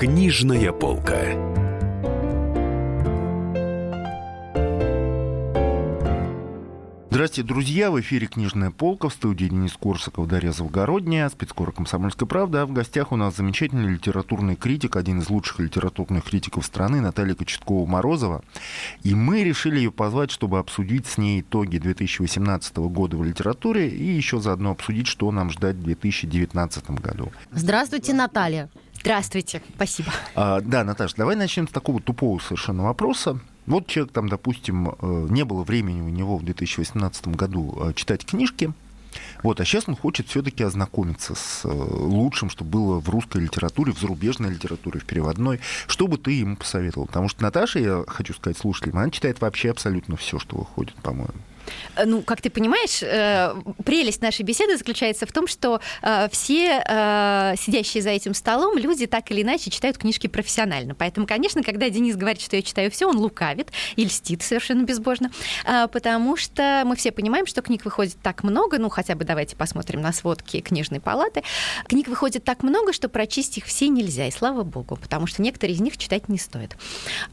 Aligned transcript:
Книжная 0.00 0.72
полка. 0.72 1.20
Здравствуйте, 7.10 7.46
друзья! 7.46 7.90
В 7.90 8.00
эфире 8.00 8.26
«Книжная 8.26 8.70
полка» 8.70 9.10
в 9.10 9.12
студии 9.12 9.44
Денис 9.44 9.74
Корсаков, 9.74 10.26
Дарья 10.26 10.52
Завгородняя, 10.52 11.28
спецкор 11.28 11.72
«Комсомольская 11.72 12.26
правда». 12.26 12.62
А 12.62 12.66
в 12.66 12.72
гостях 12.72 13.12
у 13.12 13.16
нас 13.16 13.36
замечательный 13.36 13.92
литературный 13.92 14.56
критик, 14.56 14.96
один 14.96 15.20
из 15.20 15.28
лучших 15.28 15.60
литературных 15.60 16.24
критиков 16.24 16.64
страны, 16.64 17.02
Наталья 17.02 17.34
Кочеткова-Морозова. 17.34 18.42
И 19.02 19.14
мы 19.14 19.44
решили 19.44 19.76
ее 19.76 19.92
позвать, 19.92 20.30
чтобы 20.30 20.60
обсудить 20.60 21.08
с 21.08 21.18
ней 21.18 21.42
итоги 21.42 21.76
2018 21.76 22.74
года 22.78 23.18
в 23.18 23.24
литературе 23.24 23.90
и 23.90 24.04
еще 24.04 24.40
заодно 24.40 24.70
обсудить, 24.70 25.08
что 25.08 25.30
нам 25.30 25.50
ждать 25.50 25.76
в 25.76 25.82
2019 25.82 26.90
году. 26.92 27.32
Здравствуйте, 27.52 28.14
Наталья. 28.14 28.70
Здравствуйте, 29.00 29.62
спасибо. 29.74 30.12
А, 30.34 30.60
да, 30.60 30.84
Наташа, 30.84 31.16
давай 31.16 31.36
начнем 31.36 31.66
с 31.66 31.70
такого 31.70 32.00
тупого 32.00 32.38
совершенно 32.38 32.84
вопроса. 32.84 33.38
Вот 33.66 33.86
человек 33.86 34.12
там, 34.12 34.28
допустим, 34.28 34.88
э, 34.88 35.26
не 35.30 35.44
было 35.44 35.62
времени 35.62 36.00
у 36.00 36.08
него 36.08 36.36
в 36.36 36.44
2018 36.44 37.28
году 37.28 37.76
э, 37.80 37.92
читать 37.94 38.24
книжки, 38.26 38.72
вот, 39.42 39.60
а 39.60 39.64
сейчас 39.64 39.84
он 39.88 39.96
хочет 39.96 40.28
все-таки 40.28 40.62
ознакомиться 40.62 41.34
с 41.34 41.62
э, 41.64 41.68
лучшим, 41.68 42.50
что 42.50 42.64
было 42.64 43.00
в 43.00 43.08
русской 43.08 43.38
литературе, 43.38 43.92
в 43.92 43.98
зарубежной 43.98 44.50
литературе, 44.50 45.00
в 45.00 45.04
переводной. 45.04 45.60
Что 45.86 46.06
бы 46.06 46.18
ты 46.18 46.32
ему 46.32 46.56
посоветовал? 46.56 47.06
Потому 47.06 47.28
что 47.28 47.42
Наташа, 47.42 47.78
я 47.78 48.04
хочу 48.06 48.34
сказать 48.34 48.58
слушателям, 48.58 48.98
она 48.98 49.10
читает 49.10 49.40
вообще 49.40 49.70
абсолютно 49.70 50.16
все, 50.16 50.38
что 50.38 50.58
выходит, 50.58 50.94
по-моему. 50.96 51.34
Э, 51.96 52.04
ну, 52.04 52.22
как 52.22 52.40
ты 52.40 52.50
понимаешь, 52.50 53.02
э, 53.02 53.54
прелесть 53.84 54.22
нашей 54.22 54.42
беседы 54.42 54.76
заключается 54.76 55.26
в 55.26 55.32
том, 55.32 55.46
что 55.46 55.80
э, 56.02 56.28
все 56.30 56.80
сидящие 57.58 58.02
за 58.02 58.10
этим 58.10 58.34
столом 58.34 58.76
люди 58.76 59.06
так 59.06 59.30
или 59.30 59.42
иначе 59.42 59.70
читают 59.70 59.98
книжки 59.98 60.26
профессионально. 60.26 60.94
Поэтому, 60.94 61.26
конечно, 61.26 61.62
когда 61.62 61.88
Денис 61.90 62.16
говорит, 62.16 62.40
что 62.40 62.56
я 62.56 62.62
читаю 62.62 62.90
все, 62.90 63.08
он 63.08 63.16
лукавит 63.18 63.70
и 63.96 64.04
льстит 64.04 64.42
совершенно 64.42 64.82
безбожно, 64.82 65.30
потому 65.64 66.36
что 66.36 66.82
мы 66.86 66.96
все 66.96 67.12
понимаем, 67.12 67.46
что 67.46 67.62
книг 67.62 67.84
выходит 67.84 68.16
так 68.22 68.42
много, 68.42 68.78
ну, 68.78 68.88
хотя 68.88 69.14
бы 69.14 69.24
давайте 69.24 69.56
посмотрим 69.56 70.00
на 70.00 70.12
сводки 70.12 70.60
книжной 70.60 71.00
палаты. 71.00 71.42
Книг 71.86 72.08
выходит 72.08 72.44
так 72.44 72.62
много, 72.62 72.92
что 72.92 73.08
прочесть 73.08 73.58
их 73.58 73.66
все 73.66 73.88
нельзя, 73.88 74.26
и 74.26 74.30
слава 74.30 74.62
богу, 74.62 74.96
потому 74.96 75.26
что 75.26 75.42
некоторые 75.42 75.74
из 75.76 75.80
них 75.80 75.96
читать 75.98 76.28
не 76.28 76.38
стоит. 76.38 76.76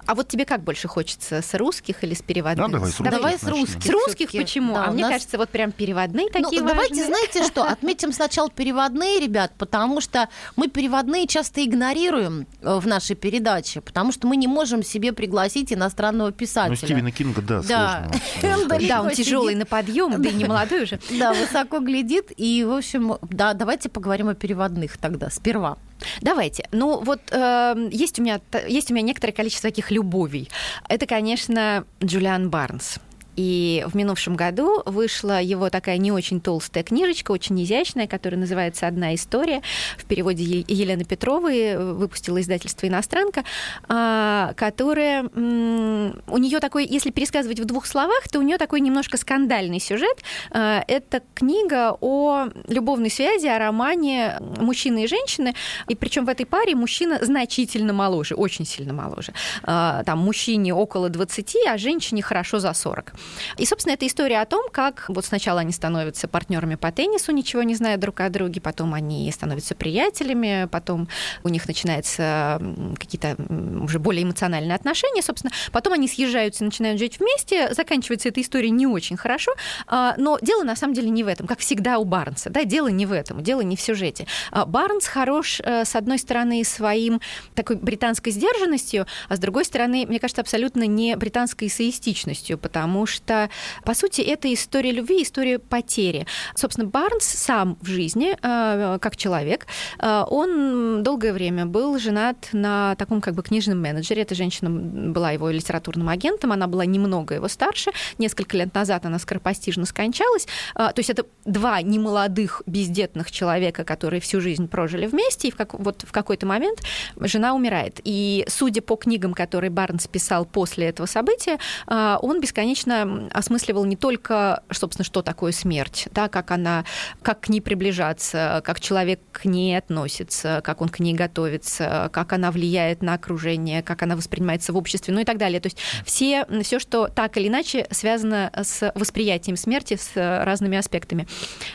А 0.05 0.15
вот 0.15 0.27
тебе 0.27 0.45
как 0.45 0.63
больше 0.63 0.87
хочется, 0.87 1.41
с 1.41 1.53
русских 1.53 2.03
или 2.03 2.13
с 2.13 2.21
переводных? 2.21 2.67
Ну, 2.67 2.73
давай 2.73 2.91
с 2.91 2.99
русских. 2.99 3.11
Давай 3.11 3.37
с 3.37 3.43
русских. 3.43 3.83
С 3.83 3.89
русских 3.89 4.26
русских 4.27 4.41
почему? 4.41 4.73
Да, 4.73 4.85
а 4.85 4.91
мне 4.91 5.03
нас... 5.03 5.11
кажется, 5.11 5.37
вот 5.37 5.49
прям 5.49 5.71
переводные 5.71 6.27
ну, 6.27 6.43
такие 6.43 6.61
ну, 6.61 6.67
Давайте, 6.67 7.05
знаете 7.05 7.43
что, 7.43 7.63
отметим 7.67 8.11
сначала 8.11 8.49
переводные, 8.49 9.19
ребят, 9.19 9.53
потому 9.57 10.01
что 10.01 10.29
мы 10.55 10.67
переводные 10.67 11.27
часто 11.27 11.63
игнорируем 11.63 12.47
э, 12.61 12.79
в 12.79 12.87
нашей 12.87 13.15
передаче, 13.15 13.81
потому 13.81 14.11
что 14.11 14.27
мы 14.27 14.35
не 14.37 14.47
можем 14.47 14.83
себе 14.83 15.13
пригласить 15.13 15.73
иностранного 15.73 16.31
писателя. 16.31 16.77
Ну, 16.81 16.87
Стивена 16.87 17.11
Кинга, 17.11 17.41
да, 17.41 17.61
да. 17.61 18.09
сложно. 18.39 18.77
Да, 18.87 19.01
он 19.01 19.09
тяжелый 19.11 19.55
на 19.55 19.65
подъем, 19.65 20.21
да 20.21 20.29
и 20.29 20.33
не 20.33 20.45
молодой 20.45 20.83
уже. 20.83 20.99
Да, 21.17 21.33
высоко 21.33 21.79
глядит. 21.79 22.31
И, 22.37 22.63
в 22.63 22.73
общем, 22.73 23.17
да, 23.21 23.53
давайте 23.53 23.89
поговорим 23.89 24.29
о 24.29 24.35
переводных 24.35 24.97
тогда 24.97 25.29
сперва. 25.29 25.77
Давайте. 26.21 26.67
Ну 26.71 27.01
вот 27.01 27.21
э, 27.31 27.89
есть 27.91 28.19
у 28.19 28.23
меня 28.23 28.39
есть 28.67 28.91
у 28.91 28.93
меня 28.93 29.03
некоторое 29.03 29.33
количество 29.33 29.69
таких 29.69 29.91
любовей. 29.91 30.49
Это, 30.89 31.05
конечно, 31.05 31.85
Джулиан 32.03 32.49
Барнс. 32.49 32.99
И 33.37 33.85
в 33.87 33.95
минувшем 33.95 34.35
году 34.35 34.81
вышла 34.85 35.39
его 35.41 35.69
такая 35.69 35.97
не 35.97 36.11
очень 36.11 36.41
толстая 36.41 36.83
книжечка, 36.83 37.31
очень 37.31 37.63
изящная, 37.63 38.07
которая 38.07 38.39
называется 38.39 38.87
«Одна 38.87 39.13
история». 39.13 39.61
В 39.97 40.05
переводе 40.05 40.43
Елены 40.67 41.05
Петровой 41.05 41.59
э, 41.59 41.93
выпустила 41.93 42.41
издательство 42.41 42.87
«Иностранка», 42.87 43.43
а, 43.87 44.53
которая... 44.55 45.23
У 45.23 46.37
нее 46.37 46.59
такой, 46.59 46.85
если 46.87 47.11
пересказывать 47.11 47.59
в 47.59 47.65
двух 47.65 47.85
словах, 47.85 48.27
то 48.27 48.39
у 48.39 48.41
нее 48.41 48.57
такой 48.57 48.81
немножко 48.81 49.17
скандальный 49.17 49.79
сюжет. 49.79 50.23
А, 50.51 50.83
это 50.87 51.21
книга 51.35 51.95
о 52.01 52.47
любовной 52.67 53.11
связи, 53.11 53.45
о 53.45 53.59
романе 53.59 54.37
мужчины 54.57 55.03
и 55.03 55.07
женщины. 55.07 55.53
И 55.87 55.95
причем 55.95 56.25
в 56.25 56.29
этой 56.29 56.47
паре 56.47 56.73
мужчина 56.73 57.19
значительно 57.21 57.93
моложе, 57.93 58.33
очень 58.33 58.65
сильно 58.65 58.93
моложе. 58.93 59.33
А, 59.61 60.03
там 60.05 60.17
мужчине 60.19 60.73
около 60.73 61.09
20, 61.09 61.55
а 61.67 61.77
женщине 61.77 62.23
хорошо 62.23 62.57
за 62.57 62.73
40. 62.73 63.13
И, 63.57 63.65
собственно, 63.65 63.93
это 63.93 64.05
история 64.07 64.41
о 64.41 64.45
том, 64.45 64.69
как 64.71 65.05
вот 65.09 65.25
сначала 65.25 65.61
они 65.61 65.71
становятся 65.71 66.27
партнерами 66.27 66.75
по 66.75 66.91
теннису, 66.91 67.31
ничего 67.31 67.63
не 67.63 67.75
зная 67.75 67.97
друг 67.97 68.19
о 68.19 68.29
друге, 68.29 68.61
потом 68.61 68.93
они 68.93 69.31
становятся 69.31 69.75
приятелями, 69.75 70.67
потом 70.71 71.07
у 71.43 71.49
них 71.49 71.67
начинаются 71.67 72.61
какие-то 72.99 73.35
уже 73.81 73.99
более 73.99 74.23
эмоциональные 74.23 74.75
отношения, 74.75 75.21
собственно, 75.21 75.51
потом 75.71 75.93
они 75.93 76.07
съезжаются 76.07 76.63
и 76.63 76.65
начинают 76.65 76.99
жить 76.99 77.19
вместе, 77.19 77.73
заканчивается 77.73 78.29
эта 78.29 78.41
история 78.41 78.69
не 78.69 78.87
очень 78.87 79.17
хорошо, 79.17 79.51
а, 79.87 80.15
но 80.17 80.37
дело 80.41 80.63
на 80.63 80.75
самом 80.75 80.93
деле 80.93 81.09
не 81.09 81.23
в 81.23 81.27
этом, 81.27 81.47
как 81.47 81.59
всегда 81.59 81.97
у 81.97 82.05
Барнса, 82.05 82.49
да, 82.49 82.63
дело 82.63 82.87
не 82.87 83.05
в 83.05 83.11
этом, 83.11 83.43
дело 83.43 83.61
не 83.61 83.75
в 83.75 83.81
сюжете. 83.81 84.27
А, 84.51 84.65
Барнс 84.65 85.07
хорош, 85.07 85.59
э, 85.63 85.85
с 85.85 85.95
одной 85.95 86.19
стороны, 86.19 86.63
своим 86.63 87.21
такой 87.55 87.75
британской 87.75 88.31
сдержанностью, 88.31 89.05
а 89.29 89.35
с 89.35 89.39
другой 89.39 89.65
стороны, 89.65 90.05
мне 90.07 90.19
кажется, 90.19 90.41
абсолютно 90.41 90.85
не 90.85 91.15
британской 91.15 91.67
эссеистичностью, 91.67 92.57
потому 92.57 93.05
что 93.05 93.16
что, 93.17 93.49
по 93.83 93.93
сути, 93.93 94.21
это 94.21 94.53
история 94.53 94.91
любви, 94.91 95.23
история 95.23 95.59
потери. 95.59 96.25
Собственно, 96.55 96.87
Барнс 96.87 97.25
сам 97.25 97.77
в 97.81 97.87
жизни, 97.87 98.37
э, 98.41 98.99
как 98.99 99.17
человек, 99.17 99.67
э, 99.99 100.23
он 100.29 101.03
долгое 101.03 101.33
время 101.33 101.65
был 101.65 101.97
женат 101.99 102.49
на 102.53 102.95
таком 102.95 103.21
как 103.21 103.33
бы 103.33 103.43
книжном 103.43 103.81
менеджере. 103.81 104.21
Эта 104.21 104.35
женщина 104.35 104.69
была 104.69 105.31
его 105.31 105.49
литературным 105.49 106.09
агентом, 106.09 106.51
она 106.51 106.67
была 106.67 106.85
немного 106.85 107.35
его 107.35 107.47
старше. 107.47 107.91
Несколько 108.17 108.57
лет 108.57 108.73
назад 108.73 109.05
она 109.05 109.19
скоропостижно 109.19 109.85
скончалась. 109.85 110.47
Э, 110.75 110.89
то 110.93 110.97
есть 110.97 111.09
это 111.09 111.25
два 111.45 111.81
немолодых 111.81 112.61
бездетных 112.65 113.31
человека, 113.31 113.83
которые 113.83 114.21
всю 114.21 114.41
жизнь 114.41 114.67
прожили 114.67 115.07
вместе, 115.07 115.47
и 115.47 115.51
в 115.51 115.55
как, 115.55 115.73
вот 115.73 116.03
в 116.07 116.11
какой-то 116.11 116.45
момент 116.45 116.79
жена 117.19 117.53
умирает. 117.53 117.99
И 118.03 118.45
судя 118.47 118.81
по 118.81 118.95
книгам, 118.95 119.33
которые 119.33 119.71
Барнс 119.71 120.07
писал 120.07 120.45
после 120.45 120.87
этого 120.87 121.07
события, 121.07 121.57
он 121.87 122.41
бесконечно 122.41 122.96
осмысливал 123.31 123.85
не 123.85 123.95
только, 123.95 124.63
собственно, 124.71 125.05
что 125.05 125.21
такое 125.21 125.51
смерть, 125.51 126.07
да, 126.11 126.27
как 126.29 126.51
она, 126.51 126.85
как 127.21 127.41
к 127.41 127.49
ней 127.49 127.61
приближаться, 127.61 128.61
как 128.63 128.79
человек 128.79 129.19
к 129.31 129.45
ней 129.45 129.77
относится, 129.77 130.61
как 130.63 130.81
он 130.81 130.89
к 130.89 130.99
ней 130.99 131.13
готовится, 131.13 132.09
как 132.13 132.33
она 132.33 132.51
влияет 132.51 133.01
на 133.01 133.13
окружение, 133.13 133.83
как 133.83 134.03
она 134.03 134.15
воспринимается 134.15 134.73
в 134.73 134.77
обществе, 134.77 135.13
ну 135.13 135.19
и 135.19 135.25
так 135.25 135.37
далее. 135.37 135.59
То 135.59 135.67
есть 135.67 135.77
все, 136.05 136.45
все, 136.63 136.79
что 136.79 137.07
так 137.07 137.37
или 137.37 137.47
иначе 137.47 137.87
связано 137.91 138.51
с 138.55 138.91
восприятием 138.95 139.57
смерти, 139.57 139.95
с 139.95 140.11
разными 140.15 140.77
аспектами. 140.77 141.27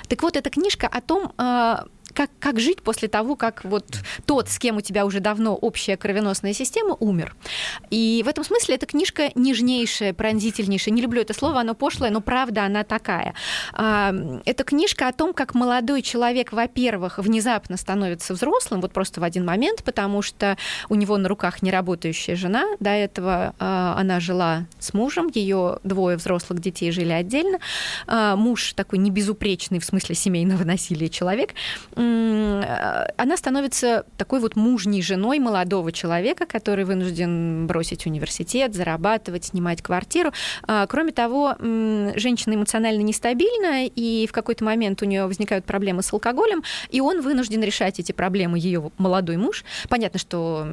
Так 0.08 0.22
вот, 0.22 0.36
эта 0.36 0.50
книжка 0.50 0.86
о 0.86 1.00
том, 1.00 1.32
а, 1.36 1.84
как, 2.14 2.30
как 2.38 2.60
жить 2.60 2.82
после 2.82 3.08
того, 3.08 3.36
как 3.36 3.64
вот 3.64 3.86
тот, 4.26 4.48
с 4.48 4.58
кем 4.58 4.76
у 4.76 4.80
тебя 4.80 5.06
уже 5.06 5.20
давно 5.20 5.54
общая 5.54 5.96
кровеносная 5.96 6.52
система, 6.52 6.96
умер. 6.98 7.34
И 7.90 8.22
в 8.24 8.28
этом 8.28 8.44
смысле 8.44 8.76
эта 8.76 8.86
книжка 8.86 9.30
нежнейшая, 9.34 10.12
пронзительнейшая. 10.12 10.94
Не 10.94 11.02
люблю 11.02 11.22
это 11.22 11.34
слово, 11.34 11.60
оно 11.60 11.74
пошлое, 11.74 12.10
но 12.10 12.20
правда 12.20 12.64
она 12.64 12.84
такая. 12.84 13.34
А, 13.72 14.14
это 14.44 14.64
книжка 14.64 15.08
о 15.08 15.12
том, 15.12 15.32
как 15.32 15.54
молодой 15.54 16.02
человек, 16.02 16.52
во-первых, 16.52 17.18
внезапно 17.18 17.76
становится 17.76 18.34
взрослым, 18.34 18.80
вот 18.80 18.92
просто 18.92 19.20
в 19.20 19.24
один 19.24 19.44
момент, 19.44 19.82
потому 19.82 20.22
что 20.22 20.56
у 20.88 20.94
него 20.94 21.16
на 21.16 21.28
руках 21.28 21.62
неработающая 21.62 22.36
жена. 22.36 22.64
До 22.80 22.90
этого 22.90 23.54
а, 23.58 23.94
она 23.98 24.20
жила 24.20 24.66
с 24.78 24.94
мужем, 24.94 25.30
ее 25.32 25.78
двое 25.84 26.16
взрослых 26.16 26.60
детей 26.60 26.90
жили 26.90 27.12
отдельно. 27.12 27.58
А, 28.06 28.36
муж 28.36 28.72
такой 28.74 28.98
небезупречный 28.98 29.78
в 29.78 29.84
смысле 29.84 30.14
семейного 30.14 30.64
насилия 30.64 31.08
человек 31.08 31.54
она 32.02 33.36
становится 33.36 34.04
такой 34.16 34.40
вот 34.40 34.56
мужней 34.56 35.02
женой 35.02 35.38
молодого 35.38 35.92
человека, 35.92 36.46
который 36.46 36.84
вынужден 36.84 37.66
бросить 37.66 38.06
университет, 38.06 38.74
зарабатывать, 38.74 39.46
снимать 39.46 39.82
квартиру. 39.82 40.32
А, 40.66 40.86
кроме 40.86 41.12
того, 41.12 41.56
женщина 41.58 42.54
эмоционально 42.54 43.02
нестабильна, 43.02 43.86
и 43.86 44.26
в 44.26 44.32
какой-то 44.32 44.64
момент 44.64 45.02
у 45.02 45.04
нее 45.04 45.26
возникают 45.26 45.64
проблемы 45.64 46.02
с 46.02 46.12
алкоголем, 46.12 46.62
и 46.90 47.00
он 47.00 47.20
вынужден 47.20 47.62
решать 47.62 48.00
эти 48.00 48.12
проблемы, 48.12 48.58
ее 48.58 48.90
молодой 48.98 49.36
муж. 49.36 49.64
Понятно, 49.88 50.18
что 50.18 50.66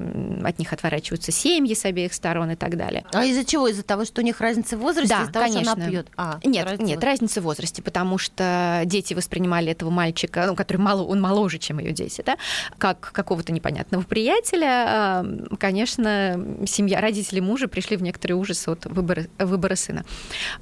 от 0.44 0.60
них 0.60 0.74
отворачиваются 0.74 1.32
семьи 1.32 1.74
с 1.74 1.86
обеих 1.86 2.14
сторон 2.14 2.52
и 2.52 2.56
так 2.56 2.78
далее. 2.78 3.06
А 3.14 3.26
из-за 3.26 3.46
чего? 3.46 3.68
Из-за 3.68 3.84
того, 3.84 4.06
что 4.06 4.22
у 4.22 4.24
них 4.24 4.42
разница 4.42 4.78
в 4.78 4.82
возрасте? 4.82 5.10
Да, 5.10 5.28
того, 5.28 5.46
конечно. 5.46 5.74
Она 5.74 5.88
пьет? 5.88 6.08
А, 6.18 6.40
нет, 6.44 6.66
разница 6.66 6.84
нет, 6.84 7.04
разница 7.04 7.42
в 7.42 7.44
возрасте, 7.44 7.82
потому 7.82 8.18
что 8.18 8.82
дети 8.86 9.14
воспринимали 9.14 9.72
этого 9.72 9.90
мальчика, 9.90 10.46
ну, 10.48 10.56
который 10.56 10.78
мало, 10.78 11.04
он 11.04 11.19
он 11.20 11.22
моложе, 11.22 11.58
чем 11.58 11.80
ее 11.80 11.92
дети, 11.92 12.24
да, 12.26 12.38
как 12.78 13.12
какого-то 13.12 13.52
непонятного 13.52 14.04
приятеля, 14.04 15.26
конечно, 15.60 16.40
семья, 16.66 17.02
родители 17.02 17.40
мужа 17.40 17.68
пришли 17.68 17.98
в 17.98 18.02
некоторый 18.02 18.34
ужас 18.34 18.68
от 18.68 18.86
выбора, 18.86 19.26
выбора 19.38 19.76
сына. 19.76 20.06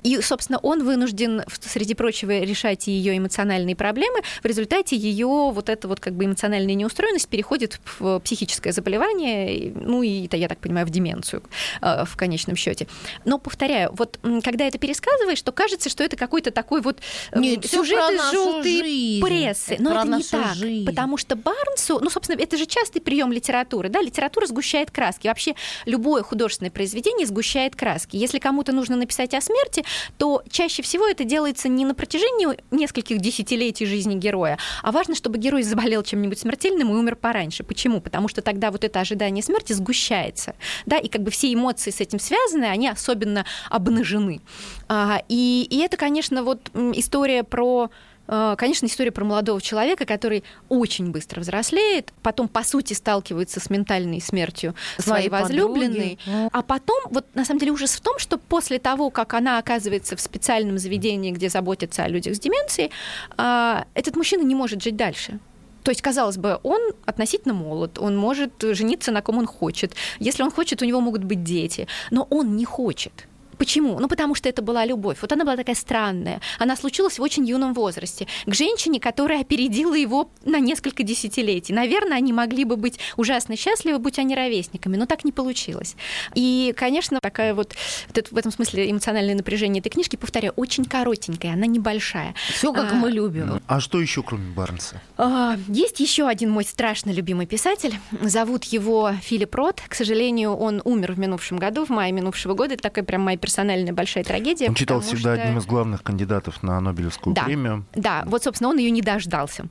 И, 0.04 0.20
собственно, 0.22 0.60
он 0.60 0.84
вынужден, 0.84 1.44
среди 1.62 1.94
прочего, 1.94 2.40
решать 2.40 2.88
ее 2.88 3.18
эмоциональные 3.18 3.76
проблемы. 3.76 4.22
В 4.42 4.46
результате 4.46 4.96
ее 4.96 5.28
вот 5.28 5.70
эта 5.70 5.88
вот 5.88 6.00
как 6.00 6.14
бы 6.14 6.26
эмоциональная 6.26 6.74
неустроенность 6.74 7.28
переходит 7.28 7.80
в 8.00 8.20
психическое 8.20 8.72
заболевание, 8.72 9.74
ну 9.76 10.04
и, 10.04 10.26
это, 10.26 10.38
я 10.38 10.48
так 10.48 10.60
понимаю, 10.60 10.86
в 10.88 10.90
деменцию 10.90 11.44
э, 11.82 12.06
в 12.06 12.16
конечном 12.16 12.56
счете. 12.56 12.88
Но, 13.26 13.38
повторяю, 13.38 13.92
вот 13.94 14.20
когда 14.44 14.66
это 14.66 14.78
пересказываешь, 14.78 15.42
то 15.42 15.52
кажется, 15.52 15.90
что 15.90 16.04
это 16.04 16.16
какой-то 16.16 16.52
такой 16.52 16.82
вот 16.82 17.00
Нет, 17.36 17.66
сюжет 17.66 18.14
из 18.14 18.32
желтой 18.32 19.22
прессы. 19.22 19.74
Это 19.74 19.84
Но 19.84 20.00
это 20.00 20.08
не 20.08 20.24
так, 20.24 20.47
жизнь. 20.54 20.86
потому 20.86 21.18
что 21.18 21.36
Барнсу, 21.36 22.00
ну, 22.02 22.10
собственно, 22.10 22.40
это 22.40 22.58
же 22.58 22.66
частый 22.66 23.02
прием 23.02 23.32
литературы, 23.32 23.90
да, 23.90 24.02
литература 24.02 24.46
сгущает 24.46 24.92
краски. 24.92 25.28
Вообще 25.28 25.56
любое 25.86 26.24
художественное 26.24 26.72
произведение 26.72 27.26
сгущает 27.28 27.76
краски. 27.76 28.16
Если 28.16 28.40
кому-то 28.40 28.72
нужно 28.72 28.96
написать 28.96 29.34
о 29.34 29.42
смерти, 29.42 29.84
то 30.18 30.44
чаще 30.50 30.82
всего 30.82 31.08
это 31.08 31.24
делается 31.24 31.70
не 31.70 31.86
на 31.86 31.96
протяжении 31.96 32.48
нескольких 32.72 33.20
десятилетий 33.20 33.86
жизни 33.86 34.16
героя, 34.16 34.58
а 34.84 34.92
важно, 34.92 35.16
чтобы 35.16 35.38
герой 35.38 35.64
заболел 35.64 36.04
чем-нибудь 36.04 36.40
смертельным 36.40 36.92
и 36.92 36.94
умер 36.94 37.16
пораньше. 37.16 37.64
Почему? 37.64 38.02
Потому 38.02 38.28
что 38.28 38.42
тогда 38.42 38.72
вот 38.72 38.84
это 38.84 39.00
ожидание 39.00 39.44
смерти 39.44 39.74
сгущается, 39.74 40.56
да, 40.86 40.98
и 40.98 41.08
как 41.08 41.22
бы 41.22 41.32
все 41.32 41.54
эмоции 41.54 41.92
с 41.92 42.00
этим 42.02 42.20
связаны, 42.20 42.66
они 42.66 42.88
особенно 42.88 43.46
обнажены. 43.70 44.42
А, 44.88 45.22
и, 45.28 45.68
и 45.70 45.78
это, 45.80 45.98
конечно, 45.98 46.44
вот 46.44 46.70
история 46.94 47.44
про 47.44 47.90
конечно, 48.28 48.86
история 48.86 49.12
про 49.12 49.24
молодого 49.24 49.62
человека, 49.62 50.06
который 50.06 50.44
очень 50.70 51.12
быстро 51.12 51.42
взрослеет, 51.42 52.12
потом, 52.22 52.48
по 52.48 52.64
сути, 52.64 52.94
сталкивается 52.94 53.60
с 53.60 53.70
ментальной 53.70 54.22
смертью 54.22 54.76
своей, 54.98 55.30
своей 55.30 55.30
возлюбленной. 55.30 56.20
Подруги. 56.26 56.50
А 56.52 56.62
потом, 56.62 57.02
вот 57.10 57.26
на 57.36 57.46
самом 57.46 57.60
деле 57.60 57.72
ужас 57.72 57.96
в 57.96 58.02
том, 58.02 58.20
что 58.20 58.38
после 58.38 58.80
того, 58.80 59.10
как 59.10 59.34
она 59.34 59.58
оказывается 59.58 60.16
в 60.16 60.22
специальном 60.22 60.78
заведении, 60.78 61.32
где 61.32 61.50
заботятся 61.50 62.04
о 62.04 62.08
людях 62.08 62.36
с 62.36 62.40
деменцией, 62.40 62.92
а, 63.38 63.86
этот 63.94 64.16
мужчина 64.16 64.44
не 64.44 64.56
может 64.56 64.82
жить 64.82 64.96
дальше. 64.96 65.40
То 65.84 65.92
есть, 65.92 66.02
казалось 66.02 66.38
бы, 66.38 66.60
он 66.64 66.82
относительно 67.06 67.54
молод, 67.54 67.98
он 67.98 68.18
может 68.18 68.52
жениться 68.62 69.14
на 69.14 69.22
ком 69.22 69.38
он 69.38 69.46
хочет. 69.46 69.94
Если 70.20 70.44
он 70.44 70.52
хочет, 70.52 70.82
у 70.82 70.86
него 70.86 71.00
могут 71.00 71.24
быть 71.24 71.46
дети. 71.46 71.88
Но 72.12 72.28
он 72.30 72.58
не 72.58 72.66
хочет. 72.66 73.14
Почему? 73.58 74.00
Ну, 74.00 74.08
потому 74.08 74.36
что 74.36 74.50
это 74.50 74.62
была 74.62 74.86
любовь. 74.86 75.18
Вот 75.22 75.32
она 75.32 75.44
была 75.44 75.58
такая 75.58 75.76
странная. 75.76 76.42
Она 76.60 76.76
случилась 76.76 77.20
в 77.20 77.22
очень 77.22 77.46
юном 77.46 77.74
возрасте. 77.74 78.28
К 78.46 78.54
женщине, 78.54 79.00
которая 79.00 79.42
опередила 79.42 79.96
его 79.96 80.30
на 80.46 80.60
несколько 80.60 81.04
десятилетий. 81.04 81.74
Наверное, 81.74 82.18
они 82.18 82.34
могли 82.34 82.66
бы 82.66 82.76
быть 82.76 83.00
ужасно 83.16 83.56
счастливы, 83.56 84.00
будь 84.00 84.20
они 84.20 84.36
ровесниками, 84.36 84.98
но 84.98 85.06
так 85.06 85.26
не 85.26 85.32
получилось. 85.32 85.96
И, 86.36 86.74
конечно, 86.78 87.20
такая 87.20 87.54
вот, 87.54 87.76
вот 88.14 88.28
в 88.32 88.38
этом 88.38 88.52
смысле 88.52 88.90
эмоциональное 88.92 89.36
напряжение 89.36 89.80
этой 89.80 89.90
книжки, 89.90 90.16
повторяю, 90.16 90.54
очень 90.56 90.86
коротенькая, 90.86 91.54
она 91.54 91.66
небольшая. 91.66 92.36
Все 92.50 92.74
как 92.74 92.92
а, 92.92 92.96
мы 92.96 93.12
любим. 93.12 93.62
А 93.68 93.80
что 93.80 94.00
еще, 94.00 94.24
кроме 94.24 94.50
Барнса? 94.52 95.02
А, 95.18 95.58
есть 95.68 96.00
еще 96.00 96.28
один 96.28 96.52
мой 96.52 96.64
страшно 96.64 97.12
любимый 97.12 97.46
писатель. 97.46 97.96
Зовут 98.22 98.66
его 98.66 99.12
Филипп 99.22 99.56
Рот. 99.56 99.82
К 99.88 99.96
сожалению, 99.96 100.56
он 100.56 100.82
умер 100.84 101.14
в 101.14 101.20
минувшем 101.20 101.58
году, 101.58 101.86
в 101.86 101.90
мае 101.90 102.12
минувшего 102.12 102.54
года. 102.54 102.76
Это 102.76 102.84
такая 102.84 103.04
прям 103.04 103.22
моя 103.22 103.38
персональная 103.48 103.94
большая 103.94 104.26
трагедия. 104.26 104.68
Он 104.68 104.76
читал 104.76 105.00
всегда 105.00 105.36
что... 105.36 105.44
одним 105.44 105.58
из 105.58 105.66
главных 105.66 106.04
кандидатов 106.04 106.62
на 106.64 106.82
Нобелевскую 106.82 107.34
да, 107.34 107.46
премию. 107.46 107.86
Да, 107.96 108.24
вот, 108.26 108.44
собственно, 108.44 108.70
он 108.70 108.78
ее 108.78 108.92
не 108.92 109.02
дождался. 109.02 109.68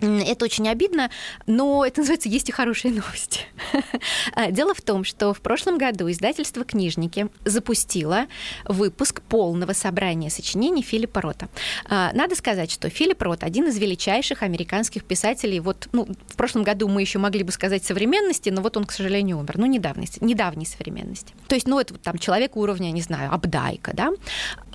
Это 0.00 0.44
очень 0.44 0.68
обидно, 0.68 1.10
но 1.46 1.84
это 1.84 2.00
называется 2.00 2.28
«Есть 2.28 2.48
и 2.48 2.52
хорошие 2.52 2.92
новости». 2.92 3.40
А, 4.34 4.50
дело 4.50 4.74
в 4.74 4.80
том, 4.80 5.04
что 5.04 5.32
в 5.32 5.40
прошлом 5.40 5.78
году 5.78 6.10
издательство 6.10 6.64
«Книжники» 6.64 7.28
запустило 7.44 8.26
выпуск 8.64 9.22
полного 9.22 9.72
собрания 9.72 10.30
сочинений 10.30 10.82
Филиппа 10.82 11.20
Рота. 11.20 11.48
А, 11.88 12.10
надо 12.12 12.34
сказать, 12.34 12.70
что 12.70 12.88
Филипп 12.88 13.22
Рот– 13.22 13.42
один 13.42 13.68
из 13.68 13.78
величайших 13.78 14.42
американских 14.42 15.04
писателей. 15.04 15.60
Вот, 15.60 15.88
ну, 15.92 16.08
в 16.26 16.36
прошлом 16.36 16.64
году 16.64 16.88
мы 16.88 17.00
еще 17.00 17.18
могли 17.18 17.42
бы 17.44 17.52
сказать 17.52 17.84
современности, 17.84 18.50
но 18.50 18.62
вот 18.62 18.76
он, 18.76 18.84
к 18.84 18.92
сожалению, 18.92 19.38
умер. 19.38 19.58
Ну, 19.58 19.66
недавней, 19.66 20.08
недавней 20.20 20.66
современности. 20.66 21.34
То 21.48 21.54
есть, 21.54 21.66
ну, 21.66 21.78
это 21.78 21.94
вот, 21.94 22.02
там 22.02 22.18
человек 22.18 22.56
уровня, 22.56 22.90
не 22.90 23.02
знаю, 23.02 23.32
Абдайка, 23.32 23.92
да, 23.94 24.10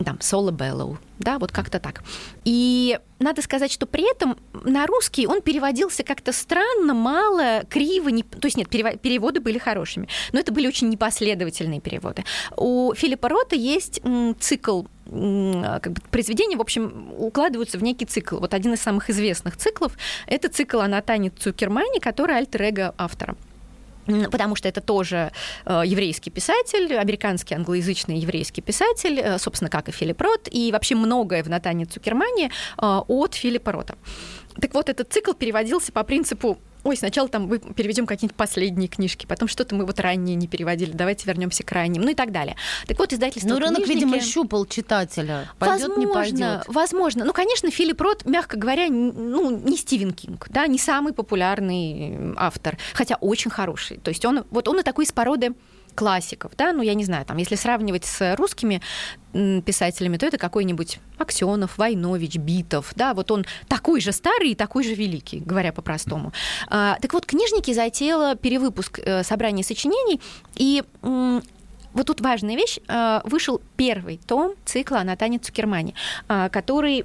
там, 0.04 0.20
Соло 0.22 0.52
Беллоу, 0.52 0.98
да, 1.20 1.40
вот 1.40 1.52
как-то 1.52 1.80
так. 1.80 2.04
И 2.46 3.00
надо 3.20 3.42
сказать, 3.42 3.72
что 3.72 3.86
при 3.86 4.10
этом 4.10 4.38
на 4.54 4.88
русский 4.88 5.19
он 5.28 5.42
переводился 5.42 6.04
как-то 6.04 6.32
странно, 6.32 6.94
мало, 6.94 7.64
криво, 7.70 8.10
не... 8.10 8.24
то 8.24 8.46
есть 8.46 8.58
нет, 8.58 8.70
переводы 8.70 9.40
были 9.40 9.58
хорошими, 9.58 10.08
но 10.32 10.40
это 10.40 10.52
были 10.52 10.68
очень 10.68 10.90
непоследовательные 10.90 11.82
переводы. 11.82 12.24
У 12.56 12.94
Филиппа 12.94 13.30
Рота 13.30 13.56
есть 13.56 14.02
цикл 14.40 14.84
как 15.10 15.92
бы, 15.92 16.02
произведения, 16.12 16.56
в 16.56 16.62
общем, 16.62 17.14
укладываются 17.18 17.80
в 17.80 17.84
некий 17.84 18.06
цикл. 18.06 18.38
Вот 18.38 18.54
один 18.54 18.74
из 18.74 18.82
самых 18.82 19.10
известных 19.10 19.58
циклов– 19.58 19.98
это 20.28 20.50
цикл 20.50 20.80
о 20.80 20.88
Натане 20.88 21.32
Цукермане, 21.32 22.00
который 22.00 22.38
альтер-эго 22.38 22.94
автора 22.98 23.36
потому 24.32 24.56
что 24.56 24.68
это 24.68 24.82
тоже 24.82 25.32
э, 25.66 25.84
еврейский 25.86 26.30
писатель, 26.30 26.96
американский 26.96 27.56
англоязычный 27.56 28.18
еврейский 28.18 28.62
писатель, 28.62 29.20
э, 29.20 29.38
собственно, 29.38 29.70
как 29.70 29.90
и 29.90 29.92
Филипп 29.92 30.22
Рот, 30.22 30.48
и 30.52 30.72
вообще 30.72 30.96
многое 30.96 31.44
в 31.44 31.50
Натане 31.50 31.86
Цукермане 31.86 32.48
э, 32.48 32.82
от 32.82 33.36
Филиппа 33.36 33.72
Рота. 33.72 33.96
Так 34.60 34.74
вот, 34.74 34.90
этот 34.90 35.12
цикл 35.12 35.34
переводился 35.34 35.92
по 35.92 36.04
принципу 36.04 36.58
ой, 36.84 36.96
сначала 36.96 37.28
там 37.28 37.48
мы 37.48 37.60
переведем 37.60 38.06
какие-нибудь 38.06 38.38
последние 38.38 38.88
книжки, 38.88 39.26
потом 39.26 39.48
что-то 39.48 39.76
мы 39.76 39.86
вот 39.86 40.00
ранние 40.00 40.36
не 40.36 40.48
переводили, 40.48 40.92
давайте 40.92 41.28
вернемся 41.28 41.64
к 41.64 41.72
ранним, 41.72 42.02
ну 42.02 42.10
и 42.10 42.16
так 42.16 42.32
далее. 42.32 42.56
Так 42.88 42.98
вот, 43.00 43.12
издательство 43.14 43.50
Ну, 43.50 43.60
рынок, 43.60 43.84
книжники... 43.84 44.06
видимо, 44.06 44.20
щупал 44.22 44.66
читателя. 44.66 45.50
Пойдет, 45.60 45.88
возможно, 45.88 46.00
не 46.00 46.14
пойдет. 46.14 46.64
возможно. 46.68 47.26
Ну, 47.26 47.34
конечно, 47.34 47.70
Филипп 47.70 48.02
Рот, 48.02 48.26
мягко 48.26 48.58
говоря, 48.58 48.88
ну, 48.90 49.52
не 49.52 49.78
Стивен 49.78 50.14
Кинг, 50.14 50.48
да, 50.50 50.68
не 50.68 50.78
самый 50.78 51.14
популярный 51.14 52.34
автор, 52.38 52.78
хотя 52.94 53.16
очень 53.16 53.52
хороший. 53.52 53.98
То 53.98 54.10
есть 54.10 54.24
он, 54.26 54.46
вот 54.50 54.68
он 54.68 54.80
и 54.80 54.84
такой 54.84 55.06
из 55.06 55.12
породы 55.12 55.54
классиков, 56.00 56.54
да, 56.56 56.72
ну, 56.72 56.82
я 56.82 56.94
не 56.94 57.04
знаю, 57.04 57.26
там, 57.26 57.36
если 57.36 57.56
сравнивать 57.56 58.06
с 58.06 58.36
русскими 58.38 58.82
писателями, 59.34 60.16
то 60.16 60.26
это 60.26 60.38
какой-нибудь 60.38 61.00
Аксенов, 61.18 61.78
Войнович, 61.78 62.38
Битов, 62.38 62.94
да, 62.96 63.14
вот 63.14 63.32
он 63.32 63.46
такой 63.68 64.00
же 64.00 64.14
старый 64.14 64.52
и 64.52 64.56
такой 64.56 64.86
же 64.86 64.94
великий, 64.94 65.42
говоря 65.42 65.74
по-простому. 65.74 66.32
А, 66.70 66.98
так 67.02 67.12
вот, 67.12 67.26
книжники 67.26 67.74
затеяла 67.74 68.38
перевыпуск 68.38 69.00
э, 69.00 69.24
собрания 69.24 69.62
сочинений, 69.62 70.22
и 70.56 70.84
вот 72.00 72.08
тут 72.08 72.22
важная 72.22 72.56
вещь. 72.56 72.80
Э, 72.88 73.20
вышел 73.26 73.62
первый 73.76 74.20
том 74.26 74.54
цикла 74.66 75.02
Натани 75.04 75.38
Цукермани, 75.38 75.94
э, 76.30 76.50
который, 76.50 77.04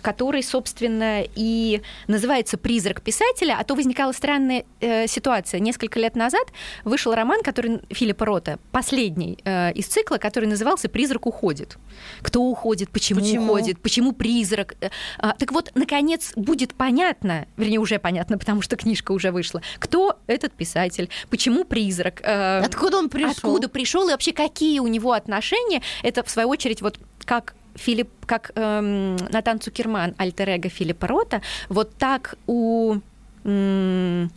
который, 0.00 0.42
собственно, 0.42 1.22
и 1.34 1.82
называется 2.08 2.56
«Призрак 2.56 3.02
писателя», 3.02 3.56
а 3.60 3.64
то 3.64 3.74
возникала 3.74 4.12
странная 4.12 4.64
э, 4.80 5.06
ситуация. 5.06 5.60
Несколько 5.60 6.00
лет 6.00 6.16
назад 6.16 6.46
вышел 6.84 7.14
роман, 7.14 7.42
который 7.42 7.80
Филиппа 7.90 8.24
Рота, 8.24 8.58
последний 8.72 9.34
из 9.44 9.86
цикла, 9.86 10.16
который 10.16 10.46
назывался 10.46 10.88
«Призрак 10.88 11.26
уходит». 11.26 11.76
Кто 12.22 12.42
уходит, 12.42 12.90
почему, 12.90 13.20
почему? 13.20 13.44
уходит, 13.44 13.78
почему 13.80 14.12
призрак. 14.12 14.74
Так 15.18 15.52
вот, 15.52 15.70
наконец, 15.74 16.32
будет 16.34 16.74
понятно, 16.74 17.46
вернее, 17.56 17.78
уже 17.78 17.98
понятно, 17.98 18.38
потому 18.38 18.62
что 18.62 18.76
книжка 18.76 19.12
уже 19.12 19.30
вышла, 19.30 19.60
кто 19.78 20.18
этот 20.26 20.52
писатель, 20.52 21.10
почему 21.28 21.64
призрак. 21.64 22.22
Откуда 22.24 22.98
он 22.98 23.10
пришел? 23.10 23.30
Откуда 23.30 23.68
пришел 23.68 24.08
и 24.08 24.13
вообще 24.14 24.32
какие 24.32 24.78
у 24.78 24.86
него 24.86 25.12
отношения. 25.12 25.82
Это, 26.02 26.22
в 26.22 26.30
свою 26.30 26.48
очередь, 26.48 26.82
вот 26.82 26.98
как 27.24 27.54
Филипп, 27.74 28.08
как 28.26 28.52
эм, 28.54 29.16
Натан 29.16 29.60
Цукерман, 29.60 30.14
альтер-эго 30.16 30.68
Филиппа 30.68 31.06
Рота, 31.06 31.42
вот 31.68 31.94
так 31.96 32.36
у 32.46 32.96
эм, 33.44 34.30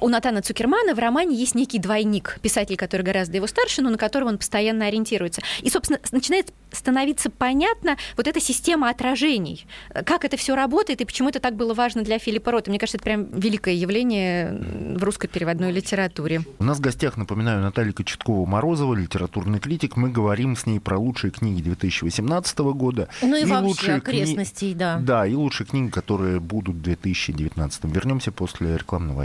у 0.00 0.08
Натана 0.08 0.42
Цукермана 0.42 0.94
в 0.94 0.98
романе 0.98 1.36
есть 1.36 1.54
некий 1.54 1.78
двойник, 1.78 2.38
писатель, 2.42 2.76
который 2.76 3.02
гораздо 3.02 3.36
его 3.36 3.46
старше, 3.46 3.82
но 3.82 3.90
на 3.90 3.98
которого 3.98 4.28
он 4.28 4.38
постоянно 4.38 4.86
ориентируется. 4.86 5.42
И, 5.62 5.70
собственно, 5.70 6.00
начинает 6.12 6.52
становиться 6.70 7.30
понятна 7.30 7.96
вот 8.16 8.26
эта 8.26 8.40
система 8.40 8.90
отражений, 8.90 9.66
как 10.04 10.24
это 10.24 10.36
все 10.36 10.54
работает 10.54 11.00
и 11.00 11.04
почему 11.04 11.28
это 11.28 11.40
так 11.40 11.56
было 11.56 11.74
важно 11.74 12.02
для 12.02 12.18
Филиппа 12.18 12.52
Рота. 12.52 12.70
Мне 12.70 12.78
кажется, 12.78 12.98
это 12.98 13.04
прям 13.04 13.26
великое 13.32 13.74
явление 13.74 14.52
в 14.96 15.02
русской 15.02 15.28
переводной 15.28 15.72
литературе. 15.72 16.42
У 16.58 16.64
нас 16.64 16.78
в 16.78 16.80
гостях, 16.80 17.16
напоминаю, 17.16 17.62
Наталья 17.62 17.92
Кочеткова-Морозова, 17.92 18.94
литературный 18.94 19.60
критик. 19.60 19.96
Мы 19.96 20.10
говорим 20.10 20.56
с 20.56 20.66
ней 20.66 20.80
про 20.80 20.98
лучшие 20.98 21.30
книги 21.30 21.62
2018 21.62 22.58
года. 22.58 23.08
Ну 23.22 23.36
и, 23.36 23.42
и 23.42 23.44
вообще 23.44 23.66
лучшие 23.66 23.96
окрестностей, 23.96 24.70
кни... 24.72 24.78
да. 24.78 24.98
Да, 24.98 25.26
и 25.26 25.34
лучшие 25.34 25.66
книги, 25.66 25.90
которые 25.90 26.40
будут 26.40 26.76
в 26.76 26.82
2019. 26.82 27.84
Вернемся 27.84 28.32
после 28.32 28.76
рекламного 28.76 29.24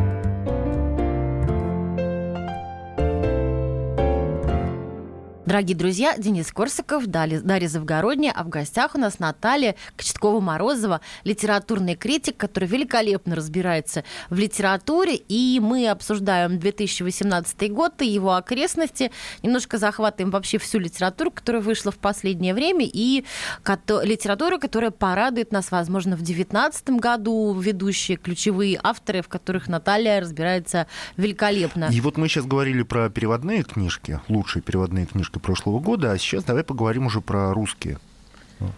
Дорогие 5.51 5.75
друзья, 5.75 6.15
Денис 6.17 6.49
Корсаков, 6.49 7.07
Дарья 7.07 7.67
Завгородняя, 7.67 8.31
а 8.31 8.45
в 8.45 8.47
гостях 8.47 8.95
у 8.95 8.97
нас 8.97 9.19
Наталья 9.19 9.75
Кочеткова-Морозова, 9.97 11.01
литературный 11.25 11.95
критик, 11.95 12.37
который 12.37 12.69
великолепно 12.69 13.35
разбирается 13.35 14.05
в 14.29 14.39
литературе, 14.39 15.17
и 15.17 15.59
мы 15.61 15.89
обсуждаем 15.89 16.57
2018 16.57 17.69
год 17.69 18.01
и 18.01 18.07
его 18.07 18.35
окрестности, 18.35 19.11
немножко 19.43 19.77
захватываем 19.77 20.31
вообще 20.31 20.57
всю 20.57 20.79
литературу, 20.79 21.31
которая 21.31 21.61
вышла 21.61 21.91
в 21.91 21.97
последнее 21.97 22.53
время, 22.53 22.85
и 22.89 23.25
литературу, 24.03 24.57
которая 24.57 24.91
порадует 24.91 25.51
нас, 25.51 25.69
возможно, 25.69 26.15
в 26.15 26.21
2019 26.21 26.91
году, 26.91 27.53
ведущие 27.59 28.15
ключевые 28.15 28.79
авторы, 28.81 29.21
в 29.21 29.27
которых 29.27 29.67
Наталья 29.67 30.21
разбирается 30.21 30.87
великолепно. 31.17 31.89
И 31.91 31.99
вот 31.99 32.15
мы 32.15 32.29
сейчас 32.29 32.45
говорили 32.45 32.83
про 32.83 33.09
переводные 33.09 33.63
книжки, 33.63 34.21
лучшие 34.29 34.63
переводные 34.63 35.07
книжки 35.07 35.40
прошлого 35.41 35.79
года, 35.79 36.11
а 36.11 36.17
сейчас 36.17 36.43
давай 36.43 36.63
поговорим 36.63 37.07
уже 37.07 37.21
про 37.21 37.53
русские. 37.53 37.99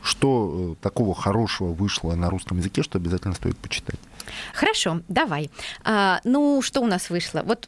Что 0.01 0.75
э, 0.77 0.82
такого 0.82 1.13
хорошего 1.13 1.74
вышло 1.74 2.15
на 2.15 2.29
русском 2.29 2.58
языке, 2.58 2.84
что 2.84 2.98
обязательно 2.98 3.34
стоит 3.34 3.58
почитать? 3.58 4.00
Хорошо, 4.53 5.01
давай. 5.10 5.50
А, 5.84 6.22
ну, 6.24 6.62
что 6.62 6.79
у 6.82 6.86
нас 6.86 7.10
вышло? 7.10 7.43
Вот 7.43 7.67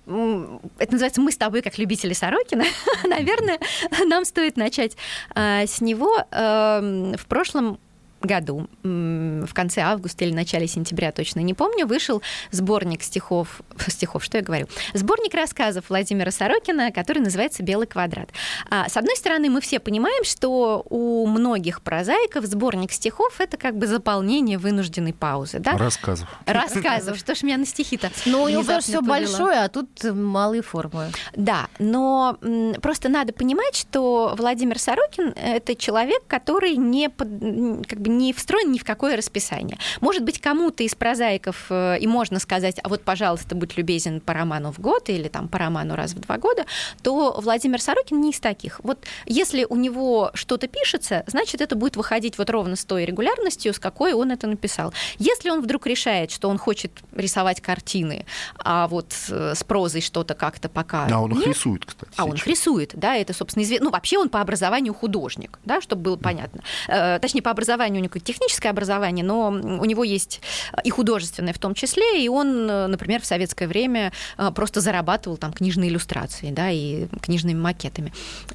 это 0.78 0.92
называется 0.92 1.22
«Мы 1.22 1.32
с 1.32 1.38
тобой 1.38 1.62
как 1.62 1.78
любители 1.78 2.14
Сорокина». 2.14 2.64
Наверное, 3.04 3.60
нам 4.08 4.24
стоит 4.24 4.56
начать 4.56 4.96
а, 5.34 5.66
с 5.66 5.82
него. 5.82 6.18
А, 6.32 6.80
в 7.18 7.26
прошлом 7.26 7.80
году, 8.26 8.68
в 8.84 9.54
конце 9.54 9.82
августа 9.82 10.26
или 10.26 10.34
начале 10.34 10.68
сентября, 10.68 11.12
точно 11.12 11.40
не 11.40 11.54
помню, 11.54 11.86
вышел 11.86 12.22
сборник 12.52 13.04
стихов, 13.04 13.62
стихов, 13.88 14.24
что 14.24 14.38
я 14.38 14.44
говорю, 14.44 14.68
сборник 14.94 15.34
рассказов 15.34 15.86
Владимира 15.90 16.32
Сорокина, 16.32 16.92
который 16.92 17.20
называется 17.20 17.64
«Белый 17.64 17.88
квадрат». 17.88 18.30
А, 18.70 18.90
с 18.90 18.98
одной 18.98 19.16
стороны, 19.16 19.50
мы 19.50 19.62
все 19.62 19.80
понимаем, 19.80 20.24
что 20.24 20.86
у 20.90 21.26
многих 21.28 21.82
прозаиков 21.82 22.46
сборник 22.46 22.92
стихов— 22.92 23.36
это 23.40 23.58
как 23.58 23.78
бы 23.78 23.88
заполнение 23.88 24.58
вынужденной 24.58 25.14
паузы, 25.14 25.60
да? 25.60 25.78
Рассказов. 25.78 26.28
Рассказов. 26.46 27.18
Что 27.18 27.36
ж 27.36 27.44
меня 27.44 27.58
на 27.58 27.66
стихи-то 27.66 28.12
Ну, 28.26 28.44
у 28.44 28.50
него 28.50 28.80
все 28.80 29.02
большое, 29.02 29.60
а 29.60 29.70
тут 29.70 30.04
малые 30.04 30.62
формы. 30.62 31.12
Да, 31.36 31.68
но 31.80 32.38
просто 32.82 33.10
надо 33.10 33.34
понимать, 33.34 33.76
что 33.76 34.36
Владимир 34.38 34.80
Сорокин— 34.80 35.30
это 35.36 35.76
человек, 35.76 36.24
который 36.28 36.76
не, 36.76 37.10
как 37.10 38.00
бы 38.00 38.10
не 38.18 38.34
встроен 38.34 38.72
ни 38.72 38.78
в 38.78 38.84
какое 38.84 39.16
расписание. 39.16 39.78
Может 40.02 40.24
быть, 40.24 40.40
кому-то 40.40 40.84
из 40.84 40.96
прозаиков 40.96 41.66
э, 41.70 41.98
и 42.00 42.08
можно 42.08 42.40
сказать, 42.40 42.80
а 42.84 42.90
вот, 42.90 43.04
пожалуйста, 43.04 43.56
будь 43.56 43.78
любезен 43.78 44.22
по 44.22 44.34
роману 44.34 44.72
в 44.72 44.80
год 44.80 45.10
или 45.10 45.28
там 45.28 45.48
по 45.48 45.58
роману 45.58 45.96
раз 45.96 46.14
в 46.14 46.20
два 46.20 46.38
года, 46.38 46.66
то 47.04 47.40
Владимир 47.40 47.82
Сорокин 47.82 48.22
не 48.22 48.32
из 48.32 48.40
таких. 48.40 48.80
Вот 48.84 49.06
если 49.26 49.66
у 49.70 49.76
него 49.76 50.32
что-то 50.34 50.68
пишется, 50.68 51.24
значит, 51.28 51.62
это 51.62 51.76
будет 51.76 51.96
выходить 51.96 52.38
вот 52.38 52.50
ровно 52.50 52.76
с 52.76 52.86
той 52.86 53.06
регулярностью, 53.06 53.74
с 53.74 53.80
какой 53.80 54.14
он 54.14 54.32
это 54.32 54.48
написал. 54.48 54.94
Если 55.18 55.50
он 55.50 55.62
вдруг 55.62 55.88
решает, 55.88 56.32
что 56.32 56.50
он 56.50 56.58
хочет 56.58 56.92
рисовать 57.14 57.62
картины, 57.62 58.26
а 58.58 58.88
вот 58.88 59.14
э, 59.30 59.54
с 59.56 59.64
прозой 59.64 60.02
что-то 60.02 60.34
как-то 60.34 60.70
пока... 60.70 61.08
А 61.12 61.22
он 61.22 61.32
их 61.32 61.38
нет, 61.40 61.48
рисует, 61.48 61.86
кстати. 61.86 62.12
А 62.16 62.26
он 62.26 62.36
их 62.36 62.48
рисует, 62.48 62.92
да, 62.94 63.16
это, 63.16 63.34
собственно, 63.34 63.64
известно. 63.64 63.86
Ну, 63.86 63.92
вообще 63.92 64.18
он 64.18 64.30
по 64.30 64.42
образованию 64.42 64.94
художник, 64.94 65.60
да, 65.66 65.82
чтобы 65.82 66.02
было 66.04 66.18
понятно. 66.18 66.62
Э, 66.88 67.20
точнее, 67.20 67.42
по 67.42 67.52
образованию 67.52 68.02
него 68.08 68.24
техническое 68.24 68.70
образование, 68.70 69.26
но 69.26 69.50
у 69.50 69.86
него 69.86 70.04
есть 70.04 70.42
и 70.84 70.90
художественное 70.90 71.54
в 71.54 71.60
том 71.60 71.74
числе, 71.74 72.24
и 72.24 72.28
он, 72.28 72.66
например, 72.66 73.22
в 73.22 73.26
советское 73.26 73.68
время 73.68 74.12
э, 74.38 74.52
просто 74.52 74.82
зарабатывал 74.82 75.38
там 75.38 75.54
книжные 75.54 75.90
иллюстрации, 75.90 76.52
да, 76.52 76.70
и 76.70 77.08
книжными 77.22 77.60
макетами. 77.60 78.14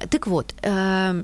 Так 0.09 0.27
вот, 0.27 0.53
э, 0.61 1.23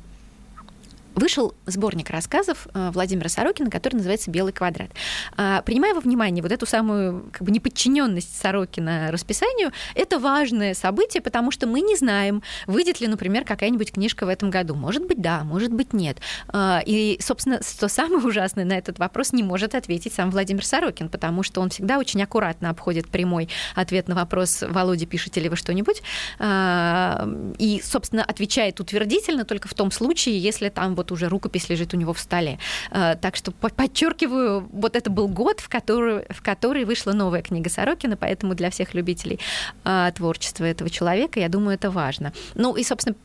вышел 1.18 1.56
сборник 1.66 2.10
рассказов 2.10 2.68
э, 2.74 2.92
Владимира 2.94 3.28
Сорокина, 3.28 3.70
который 3.70 3.96
называется 3.96 4.32
«Белый 4.32 4.54
квадрат». 4.54 4.92
А, 5.36 5.62
принимая 5.64 5.94
во 5.94 6.00
внимание 6.00 6.44
вот 6.44 6.52
эту 6.52 6.66
самую 6.66 7.30
как 7.32 7.42
бы, 7.42 7.52
неподчиненность 7.52 8.40
Сорокина 8.40 9.12
расписанию, 9.12 9.72
это 9.96 10.20
важное 10.20 10.74
событие, 10.74 11.22
потому 11.22 11.52
что 11.52 11.68
мы 11.68 11.82
не 11.82 11.96
знаем, 11.96 12.44
выйдет 12.68 13.02
ли, 13.02 13.08
например, 13.08 13.46
какая-нибудь 13.46 13.94
книжка 13.94 14.26
в 14.26 14.30
этом 14.30 14.50
году. 14.50 14.76
Может 14.76 15.06
быть, 15.06 15.20
да, 15.20 15.44
может 15.44 15.74
быть, 15.74 15.94
нет. 15.94 16.20
А, 16.50 16.82
и, 16.86 17.18
собственно, 17.20 17.62
что 17.64 17.88
самое 17.88 18.24
ужасное 18.24 18.66
на 18.66 18.74
этот 18.74 19.00
вопрос 19.00 19.34
не 19.34 19.44
может 19.44 19.76
ответить 19.76 20.14
сам 20.14 20.30
Владимир 20.30 20.66
Сорокин, 20.66 21.10
потому 21.10 21.42
что 21.44 21.62
он 21.62 21.70
всегда 21.70 21.98
очень 21.98 22.22
аккуратно 22.22 22.70
обходит 22.70 23.10
прямой 23.10 23.50
ответ 23.76 24.08
на 24.08 24.16
вопрос 24.16 24.64
«Володя, 24.68 25.08
пишете 25.08 25.42
ли 25.42 25.50
вы 25.50 25.56
что-нибудь?» 25.56 26.04
а, 26.38 27.28
и, 27.58 27.82
собственно, 27.84 28.24
отвечает 28.24 28.80
утвердительно 28.80 29.46
только 29.46 29.68
в 29.68 29.74
том 29.74 29.90
случае, 29.92 30.40
если 30.40 30.70
там 30.70 30.96
вот 30.96 31.07
вот 31.08 31.12
уже 31.12 31.30
рукопись 31.30 31.70
лежит 31.70 31.94
у 31.94 31.98
него 31.98 32.14
в 32.14 32.20
столе. 32.20 32.60
Э, 32.92 33.16
так 33.20 33.36
что 33.36 33.52
подчеркиваю, 33.52 34.68
вот 34.72 34.96
это 34.96 35.10
был 35.10 35.28
год, 35.28 35.60
в 35.60 35.70
который, 35.70 36.26
в 36.30 36.42
который 36.42 36.86
вышла 36.86 37.14
новая 37.14 37.42
книга 37.42 37.70
Сорокина, 37.70 38.18
поэтому 38.18 38.56
для 38.56 38.70
всех 38.70 38.94
любителей 38.94 39.40
э, 39.86 40.12
творчества 40.16 40.66
этого 40.66 40.90
человека, 40.90 41.40
я 41.40 41.50
думаю, 41.50 41.76
это 41.76 41.90
важно. 41.90 42.34
Ну 42.56 42.76
и, 42.76 42.84
собственно, 42.84 43.16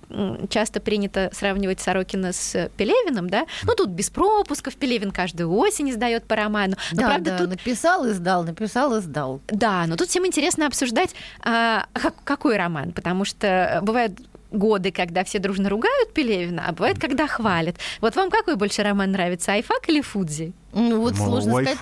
часто 0.49 0.81
принято 0.81 1.31
сравнивать 1.33 1.81
Сорокина 1.81 2.33
с 2.33 2.71
Пелевиным, 2.77 3.29
да? 3.29 3.47
Ну 3.65 3.75
тут 3.75 3.91
без 3.91 4.11
пропусков, 4.11 4.77
Пелевин 4.77 5.11
каждую 5.11 5.53
осень 5.53 5.91
издает 5.91 6.25
по 6.25 6.37
роману. 6.37 6.77
Но, 6.93 7.03
да, 7.03 7.07
правда, 7.09 7.31
да, 7.31 7.39
тут... 7.39 7.51
написал 7.51 8.07
и 8.07 8.13
сдал, 8.13 8.45
написал 8.45 8.97
и 8.97 9.01
сдал. 9.01 9.41
Да, 9.49 9.87
но 9.87 9.97
тут 9.97 10.09
всем 10.09 10.27
интересно 10.27 10.67
обсуждать, 10.67 11.15
а, 11.43 11.87
какой 12.25 12.57
роман, 12.57 12.93
потому 12.93 13.25
что 13.25 13.81
бывают 13.83 14.19
годы, 14.53 14.93
когда 14.93 15.25
все 15.25 15.39
дружно 15.39 15.69
ругают 15.69 16.13
Пелевина, 16.13 16.67
а 16.69 16.73
бывает, 16.73 16.99
когда 16.99 17.27
хвалят. 17.27 17.77
Вот 18.01 18.17
вам 18.17 18.31
какой 18.31 18.57
больше 18.57 18.83
роман 18.83 19.13
нравится, 19.13 19.53
Айфак 19.53 19.89
или 19.89 20.01
Фудзи? 20.01 20.53
Ну, 20.73 21.01
вот 21.01 21.17
Мол, 21.17 21.27
сложно 21.27 21.53
сказать. 21.53 21.79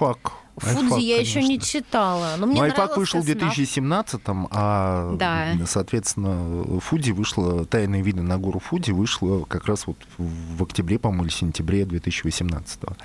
Фудзи 0.61 1.01
я 1.01 1.21
еще 1.21 1.43
не 1.43 1.59
читала. 1.59 2.35
Но 2.39 2.47
мне 2.47 2.63
Айфак 2.63 2.97
вышел 2.97 3.21
в 3.21 3.27
2017-м, 3.27 4.49
а, 4.51 5.15
да. 5.17 5.55
соответственно, 5.67 6.81
Фудзи 6.81 7.13
вышла, 7.13 7.65
«Тайные 7.65 8.03
виды 8.03 8.23
на 8.23 8.39
гору 8.39 8.61
Фудзи» 8.61 8.93
вышла 8.93 9.45
как 9.45 9.67
раз 9.67 9.87
вот 9.87 9.97
в 10.19 10.63
октябре, 10.63 10.99
по-моему, 10.99 11.25
или 11.25 11.33
сентябре 11.33 11.83
2018-го. 11.83 12.97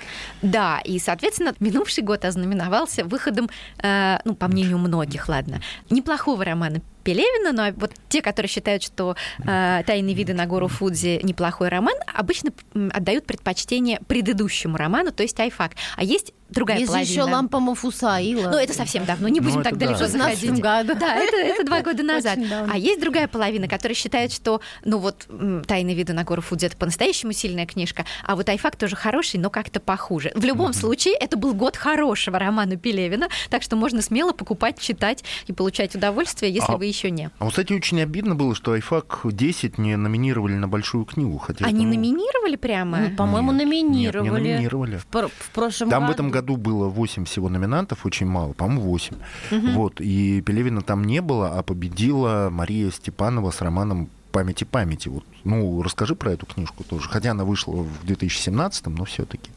Да, 0.42 0.80
и, 0.84 0.98
соответственно, 0.98 1.54
минувший 1.60 2.04
год 2.04 2.24
ознаменовался 2.24 3.04
выходом, 3.04 3.48
э, 3.82 4.18
ну, 4.24 4.34
по 4.34 4.48
мнению 4.48 4.78
многих, 4.78 5.28
ладно, 5.28 5.60
неплохого 5.90 6.44
романа 6.44 6.80
Пелевина, 7.06 7.52
но 7.52 7.72
вот 7.76 7.92
те, 8.08 8.20
которые 8.20 8.48
считают, 8.48 8.82
что 8.82 9.14
э, 9.38 9.82
«Тайные 9.86 10.14
виды 10.14 10.34
на 10.34 10.46
гору 10.46 10.66
Фудзи» 10.66 11.20
неплохой 11.22 11.68
роман, 11.68 11.94
обычно 12.12 12.50
отдают 12.92 13.26
предпочтение 13.26 14.00
предыдущему 14.08 14.76
роману, 14.76 15.12
то 15.12 15.22
есть 15.22 15.38
«Айфак». 15.38 15.72
А 15.96 16.02
есть 16.02 16.32
другая 16.48 16.78
есть 16.78 16.88
половина. 16.90 17.10
еще 17.10 17.22
лампа 17.22 17.60
Мафусаила. 17.60 18.50
Ну, 18.50 18.56
это 18.56 18.72
совсем 18.72 19.04
давно, 19.04 19.28
не 19.28 19.40
будем 19.40 19.56
ну, 19.56 19.62
так 19.62 19.76
далеко 19.76 20.00
да. 20.00 20.08
заходить. 20.08 20.60
году. 20.60 20.94
Да, 20.94 21.16
это, 21.16 21.36
это 21.36 21.64
два 21.64 21.82
года 21.82 22.02
назад. 22.02 22.38
А 22.70 22.78
есть 22.78 23.00
другая 23.00 23.28
половина, 23.28 23.68
которая 23.68 23.94
считает, 23.94 24.32
что, 24.32 24.60
ну 24.84 24.98
вот, 24.98 25.26
«Тайные 25.66 25.94
виды 25.96 26.12
на 26.12 26.24
гору 26.24 26.42
Фудзи»— 26.42 26.66
это 26.66 26.76
по-настоящему 26.76 27.32
сильная 27.32 27.66
книжка, 27.66 28.04
а 28.24 28.36
вот 28.36 28.48
«Айфак» 28.48 28.76
тоже 28.76 28.96
хороший, 28.96 29.38
но 29.38 29.50
как-то 29.50 29.80
похуже. 29.80 30.32
В 30.34 30.44
любом 30.44 30.70
mm-hmm. 30.70 30.74
случае, 30.74 31.14
это 31.14 31.36
был 31.36 31.54
год 31.54 31.76
хорошего 31.76 32.38
романа 32.38 32.76
Пелевина, 32.76 33.28
так 33.50 33.62
что 33.62 33.76
можно 33.76 34.02
смело 34.02 34.32
покупать, 34.32 34.78
читать 34.78 35.24
и 35.46 35.52
получать 35.52 35.94
удовольствие, 35.94 36.52
если 36.52 36.72
а, 36.72 36.76
вы 36.76 36.86
еще 36.86 37.10
не. 37.10 37.30
А 37.38 37.44
вот, 37.44 37.50
кстати, 37.50 37.72
очень 37.72 38.00
обидно 38.00 38.34
было, 38.34 38.54
что 38.54 38.72
«Айфак 38.72 39.20
10» 39.24 39.74
не 39.78 39.96
номинировали 39.96 40.54
на 40.54 40.68
большую 40.68 41.04
книгу. 41.04 41.38
Хотя 41.38 41.64
Они 41.64 41.84
это, 41.84 41.94
ну... 41.94 41.94
номинировали 41.94 42.56
прямо? 42.56 42.98
Ну, 42.98 43.16
по-моему, 43.16 43.52
номинировали. 43.52 44.28
Нет, 44.28 44.42
не 44.42 44.50
номинировали. 44.52 44.96
В, 44.96 45.28
в 45.28 45.50
прошлом 45.52 45.90
Там 45.90 46.02
году. 46.02 46.12
в 46.12 46.14
этом 46.14 46.30
году 46.36 46.56
было 46.56 46.88
8 46.88 47.24
всего 47.24 47.48
номинантов, 47.48 48.06
очень 48.06 48.26
мало, 48.26 48.52
по-моему, 48.52 48.82
8. 48.82 49.16
Угу. 49.50 49.66
Вот, 49.72 50.00
и 50.00 50.42
Пелевина 50.42 50.82
там 50.82 51.04
не 51.04 51.20
было, 51.20 51.58
а 51.58 51.62
победила 51.62 52.48
Мария 52.50 52.90
Степанова 52.90 53.50
с 53.50 53.60
романом 53.60 54.08
памяти 54.32 54.64
памяти. 54.64 55.08
Вот, 55.08 55.24
ну, 55.44 55.82
расскажи 55.82 56.14
про 56.14 56.32
эту 56.32 56.44
книжку 56.46 56.84
тоже. 56.84 57.08
Хотя 57.08 57.30
она 57.30 57.44
вышла 57.44 57.76
в 57.76 58.06
2017, 58.06 58.86
но 58.86 59.04
все-таки. 59.04 59.50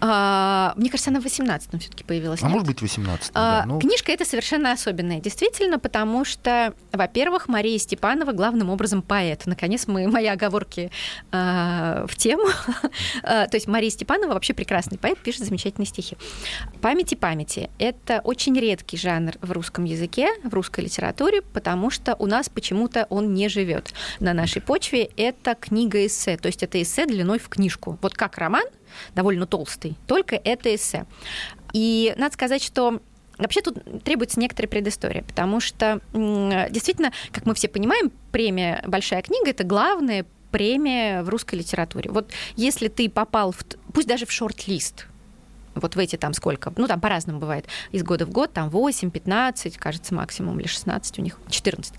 А, 0.00 0.74
мне 0.76 0.90
кажется, 0.90 1.10
она 1.10 1.20
в 1.20 1.24
18-м 1.24 1.78
все-таки 1.78 2.04
появилась. 2.04 2.42
А 2.42 2.46
нет? 2.46 2.52
может 2.52 2.66
быть, 2.66 2.78
в 2.78 2.82
18 2.82 3.30
а, 3.34 3.60
да, 3.60 3.66
но... 3.66 3.78
Книжка 3.78 4.12
это 4.12 4.24
совершенно 4.24 4.72
особенная, 4.72 5.20
действительно, 5.20 5.78
потому 5.78 6.24
что, 6.24 6.74
во-первых, 6.92 7.48
Мария 7.48 7.78
Степанова 7.78 8.32
главным 8.32 8.70
образом 8.70 9.02
поэт. 9.02 9.42
Наконец, 9.46 9.86
мы, 9.86 10.08
мои 10.08 10.26
оговорки 10.26 10.90
э, 11.32 12.06
в 12.08 12.16
тему. 12.16 12.48
То 13.22 13.50
есть 13.52 13.66
Мария 13.66 13.90
Степанова 13.90 14.34
вообще 14.34 14.54
прекрасный 14.54 14.98
поэт, 14.98 15.18
пишет 15.18 15.44
замечательные 15.44 15.86
стихи. 15.86 16.16
Памяти 16.80 17.14
памяти– 17.14 17.70
это 17.78 18.20
очень 18.24 18.58
редкий 18.58 18.96
жанр 18.96 19.34
в 19.40 19.52
русском 19.52 19.84
языке, 19.84 20.28
в 20.44 20.52
русской 20.54 20.80
литературе, 20.80 21.42
потому 21.42 21.90
что 21.90 22.14
у 22.18 22.26
нас 22.26 22.48
почему-то 22.48 23.06
он 23.10 23.34
не 23.34 23.48
живет 23.48 23.92
на 24.20 24.34
нашей 24.34 24.62
почве. 24.62 25.10
Это 25.16 25.54
книга-эссе, 25.54 26.36
то 26.36 26.46
есть 26.46 26.62
это 26.62 26.80
эссе 26.80 27.06
длиной 27.06 27.38
в 27.38 27.48
книжку. 27.48 27.98
Вот 28.02 28.14
как 28.14 28.38
роман– 28.38 28.64
довольно 29.14 29.46
толстый, 29.46 29.96
только 30.06 30.36
это 30.36 30.74
эссе. 30.74 31.06
И 31.72 32.14
надо 32.16 32.34
сказать, 32.34 32.62
что 32.62 33.00
Вообще 33.38 33.60
тут 33.60 34.02
требуется 34.02 34.40
некоторая 34.40 34.66
предыстория, 34.66 35.22
потому 35.22 35.60
что 35.60 36.00
действительно, 36.14 37.12
как 37.32 37.44
мы 37.44 37.54
все 37.54 37.68
понимаем, 37.68 38.10
премия 38.32 38.82
«Большая 38.86 39.20
книга»— 39.20 39.50
это 39.50 39.62
главная 39.62 40.24
премия 40.50 41.22
в 41.22 41.28
русской 41.28 41.56
литературе. 41.56 42.10
Вот 42.10 42.30
если 42.54 42.88
ты 42.88 43.10
попал, 43.10 43.52
в, 43.52 43.62
пусть 43.92 44.08
даже 44.08 44.24
в 44.24 44.32
шорт-лист, 44.32 45.06
вот 45.80 45.96
в 45.96 45.98
эти 45.98 46.16
там 46.16 46.32
сколько, 46.32 46.72
ну 46.76 46.86
там 46.86 47.00
по-разному 47.00 47.38
бывает, 47.38 47.66
из 47.92 48.02
года 48.02 48.26
в 48.26 48.30
год, 48.30 48.52
там 48.52 48.68
8, 48.70 49.10
15, 49.10 49.76
кажется, 49.76 50.14
максимум, 50.14 50.58
или 50.60 50.66
16 50.66 51.18
у 51.18 51.22
них, 51.22 51.38
14. 51.48 51.94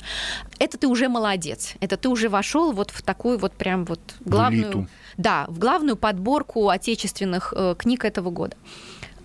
Это 0.59 0.77
ты 0.77 0.87
уже 0.87 1.09
молодец, 1.09 1.75
это 1.79 1.97
ты 1.97 2.09
уже 2.09 2.29
вошел 2.29 2.71
вот 2.71 2.91
в 2.91 3.01
такую 3.01 3.37
вот 3.37 3.53
прям 3.53 3.85
вот 3.85 3.99
главную... 4.21 4.87
Да, 5.17 5.45
в 5.47 5.57
главную 5.57 5.95
подборку 5.95 6.69
отечественных 6.69 7.51
э, 7.55 7.73
книг 7.75 8.05
этого 8.05 8.29
года. 8.29 8.55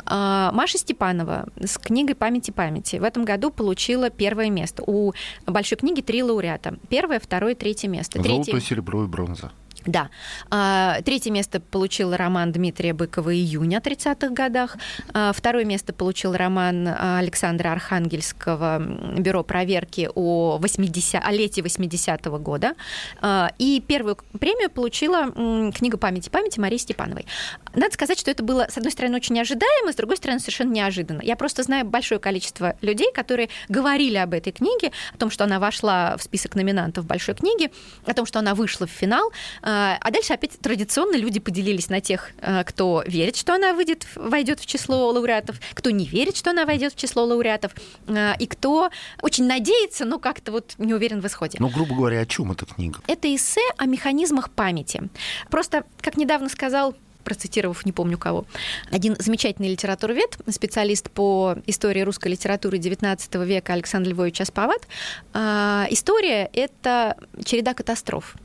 А, 0.05 0.51
Маша 0.53 0.79
Степанова 0.79 1.47
с 1.61 1.79
книгой 1.79 2.15
«Памяти 2.15 2.51
памяти» 2.51 2.97
в 2.97 3.05
этом 3.05 3.25
году 3.25 3.51
получила 3.51 4.11
первое 4.11 4.51
место. 4.51 4.83
У 4.87 5.13
большой 5.47 5.79
книги 5.79 6.01
три 6.01 6.23
лауреата. 6.23 6.77
Первое, 6.89 7.21
второе, 7.21 7.55
третье 7.55 7.89
место. 7.89 8.23
Золото, 8.23 8.51
третье... 8.51 8.67
серебро 8.67 9.05
и 9.05 9.07
бронза. 9.07 9.53
Да. 9.87 10.11
А, 10.51 11.01
третье 11.05 11.31
место 11.31 11.61
получил 11.61 12.15
роман 12.15 12.53
Дмитрия 12.53 12.93
Быкова 12.93 13.35
«Июня» 13.35 13.79
о 13.79 13.81
30-х 13.81 14.29
годах. 14.29 14.77
А, 15.13 15.33
второе 15.33 15.65
место 15.65 15.93
получил 15.93 16.35
роман 16.35 16.89
Александра 16.89 17.73
Архангельского 17.73 18.79
«Бюро 19.19 19.43
проверки» 19.43 20.09
о, 20.15 20.59
80... 20.59 21.23
о 21.25 21.33
лете 21.33 21.63
80-го 21.63 22.39
года. 22.39 22.75
А, 23.21 23.51
и 23.59 23.83
первую 23.87 24.17
премию 24.39 24.71
получила 24.71 25.31
книга 25.73 25.99
«Памяти 25.99 26.29
памяти» 26.29 26.61
Марии 26.61 26.79
Степановой. 26.79 27.27
Надо 27.75 27.93
сказать, 27.93 28.19
что 28.19 28.31
это 28.31 28.43
было, 28.43 28.67
с 28.69 28.77
одной 28.77 28.93
стороны, 28.93 29.17
очень 29.17 29.39
ожидаемо, 29.41 29.93
с 29.93 29.97
другой 29.97 30.17
стороны, 30.17 30.41
совершенно 30.41 30.73
неожиданно. 30.73 31.23
Я 31.23 31.37
просто 31.37 31.63
знаю 31.63 31.85
большое 31.85 32.21
количество 32.21 32.77
людей, 32.83 33.13
которые 33.13 33.49
говорили 33.69 34.17
об 34.17 34.35
этой 34.35 34.53
книге, 34.53 34.93
о 35.15 35.19
том, 35.19 35.31
что 35.31 35.45
она 35.45 35.59
вошла 35.59 36.17
в 36.17 36.23
список 36.23 36.55
номинантов 36.55 37.07
большой 37.07 37.35
книги, 37.35 37.71
о 38.07 38.15
том, 38.15 38.27
что 38.27 38.39
она 38.39 38.55
вышла 38.55 38.87
в 38.87 38.91
финал, 38.91 39.33
а, 39.63 39.97
а 40.01 40.11
дальше 40.11 40.33
опять 40.33 40.59
традиционно 40.59 41.17
люди 41.17 41.41
поделились 41.41 41.89
на 41.89 42.01
тех, 42.01 42.31
э, 42.41 42.65
кто 42.65 43.03
верит, 43.07 43.37
что 43.37 43.55
она 43.55 43.73
выйдет, 43.73 44.07
войдет 44.15 44.61
в 44.61 44.67
число 44.67 45.11
лауреатов, 45.11 45.57
кто 45.75 45.91
не 45.91 46.07
верит, 46.07 46.37
что 46.37 46.51
она 46.51 46.67
войдет 46.67 46.93
в 46.93 46.97
число 46.97 47.25
лауреатов, 47.25 47.73
э, 48.07 48.33
и 48.39 48.47
кто 48.47 48.91
очень 49.21 49.47
надеется, 49.47 50.05
но 50.05 50.19
как-то 50.19 50.53
вот 50.53 50.75
не 50.79 50.95
уверен 50.95 51.21
в 51.21 51.27
исходе. 51.27 51.59
Ну, 51.61 51.69
грубо 51.69 51.95
говоря, 51.95 52.21
о 52.21 52.27
чем 52.27 52.53
эта 52.53 52.67
книга? 52.67 53.01
Это 53.07 53.35
эссе 53.35 53.61
о 53.77 53.87
механизмах 53.87 54.51
памяти. 54.51 55.09
Просто, 55.51 55.85
как 56.01 56.17
недавно 56.17 56.49
сказал 56.49 56.95
процитировав 57.23 57.87
не 57.87 57.93
помню 57.93 58.19
кого. 58.19 58.45
Один 58.91 59.17
замечательный 59.19 59.71
литературовед, 59.71 60.39
специалист 60.49 61.11
по 61.11 61.57
истории 61.67 62.01
русской 62.01 62.29
литературы 62.29 62.79
XIX 62.79 63.45
века 63.45 63.73
Александр 63.73 64.11
Львович 64.11 64.41
Аспават. 64.41 64.87
А, 65.33 65.87
история— 65.91 66.51
это 66.53 67.17
череда 67.45 67.75
катастроф. 67.75 68.37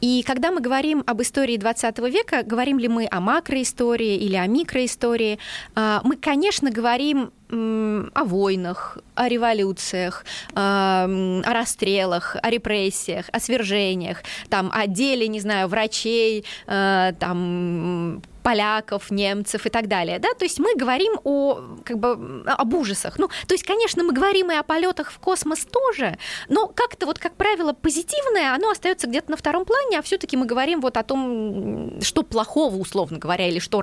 И 0.00 0.22
когда 0.22 0.50
мы 0.50 0.60
говорим 0.60 1.02
об 1.06 1.22
истории 1.22 1.56
20 1.56 1.98
века, 1.98 2.42
говорим 2.44 2.78
ли 2.78 2.88
мы 2.88 3.08
о 3.10 3.20
макроистории 3.20 4.16
или 4.16 4.36
о 4.36 4.46
микроистории, 4.46 5.38
а, 5.74 6.00
мы, 6.04 6.16
конечно, 6.16 6.70
говорим 6.70 7.32
о 7.50 8.24
войнах, 8.24 8.98
о 9.14 9.26
революциях, 9.26 10.26
о 10.54 11.06
расстрелах, 11.46 12.36
о 12.42 12.50
репрессиях, 12.50 13.30
о 13.32 13.40
свержениях, 13.40 14.22
там, 14.50 14.70
о 14.70 14.86
деле, 14.86 15.28
не 15.28 15.40
знаю, 15.40 15.68
врачей, 15.68 16.44
э, 16.66 17.12
там, 17.18 18.20
поляков, 18.48 19.10
немцев 19.10 19.66
и 19.66 19.68
так 19.68 19.88
далее, 19.88 20.18
да, 20.18 20.28
то 20.32 20.46
есть 20.46 20.58
мы 20.58 20.74
говорим 20.74 21.20
о, 21.24 21.76
как 21.84 21.98
бы, 21.98 22.42
об 22.46 22.72
ужасах. 22.72 23.18
Ну, 23.18 23.28
то 23.28 23.52
есть, 23.52 23.62
конечно, 23.62 24.02
мы 24.02 24.14
говорим 24.14 24.50
и 24.50 24.54
о 24.54 24.62
полетах 24.62 25.12
в 25.12 25.18
космос 25.18 25.66
тоже, 25.66 26.16
но 26.48 26.66
как-то 26.66 27.04
вот, 27.04 27.18
как 27.18 27.34
правило, 27.34 27.74
позитивное, 27.74 28.54
оно 28.54 28.70
остается 28.70 29.06
где-то 29.06 29.32
на 29.32 29.36
втором 29.36 29.66
плане, 29.66 29.98
а 29.98 30.02
все-таки 30.02 30.38
мы 30.38 30.46
говорим 30.46 30.80
вот 30.80 30.96
о 30.96 31.02
том, 31.02 32.00
что 32.00 32.22
плохого, 32.22 32.76
условно 32.76 33.18
говоря, 33.18 33.46
или 33.46 33.58
что, 33.58 33.82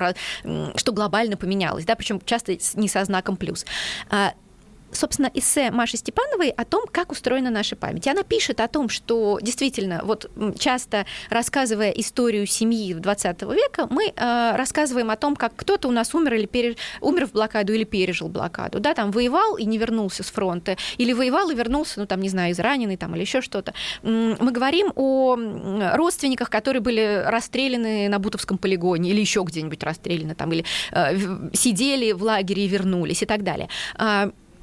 что 0.74 0.92
глобально 0.92 1.36
поменялось, 1.36 1.84
да, 1.84 1.94
причем 1.94 2.20
часто 2.24 2.58
не 2.74 2.88
со 2.88 3.04
знаком 3.04 3.36
плюс 3.36 3.64
а, 4.10 4.32
собственно, 4.92 5.30
эссе 5.34 5.70
Маши 5.70 5.96
Степановой 5.96 6.50
о 6.50 6.64
том, 6.64 6.84
как 6.90 7.12
устроена 7.12 7.50
наша 7.50 7.76
память. 7.76 8.06
Она 8.08 8.22
пишет 8.22 8.60
о 8.60 8.68
том, 8.68 8.88
что 8.88 9.38
действительно, 9.42 10.00
вот 10.04 10.30
часто 10.58 11.06
рассказывая 11.30 11.90
историю 11.90 12.46
семьи 12.46 12.94
20 12.94 13.42
века, 13.42 13.86
мы 13.90 14.12
э, 14.14 14.56
рассказываем 14.56 15.10
о 15.10 15.16
том, 15.16 15.36
как 15.36 15.54
кто-то 15.56 15.88
у 15.88 15.92
нас 15.92 16.14
умер 16.14 16.34
или 16.34 16.46
переж... 16.46 16.76
умер 17.00 17.26
в 17.26 17.32
блокаду 17.32 17.72
или 17.72 17.84
пережил 17.84 18.28
блокаду, 18.28 18.80
да, 18.80 18.94
там 18.94 19.10
воевал 19.10 19.56
и 19.56 19.64
не 19.64 19.78
вернулся 19.78 20.22
с 20.22 20.30
фронта, 20.30 20.76
или 20.98 21.12
воевал 21.12 21.50
и 21.50 21.54
вернулся, 21.54 22.00
ну 22.00 22.06
там, 22.06 22.20
не 22.20 22.28
знаю, 22.28 22.52
израненный 22.52 22.96
там 22.96 23.14
или 23.14 23.22
еще 23.22 23.40
что-то. 23.40 23.74
Мы 24.02 24.50
говорим 24.50 24.92
о 24.94 25.36
родственниках, 25.94 26.50
которые 26.50 26.80
были 26.80 27.24
расстреляны 27.26 28.08
на 28.08 28.18
Бутовском 28.18 28.58
полигоне 28.58 29.10
или 29.10 29.20
еще 29.20 29.42
где-нибудь 29.42 29.82
расстреляны 29.82 30.34
там, 30.34 30.52
или 30.52 30.64
э, 30.92 31.50
сидели 31.52 32.12
в 32.12 32.22
лагере 32.22 32.64
и 32.64 32.68
вернулись 32.68 33.22
и 33.22 33.26
так 33.26 33.42
далее. 33.42 33.68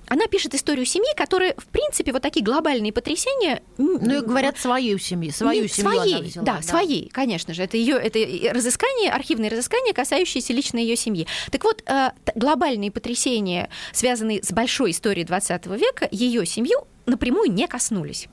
Она 0.08 0.28
пишет 0.28 0.54
историю 0.54 0.86
семьи, 0.86 1.10
которая, 1.16 1.54
в 1.58 1.66
принципе, 1.66 2.12
вот 2.12 2.22
такие 2.22 2.44
глобальные 2.44 2.92
потрясения... 2.94 3.64
Ну, 3.78 3.98
и 3.98 4.22
говорят, 4.22 4.58
свою 4.58 4.98
семью, 4.98 5.32
свою 5.32 5.68
семью 5.68 5.92
своей, 5.92 6.16
она 6.16 6.24
взяла, 6.24 6.46
да, 6.46 6.56
да, 6.58 6.62
своей, 6.62 7.10
конечно 7.10 7.54
же. 7.54 7.64
Это 7.64 7.78
ее 7.78 7.96
это 7.96 8.20
разыскание, 8.54 9.12
архивные 9.12 9.50
разыскания, 9.50 9.94
касающиеся 9.94 10.54
лично 10.54 10.78
ее 10.78 10.96
семьи. 10.96 11.28
Так 11.52 11.64
вот, 11.64 11.84
э, 11.86 12.12
глобальные 12.36 12.92
потрясения, 12.92 13.70
связанные 13.92 14.44
с 14.44 14.52
большой 14.52 14.92
историей 14.92 15.26
20 15.26 15.66
века, 15.78 16.08
ее 16.12 16.46
семью 16.46 16.88
напрямую 17.06 17.52
не 17.52 17.68
коснулись. 17.68 18.28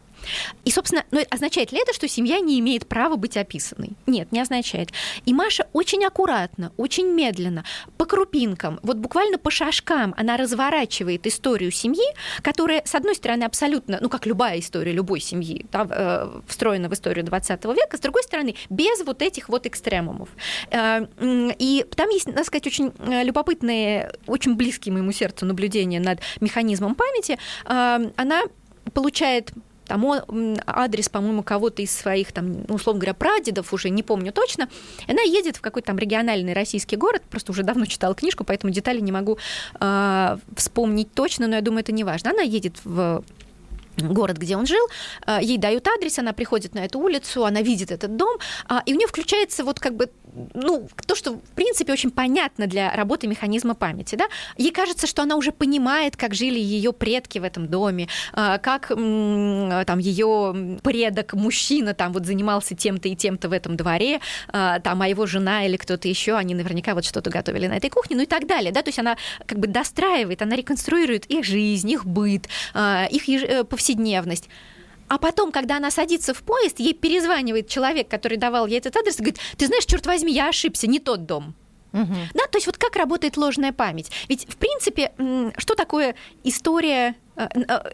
И, 0.64 0.70
собственно, 0.70 1.04
ну, 1.11 1.20
означает 1.30 1.72
ли 1.72 1.80
это, 1.80 1.92
что 1.92 2.09
семья 2.09 2.40
не 2.40 2.59
имеет 2.61 2.87
права 2.87 3.16
быть 3.16 3.37
описанной? 3.37 3.92
Нет, 4.06 4.33
не 4.33 4.40
означает. 4.40 4.90
И 5.24 5.33
Маша 5.33 5.66
очень 5.72 6.04
аккуратно, 6.04 6.72
очень 6.76 7.06
медленно, 7.06 7.64
по 7.96 8.04
крупинкам, 8.04 8.78
вот 8.83 8.96
буквально 8.96 9.38
по 9.38 9.50
шажкам 9.50 10.14
она 10.16 10.37
разворачивает 10.37 11.26
историю 11.26 11.70
семьи, 11.70 12.04
которая, 12.42 12.83
с 12.85 12.94
одной 12.94 13.14
стороны, 13.14 13.44
абсолютно, 13.44 13.98
ну, 14.00 14.09
как 14.09 14.26
любая 14.26 14.59
история 14.59 14.92
любой 14.92 15.20
семьи, 15.20 15.66
да, 15.72 15.87
э, 15.88 16.40
встроена 16.46 16.88
в 16.88 16.94
историю 16.94 17.24
20 17.24 17.64
века, 17.74 17.96
с 17.96 18.00
другой 18.00 18.22
стороны, 18.22 18.54
без 18.68 19.04
вот 19.04 19.22
этих 19.22 19.48
вот 19.48 19.66
экстремумов. 19.66 20.28
Э, 20.70 21.06
и 21.20 21.87
там 21.96 22.09
есть, 22.11 22.26
надо 22.26 22.44
сказать, 22.44 22.66
очень 22.66 22.92
э, 22.98 23.22
любопытные, 23.24 24.12
очень 24.26 24.54
близкие 24.54 24.92
моему 24.92 25.12
сердцу 25.12 25.46
наблюдения 25.46 26.00
над 26.00 26.20
механизмом 26.40 26.94
памяти. 26.94 27.38
Э, 27.66 28.11
она 28.16 28.42
получает 28.92 29.52
там 29.90 30.57
адрес, 30.66 31.09
по-моему, 31.09 31.42
кого-то 31.42 31.83
из 31.83 31.90
своих, 31.90 32.31
там, 32.31 32.64
условно 32.68 33.00
говоря, 33.00 33.14
прадедов, 33.14 33.72
уже 33.72 33.90
не 33.90 34.05
помню 34.05 34.33
точно. 34.33 34.68
Она 35.09 35.22
едет 35.22 35.57
в 35.57 35.61
какой-то 35.61 35.87
там 35.87 35.98
региональный 35.98 36.53
российский 36.53 36.94
город, 36.94 37.22
просто 37.29 37.50
уже 37.50 37.64
давно 37.64 37.87
читала 37.87 38.14
книжку, 38.14 38.44
поэтому 38.44 38.72
детали 38.72 39.00
не 39.00 39.11
могу 39.11 39.38
э, 39.81 40.38
вспомнить 40.55 41.12
точно, 41.12 41.48
но 41.48 41.57
я 41.57 41.61
думаю, 41.61 41.81
это 41.81 41.90
не 41.90 42.05
важно. 42.05 42.31
Она 42.31 42.42
едет 42.42 42.76
в 42.85 43.24
город, 43.96 44.37
где 44.38 44.57
он 44.57 44.66
жил, 44.66 44.87
а, 45.26 45.42
ей 45.42 45.59
дают 45.59 45.87
адрес, 45.88 46.18
она 46.18 46.33
приходит 46.33 46.74
на 46.74 46.85
эту 46.85 46.98
улицу, 46.98 47.44
она 47.44 47.62
видит 47.62 47.90
этот 47.90 48.16
дом, 48.16 48.38
а, 48.68 48.83
и 48.87 48.94
у 48.94 48.96
нее 48.96 49.09
включается 49.09 49.64
вот 49.64 49.81
как 49.81 49.96
бы 49.96 50.09
ну, 50.54 50.88
то, 51.06 51.14
что, 51.14 51.32
в 51.34 51.54
принципе, 51.54 51.92
очень 51.92 52.10
понятно 52.10 52.66
для 52.66 52.94
работы 52.94 53.26
механизма 53.26 53.74
памяти, 53.74 54.16
да, 54.16 54.24
ей 54.56 54.72
кажется, 54.72 55.06
что 55.06 55.22
она 55.22 55.36
уже 55.36 55.52
понимает, 55.52 56.16
как 56.16 56.34
жили 56.34 56.58
ее 56.58 56.92
предки 56.92 57.38
в 57.38 57.44
этом 57.44 57.68
доме, 57.68 58.08
а, 58.32 58.58
как 58.58 58.88
там 58.88 59.98
ее 59.98 60.78
предок, 60.82 61.34
мужчина, 61.34 61.94
там 61.94 62.12
вот 62.12 62.26
занимался 62.26 62.74
тем-то 62.74 63.08
и 63.08 63.16
тем-то 63.16 63.48
в 63.48 63.52
этом 63.52 63.76
дворе, 63.76 64.20
а, 64.48 64.80
там, 64.80 65.02
а 65.02 65.08
его 65.08 65.26
жена 65.26 65.66
или 65.66 65.76
кто-то 65.76 66.08
еще, 66.08 66.36
они 66.36 66.54
наверняка 66.54 66.94
вот 66.94 67.04
что-то 67.04 67.30
готовили 67.30 67.66
на 67.66 67.76
этой 67.76 67.90
кухне, 67.90 68.16
ну 68.16 68.22
и 68.22 68.26
так 68.26 68.46
далее, 68.46 68.72
да, 68.72 68.82
то 68.82 68.88
есть 68.88 68.98
она 68.98 69.16
как 69.46 69.58
бы 69.58 69.66
достраивает, 69.66 70.42
она 70.42 70.56
реконструирует 70.56 71.26
их 71.26 71.44
жизнь, 71.44 71.90
их 71.90 72.06
быт, 72.06 72.48
а, 72.74 73.06
их 73.10 73.28
э, 73.28 73.64
повседневность. 73.64 74.48
А 75.11 75.18
потом, 75.18 75.51
когда 75.51 75.79
она 75.79 75.90
садится 75.90 76.33
в 76.33 76.42
поезд, 76.44 76.79
ей 76.79 76.94
перезванивает 76.94 77.66
человек, 77.66 78.07
который 78.07 78.38
давал 78.38 78.68
ей 78.68 78.79
этот 78.79 78.96
адрес, 78.96 79.16
и 79.16 79.23
говорит, 79.23 79.40
ты 79.59 79.66
знаешь, 79.66 79.85
черт 79.85 80.07
возьми, 80.07 80.33
я 80.33 80.49
ошибся, 80.49 80.87
не 80.87 81.01
тот 81.01 81.27
дом. 81.27 81.57
Угу. 81.92 82.14
Да, 82.35 82.46
то 82.46 82.59
есть 82.59 82.66
вот 82.66 82.79
как 82.79 82.94
работает 82.94 83.37
ложная 83.37 83.73
память? 83.73 84.12
Ведь, 84.29 84.46
в 84.49 84.57
принципе, 84.57 85.11
что 85.59 85.75
такое 85.75 86.14
история 86.44 87.16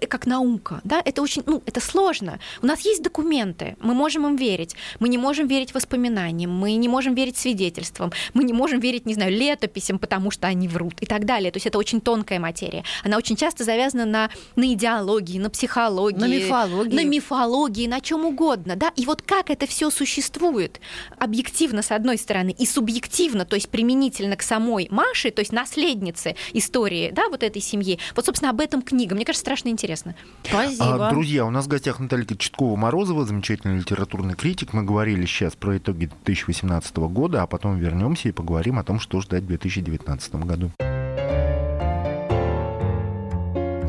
как 0.09 0.27
наука, 0.27 0.81
да, 0.85 1.03
это 1.05 1.23
очень, 1.23 1.43
ну, 1.47 1.63
это 1.67 1.81
сложно. 1.81 2.39
У 2.63 2.67
нас 2.67 2.81
есть 2.81 3.03
документы, 3.03 3.77
мы 3.81 3.95
можем 3.95 4.27
им 4.27 4.37
верить, 4.37 4.75
мы 4.99 5.09
не 5.09 5.19
можем 5.19 5.47
верить 5.47 5.75
воспоминаниям, 5.75 6.51
мы 6.51 6.75
не 6.75 6.89
можем 6.89 7.15
верить 7.15 7.37
свидетельствам, 7.37 8.13
мы 8.35 8.45
не 8.45 8.53
можем 8.53 8.81
верить, 8.81 9.07
не 9.07 9.15
знаю, 9.15 9.33
летописям, 9.33 9.99
потому 9.99 10.31
что 10.31 10.47
они 10.47 10.69
врут 10.69 10.95
и 11.01 11.07
так 11.07 11.25
далее. 11.25 11.51
То 11.51 11.57
есть 11.57 11.67
это 11.67 11.79
очень 11.79 12.01
тонкая 12.01 12.41
материя. 12.41 12.85
Она 13.05 13.17
очень 13.17 13.37
часто 13.37 13.65
завязана 13.65 14.05
на, 14.05 14.31
на 14.57 14.73
идеологии, 14.73 15.39
на 15.39 15.51
психологии, 15.51 16.19
на 16.19 16.29
мифологии, 16.29 16.95
на 16.95 17.05
мифологии, 17.05 17.87
на 17.87 18.01
чем 18.01 18.25
угодно, 18.25 18.77
да. 18.77 18.93
И 18.97 19.05
вот 19.05 19.23
как 19.23 19.51
это 19.51 19.67
все 19.67 19.91
существует 19.91 20.81
объективно 21.19 21.83
с 21.83 21.91
одной 21.91 22.19
стороны 22.19 22.55
и 22.57 22.67
субъективно, 22.67 23.45
то 23.45 23.57
есть 23.57 23.69
применительно 23.69 24.37
к 24.37 24.43
самой 24.43 24.89
Маше, 24.91 25.31
то 25.31 25.41
есть 25.41 25.53
наследнице 25.53 26.37
истории, 26.53 27.11
да, 27.13 27.29
вот 27.29 27.43
этой 27.43 27.63
семьи. 27.63 27.99
Вот, 28.15 28.27
собственно, 28.27 28.51
об 28.51 28.61
этом 28.61 28.83
книга. 28.83 29.15
Мне 29.15 29.25
кажется, 29.25 29.36
кажется, 29.37 29.41
страшно 29.41 29.69
интересно. 29.69 30.15
Спасибо. 30.43 31.09
А, 31.09 31.11
друзья, 31.11 31.45
у 31.45 31.51
нас 31.51 31.67
в 31.67 31.69
гостях 31.69 32.01
Наталья 32.01 32.25
Читкова-Морозова, 32.25 33.25
замечательный 33.25 33.79
литературный 33.79 34.35
критик. 34.35 34.73
Мы 34.73 34.83
говорили 34.83 35.27
сейчас 35.27 35.55
про 35.55 35.77
итоги 35.77 36.11
2018 36.25 36.97
года, 36.97 37.43
а 37.43 37.47
потом 37.47 37.79
вернемся 37.79 38.29
и 38.29 38.33
поговорим 38.33 38.79
о 38.79 38.85
том, 38.85 39.01
что 39.01 39.21
ждать 39.21 39.45
в 39.45 39.47
2019 39.47 40.35
году. 40.37 40.71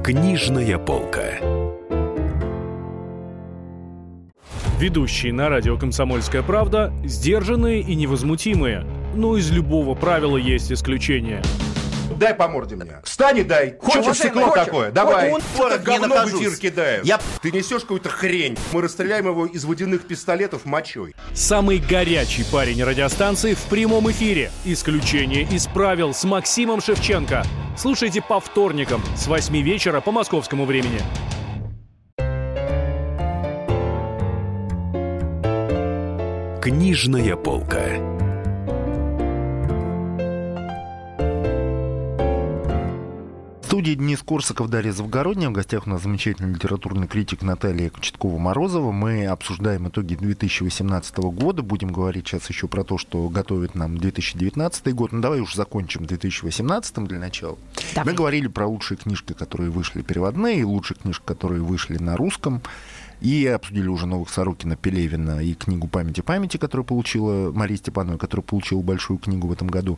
Книжная 0.03 0.77
полка. 0.77 1.33
Ведущие 4.79 5.33
на 5.33 5.49
радио 5.49 5.75
«Комсомольская 5.77 6.43
правда» 6.43 6.93
сдержанные 7.03 7.81
и 7.81 7.95
невозмутимые. 7.95 8.86
Но 9.15 9.36
из 9.36 9.49
любого 9.49 9.95
правила 9.95 10.38
есть 10.38 10.71
исключение– 10.71 11.41
дай 12.17 12.34
по 12.34 12.47
морде 12.47 12.75
мне. 12.75 13.01
Встань 13.03 13.39
и 13.39 13.43
дай. 13.43 13.77
Хочешь 13.80 14.17
стекло 14.17 14.49
такое? 14.49 14.91
Давай. 14.91 15.32
Это 15.32 15.80
говно 15.80 16.25
в 16.25 16.30
эфир 16.30 16.56
кидаешь. 16.56 17.06
Я... 17.06 17.19
Ты 17.41 17.51
несешь 17.51 17.82
какую-то 17.82 18.10
хрень. 18.10 18.58
Мы 18.71 18.82
расстреляем 18.82 19.27
его 19.27 19.45
из 19.45 19.65
водяных 19.65 20.08
пистолетов 20.08 20.65
мочой. 20.65 21.15
Самый 21.34 21.77
горячий 21.77 22.43
парень 22.51 22.84
радиостанции 22.84 23.53
в 23.53 23.62
прямом 23.63 24.10
эфире. 24.12 24.51
Исключение 24.65 25.43
из 25.43 25.67
правил 25.67 26.13
с 26.13 26.23
Максимом 26.23 26.82
Шевченко. 26.82 27.43
Слушайте 27.77 28.21
по 28.21 28.39
вторникам 28.39 29.01
с 29.15 29.27
8 29.27 29.56
вечера 29.62 30.01
по 30.01 30.12
московскому 30.12 30.65
времени. 30.65 30.99
Книжная 36.62 37.36
полка. 37.36 38.16
Студии 43.78 43.94
Денис 43.94 44.24
Корсаков, 44.24 44.72
Дарья 44.72 44.92
Завгородняя. 44.92 45.50
В 45.50 45.54
гостях 45.54 45.86
у 45.86 45.92
нас 45.92 46.02
замечательный 46.02 46.52
литературный 46.52 47.06
критик 47.06 47.44
Наталья 47.44 47.92
Кочеткова-Морозова. 47.92 48.92
Мы 48.92 49.28
обсуждаем 49.28 49.88
итоги 49.88 50.16
2018 50.16 51.18
года. 51.18 51.62
Будем 51.62 51.90
говорить 51.90 52.28
сейчас 52.28 52.50
еще 52.50 52.68
про 52.68 52.84
то, 52.84 52.98
что 52.98 53.30
готовит 53.30 53.76
нам 53.76 54.00
2019 54.00 54.96
год. 54.96 55.12
Ну, 55.12 55.22
давай 55.22 55.42
уж 55.42 55.54
закончим 55.54 56.08
2018 56.08 57.04
для 57.04 57.20
начала. 57.20 57.60
Давай. 57.94 58.12
Мы 58.12 58.18
говорили 58.18 58.48
про 58.48 58.66
лучшие 58.66 58.98
книжки, 58.98 59.34
которые 59.34 59.70
вышли 59.70 60.02
переводные, 60.02 60.62
и 60.62 60.63
лучшие 60.63 60.98
книжки, 60.98 61.24
которые 61.24 61.62
вышли 61.62 62.00
на 62.00 62.18
русском. 62.18 62.63
И 63.21 63.45
обсудили 63.47 63.88
уже 63.88 64.06
новых 64.06 64.30
Сорокина, 64.30 64.75
Пелевина 64.75 65.43
и 65.43 65.53
книгу 65.53 65.88
«Памяти 65.88 66.21
памяти», 66.21 66.58
которую 66.58 66.86
получила 66.86 67.51
Мария 67.51 67.77
Степанова, 67.77 68.17
которая 68.17 68.43
получила 68.43 68.82
большую 68.82 69.17
книгу 69.17 69.47
в 69.47 69.51
этом 69.51 69.67
году. 69.67 69.97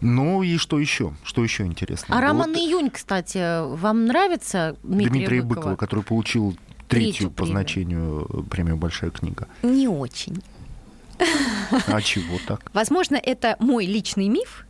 Ну 0.00 0.42
и 0.42 0.56
что 0.58 0.78
еще? 0.78 1.14
Что 1.24 1.42
еще 1.42 1.64
интересно? 1.64 2.16
А 2.16 2.20
роман 2.20 2.52
вот... 2.52 2.58
«Июнь», 2.58 2.90
кстати, 2.90 3.66
вам 3.76 4.06
нравится 4.06 4.76
Дмитрия, 4.82 5.10
Дмитрия 5.10 5.42
Быкова? 5.42 5.54
Быкова, 5.54 5.76
который 5.76 6.04
получил 6.04 6.56
третью, 6.88 7.12
третью 7.12 7.30
по 7.30 7.46
значению 7.46 8.46
премию 8.50 8.76
«Большая 8.76 9.10
книга». 9.10 9.48
Не 9.62 9.88
очень. 9.88 10.42
А 11.86 12.00
чего 12.02 12.38
так? 12.46 12.70
Возможно, 12.74 13.16
это 13.16 13.56
мой 13.60 13.86
личный 13.86 14.28
миф, 14.28 14.66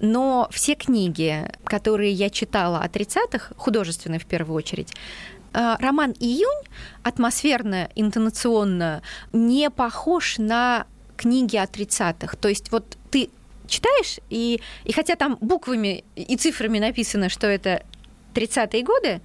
но 0.00 0.48
все 0.50 0.74
книги, 0.74 1.50
которые 1.64 2.12
я 2.12 2.28
читала 2.28 2.80
о 2.80 2.88
30-х, 2.88 3.54
художественные 3.56 4.18
в 4.18 4.26
первую 4.26 4.56
очередь, 4.56 4.92
Э, 4.92 5.41
роман 5.52 6.12
«Июнь» 6.18 6.64
атмосферно, 7.02 7.88
интонационно 7.94 9.02
не 9.32 9.70
похож 9.70 10.38
на 10.38 10.86
книги 11.16 11.56
о 11.56 11.64
30-х. 11.64 12.36
То 12.36 12.48
есть 12.48 12.72
вот 12.72 12.96
ты 13.10 13.30
читаешь, 13.66 14.18
и, 14.30 14.60
и 14.84 14.92
хотя 14.92 15.16
там 15.16 15.38
буквами 15.40 16.04
и 16.16 16.36
цифрами 16.36 16.78
написано, 16.78 17.28
что 17.28 17.46
это 17.46 17.82
30-е 18.34 18.82
годы, 18.82 19.20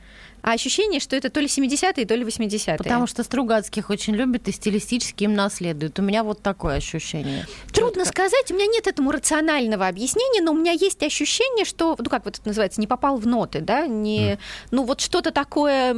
а 0.47 0.53
ощущение, 0.53 1.01
что 1.01 1.17
это 1.17 1.29
то 1.29 1.41
ли 1.41 1.47
70-е, 1.47 2.05
то 2.05 2.15
ли 2.15 2.23
80-е. 2.23 2.77
Потому 2.77 3.05
что 3.05 3.25
Стругацких 3.25 3.89
очень 3.89 4.15
любят 4.15 4.47
и 4.47 4.53
стилистически 4.53 5.25
им 5.25 5.33
наследуют. 5.33 5.99
У 5.99 6.01
меня 6.01 6.23
вот 6.23 6.41
такое 6.41 6.75
ощущение. 6.75 7.45
Трудно 7.73 8.05
Четко. 8.05 8.29
сказать, 8.29 8.49
у 8.51 8.53
меня 8.53 8.67
нет 8.67 8.88
этому 8.88 9.12
рационального 9.12 9.89
объяснения, 9.89 10.41
но 10.41 10.53
у 10.53 10.55
меня 10.55 10.71
есть 10.71 11.03
ощущение, 11.03 11.65
что, 11.65 11.97
ну 11.99 12.10
как 12.10 12.23
вот 12.23 12.39
это 12.39 12.47
называется, 12.47 12.79
не 12.79 12.88
попал 12.88 13.17
в 13.17 13.27
ноты, 13.27 13.60
да, 13.60 13.88
не, 13.88 14.36
mm. 14.36 14.39
ну 14.71 14.86
вот 14.86 15.01
что-то 15.01 15.31
такое, 15.31 15.93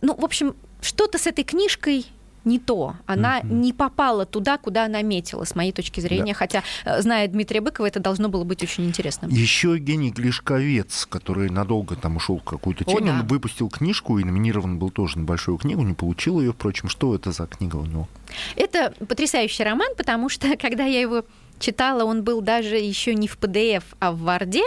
ну, 0.00 0.14
в 0.14 0.24
общем, 0.24 0.54
что-то 0.80 1.18
с 1.18 1.26
этой 1.26 1.42
книжкой 1.42 2.06
не 2.48 2.58
то. 2.58 2.96
Она 3.06 3.40
mm-hmm. 3.40 3.52
не 3.52 3.72
попала 3.72 4.24
туда, 4.24 4.58
куда 4.58 4.86
она 4.86 5.02
метила, 5.02 5.44
с 5.44 5.54
моей 5.54 5.72
точки 5.72 6.00
зрения. 6.00 6.32
Да. 6.32 6.38
Хотя, 6.38 6.62
э, 6.84 7.00
зная 7.02 7.28
Дмитрия 7.28 7.60
Быкова, 7.60 7.86
это 7.86 8.00
должно 8.00 8.28
было 8.28 8.44
быть 8.44 8.62
очень 8.62 8.86
интересно. 8.86 9.26
Еще 9.26 9.74
Евгений 9.74 10.10
Глишковец, 10.10 11.06
который 11.06 11.50
надолго 11.50 11.94
там 11.94 12.16
ушел 12.16 12.38
в 12.38 12.44
какую-то 12.44 12.84
тему, 12.84 13.06
да. 13.06 13.12
он 13.12 13.26
выпустил 13.26 13.68
книжку 13.68 14.18
и 14.18 14.24
номинирован 14.24 14.78
был 14.78 14.90
тоже 14.90 15.18
на 15.18 15.24
большую 15.24 15.58
книгу, 15.58 15.82
не 15.82 15.94
получил 15.94 16.40
ее, 16.40 16.52
впрочем. 16.52 16.88
Что 16.88 17.14
это 17.14 17.32
за 17.32 17.46
книга 17.46 17.76
у 17.76 17.84
него? 17.84 18.08
Это 18.56 18.94
потрясающий 19.06 19.62
роман, 19.64 19.92
потому 19.96 20.28
что, 20.28 20.56
когда 20.60 20.84
я 20.84 21.00
его 21.00 21.24
читала, 21.58 22.04
он 22.04 22.22
был 22.22 22.40
даже 22.40 22.76
еще 22.76 23.14
не 23.14 23.28
в 23.28 23.38
PDF, 23.38 23.84
а 23.98 24.12
в 24.12 24.20
Варде, 24.20 24.64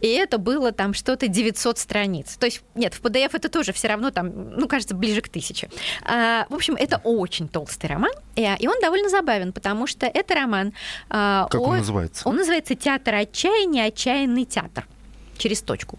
и 0.00 0.08
это 0.08 0.38
было 0.38 0.72
там 0.72 0.94
что-то 0.94 1.28
900 1.28 1.78
страниц. 1.78 2.36
То 2.36 2.46
есть, 2.46 2.62
нет, 2.74 2.94
в 2.94 3.02
PDF 3.02 3.30
это 3.34 3.48
тоже 3.48 3.72
все 3.72 3.88
равно 3.88 4.10
там, 4.10 4.50
ну, 4.50 4.68
кажется, 4.68 4.94
ближе 4.94 5.20
к 5.20 5.28
тысяче. 5.28 5.70
А, 6.04 6.46
в 6.48 6.54
общем, 6.54 6.74
это 6.74 7.00
очень 7.04 7.48
толстый 7.48 7.86
роман, 7.86 8.12
и, 8.36 8.46
он 8.66 8.80
довольно 8.80 9.08
забавен, 9.08 9.52
потому 9.52 9.86
что 9.86 10.06
это 10.06 10.34
роман... 10.34 10.72
А, 11.08 11.48
как 11.50 11.60
о, 11.60 11.64
он 11.64 11.78
называется? 11.78 12.28
Он 12.28 12.36
называется 12.36 12.74
«Театр 12.74 13.14
отчаяния. 13.14 13.84
Отчаянный 13.86 14.44
театр». 14.44 14.86
Через 15.38 15.60
точку. 15.60 15.98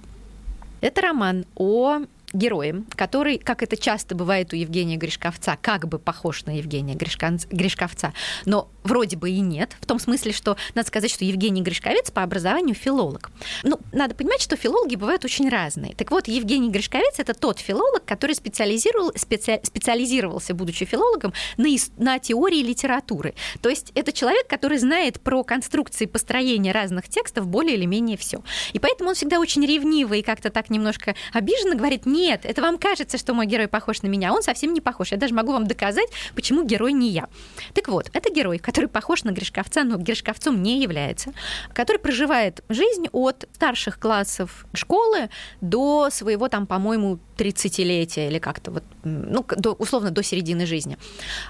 Это 0.81 1.01
роман 1.01 1.45
о 1.55 2.01
героем, 2.33 2.85
который, 2.95 3.37
как 3.37 3.63
это 3.63 3.77
часто 3.77 4.15
бывает 4.15 4.51
у 4.53 4.55
Евгения 4.55 4.97
Гришковца, 4.97 5.57
как 5.61 5.87
бы 5.87 5.99
похож 5.99 6.45
на 6.45 6.57
Евгения 6.57 6.95
Гришковца, 6.95 8.13
но 8.45 8.69
вроде 8.83 9.17
бы 9.17 9.29
и 9.29 9.39
нет, 9.39 9.77
в 9.79 9.85
том 9.85 9.99
смысле, 9.99 10.33
что 10.33 10.57
надо 10.75 10.87
сказать, 10.87 11.11
что 11.11 11.23
Евгений 11.23 11.61
Гришковец 11.61 12.11
по 12.11 12.23
образованию 12.23 12.75
филолог. 12.75 13.31
Ну, 13.63 13.79
надо 13.91 14.15
понимать, 14.15 14.41
что 14.41 14.55
филологи 14.55 14.95
бывают 14.95 15.23
очень 15.25 15.49
разные. 15.49 15.93
Так 15.95 16.11
вот, 16.11 16.27
Евгений 16.27 16.69
Гришковец— 16.69 17.15
это 17.19 17.33
тот 17.33 17.59
филолог, 17.59 18.03
который 18.05 18.35
специализировал, 18.35 19.11
специ, 19.15 19.59
специализировался, 19.63 20.53
будучи 20.53 20.85
филологом, 20.85 21.33
на, 21.57 21.69
на 21.97 22.19
теории 22.19 22.61
литературы. 22.61 23.35
То 23.61 23.69
есть 23.69 23.91
это 23.95 24.11
человек, 24.11 24.47
который 24.47 24.77
знает 24.77 25.21
про 25.21 25.43
конструкции 25.43 26.05
построения 26.05 26.71
разных 26.71 27.07
текстов 27.07 27.47
более 27.47 27.75
или 27.75 27.85
менее 27.85 28.17
все. 28.17 28.43
И 28.73 28.79
поэтому 28.79 29.09
он 29.09 29.15
всегда 29.15 29.39
очень 29.39 29.65
ревниво 29.65 30.13
и 30.13 30.21
как-то 30.21 30.49
так 30.49 30.69
немножко 30.69 31.15
обиженно 31.31 31.75
говорит, 31.75 32.05
не 32.05 32.22
нет, 32.23 32.45
это 32.45 32.62
вам 32.62 32.77
кажется, 32.77 33.17
что 33.17 33.33
мой 33.33 33.45
герой 33.45 33.67
похож 33.67 34.01
на 34.01 34.07
меня, 34.07 34.29
а 34.29 34.33
он 34.33 34.43
совсем 34.43 34.73
не 34.73 34.79
похож. 34.79 35.12
Я 35.12 35.17
даже 35.17 35.33
могу 35.33 35.51
вам 35.51 35.67
доказать, 35.67 36.07
почему 36.36 36.63
герой 36.63 36.93
не 36.93 37.09
я. 37.09 37.27
Так 37.73 37.89
вот, 37.89 38.09
это 38.13 38.33
герой, 38.33 38.59
который 38.59 38.88
похож 38.88 39.23
на 39.25 39.31
Гришковца, 39.31 39.83
но 39.83 39.97
Гришковцом 39.97 40.63
не 40.63 40.81
является, 40.81 41.33
который 41.73 41.97
проживает 41.97 42.63
жизнь 42.69 43.07
от 43.12 43.45
старших 43.53 43.99
классов 43.99 44.65
школы 44.73 45.29
до 45.59 46.09
своего 46.12 46.47
там, 46.47 46.65
по-моему, 46.65 47.19
30-летия 47.38 48.29
или 48.29 48.39
как-то 48.39 48.71
вот, 48.71 48.83
ну, 49.03 49.45
до, 49.57 49.73
условно, 49.73 50.12
до 50.12 50.23
середины 50.23 50.65
жизни. 50.65 50.97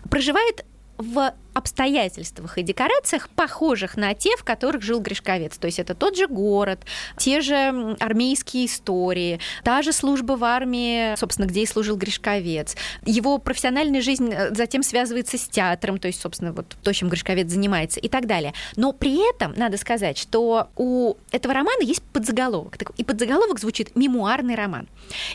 Проживает 0.10 0.66
в 1.04 1.34
обстоятельствах 1.54 2.58
и 2.58 2.64
декорациях, 2.64 3.30
похожих 3.30 3.96
на 3.96 4.14
те, 4.14 4.36
в 4.38 4.44
которых 4.44 4.82
жил 4.82 5.00
Гришковец. 5.00 5.58
То 5.58 5.68
есть 5.68 5.80
это 5.80 5.94
тот 5.94 6.18
же 6.18 6.28
город, 6.28 6.80
те 7.18 7.42
же 7.42 7.96
армейские 8.00 8.66
истории, 8.66 9.40
та 9.64 9.82
же 9.82 9.94
служба 9.94 10.34
в 10.34 10.44
армии, 10.44 11.16
собственно, 11.16 11.46
где 11.46 11.62
и 11.62 11.66
служил 11.66 11.96
Гришковец. 11.96 12.76
Его 13.06 13.38
профессиональная 13.38 14.02
жизнь 14.02 14.32
э, 14.34 14.54
затем 14.56 14.84
связывается 14.84 15.38
с 15.38 15.48
театром, 15.48 16.00
то 16.00 16.08
есть, 16.08 16.22
собственно, 16.22 16.54
вот 16.54 16.76
то, 16.82 16.94
чем 16.94 17.10
Гришковец 17.10 17.50
занимается 17.50 18.00
и 18.00 18.10
так 18.10 18.26
далее. 18.26 18.54
Но 18.76 18.92
при 18.92 19.30
этом 19.30 19.54
надо 19.56 19.78
сказать, 19.78 20.18
что 20.18 20.70
у 20.76 21.16
этого 21.32 21.54
романа 21.54 21.82
есть 21.82 22.02
подзаголовок. 22.02 22.78
И 22.98 23.04
подзаголовок 23.04 23.60
звучит 23.60 23.96
«мемуарный 23.96 24.56
роман». 24.56 24.88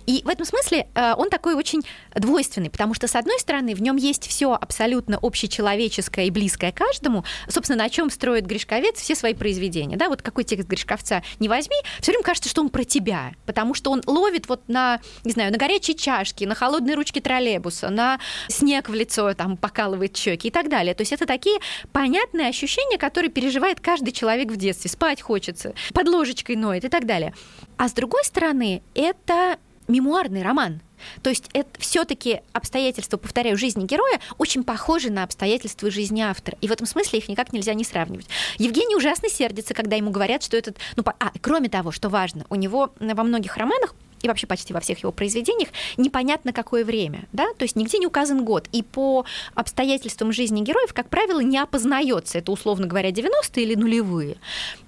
И 0.07 0.23
в 0.25 0.29
этом 0.29 0.47
смысле 0.47 0.89
э, 0.95 1.15
он 1.17 1.31
такой 1.31 1.55
очень 1.55 1.83
двойственный, 2.15 2.71
потому 2.71 2.95
что, 2.95 3.07
с 3.07 3.15
одной 3.15 3.39
стороны, 3.39 3.75
в 3.75 3.83
нем 3.83 3.97
есть 3.97 4.27
все 4.27 4.55
абсолютно 4.55 5.19
общее 5.19 5.49
общечеловеческое 5.59 6.27
и 6.27 6.31
близкое 6.31 6.73
каждому, 6.73 7.25
собственно, 7.49 7.79
на 7.79 7.91
чем 7.91 8.11
строит 8.11 8.47
Гришковец 8.47 8.97
все 8.97 9.15
свои 9.15 9.35
произведения. 9.35 9.97
Да, 9.97 10.09
вот 10.09 10.23
какой 10.23 10.45
текст 10.45 10.69
Гришковца 10.69 11.23
не 11.41 11.49
возьми, 11.49 11.77
все 12.01 12.13
время 12.13 12.25
кажется, 12.25 12.49
что 12.49 12.63
он 12.63 12.71
про 12.71 12.85
тебя, 12.85 13.33
потому 13.47 13.75
что 13.75 13.91
он 13.91 14.03
ловит 14.07 14.49
вот 14.49 14.69
на, 14.69 15.01
не 15.25 15.33
знаю, 15.33 15.53
на 15.53 15.59
горячей 15.59 15.97
чашке, 15.97 16.47
на 16.47 16.55
холодной 16.55 16.95
ручке 16.95 17.21
троллейбуса, 17.21 17.91
на 17.91 18.21
снег 18.49 18.89
в 18.89 18.95
лицо, 18.95 19.35
там, 19.35 19.57
покалывает 19.57 20.17
щеки 20.17 20.49
и 20.49 20.51
так 20.51 20.69
далее. 20.69 20.95
То 20.95 21.03
есть 21.03 21.13
это 21.13 21.27
такие 21.27 21.59
понятные 21.93 22.49
ощущения, 22.49 22.99
которые 22.99 23.31
переживает 23.31 23.81
каждый 23.81 24.13
человек 24.13 24.51
в 24.51 24.57
детстве. 24.57 24.91
Спать 24.91 25.21
хочется, 25.21 25.75
под 25.93 26.09
ложечкой 26.09 26.57
ноет 26.57 26.85
и 26.85 26.89
так 26.89 27.07
далее. 27.07 27.35
А 27.77 27.89
с 27.89 27.93
другой 27.93 28.25
стороны, 28.25 28.83
это 28.95 29.59
мемуарный 29.89 30.43
роман. 30.43 30.81
То 31.23 31.31
есть 31.31 31.49
это 31.53 31.69
все-таки 31.79 32.41
обстоятельства, 32.53 33.17
повторяю, 33.17 33.57
жизни 33.57 33.85
героя 33.85 34.21
очень 34.39 34.65
похожи 34.65 35.11
на 35.11 35.25
обстоятельства 35.25 35.91
жизни 35.91 36.21
автора. 36.21 36.57
И 36.61 36.69
в 36.69 36.73
этом 36.73 36.87
смысле 36.87 37.19
их 37.19 37.29
никак 37.29 37.53
нельзя 37.53 37.75
не 37.75 37.85
сравнивать. 37.85 38.27
Евгений 38.59 38.97
ужасно 38.97 39.29
сердится, 39.29 39.75
когда 39.75 39.97
ему 39.97 40.11
говорят, 40.11 40.43
что 40.43 40.57
этот... 40.57 40.77
Ну, 40.97 41.05
а, 41.07 41.33
кроме 41.41 41.69
того, 41.69 41.93
что 41.93 42.09
важно, 42.09 42.45
у 42.51 42.55
него 42.55 42.93
во 42.99 43.23
многих 43.23 43.57
романах 43.57 43.95
и 44.23 44.29
вообще 44.29 44.47
почти 44.47 44.73
во 44.73 44.81
всех 44.81 45.01
его 45.01 45.13
произведениях 45.13 45.69
непонятно 45.97 46.53
какое 46.53 46.85
время, 46.85 47.29
да, 47.33 47.47
то 47.57 47.63
есть 47.63 47.77
нигде 47.77 47.99
не 47.99 48.07
указан 48.07 48.45
год, 48.45 48.69
и 48.73 48.83
по 48.83 49.25
обстоятельствам 49.55 50.33
жизни 50.33 50.63
героев, 50.63 50.93
как 50.93 51.09
правило, 51.09 51.41
не 51.41 51.59
опознается, 51.59 52.39
это 52.39 52.53
условно 52.53 52.87
говоря 52.87 53.11
90-е 53.11 53.63
или 53.63 53.75
нулевые. 53.75 54.37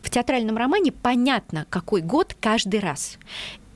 В 0.03 0.11
театральном 0.11 0.57
романе 0.57 0.93
понятно, 0.93 1.67
какой 1.71 2.01
год 2.01 2.35
каждый 2.41 2.81
раз. 2.81 3.19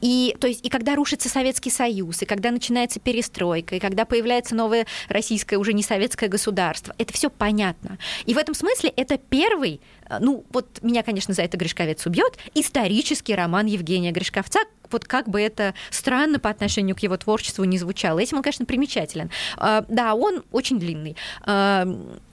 И, 0.05 0.37
то 0.39 0.47
есть, 0.47 0.63
и 0.63 0.69
когда 0.69 0.97
рушится 0.97 1.31
Советский 1.31 1.71
Союз, 1.71 2.21
и 2.21 2.27
когда 2.27 2.51
начинается 2.51 3.01
перестройка, 3.01 3.77
и 3.77 3.79
когда 3.79 4.05
появляется 4.05 4.55
новое 4.55 4.87
российское, 5.09 5.57
уже 5.57 5.73
не 5.73 5.83
советское 5.83 6.29
государство, 6.29 6.95
это 6.99 7.15
все 7.15 7.31
понятно. 7.31 7.97
И 8.27 8.35
в 8.35 8.37
этом 8.37 8.55
смысле 8.55 8.93
это 8.97 9.17
первый, 9.17 9.81
э, 10.11 10.19
ну, 10.21 10.45
вот 10.51 10.83
меня, 10.83 11.03
конечно, 11.03 11.33
за 11.33 11.41
это 11.41 11.57
Гришковец 11.57 12.05
убьет, 12.05 12.37
исторический 12.55 13.35
роман 13.35 13.65
Евгения 13.65 14.11
Гришковца, 14.11 14.59
вот 14.91 15.05
как 15.05 15.29
бы 15.29 15.41
это 15.41 15.75
странно 15.91 16.39
по 16.39 16.51
отношению 16.51 16.97
к 16.97 17.01
его 17.01 17.17
творчеству 17.17 17.65
не 17.65 17.79
звучало. 17.79 18.19
Этим 18.19 18.39
он, 18.39 18.43
конечно, 18.43 18.67
примечателен. 18.67 19.31
А, 19.57 19.85
да, 19.89 20.15
он 20.15 20.45
очень 20.53 20.79
длинный. 20.79 21.17
А, 21.43 21.85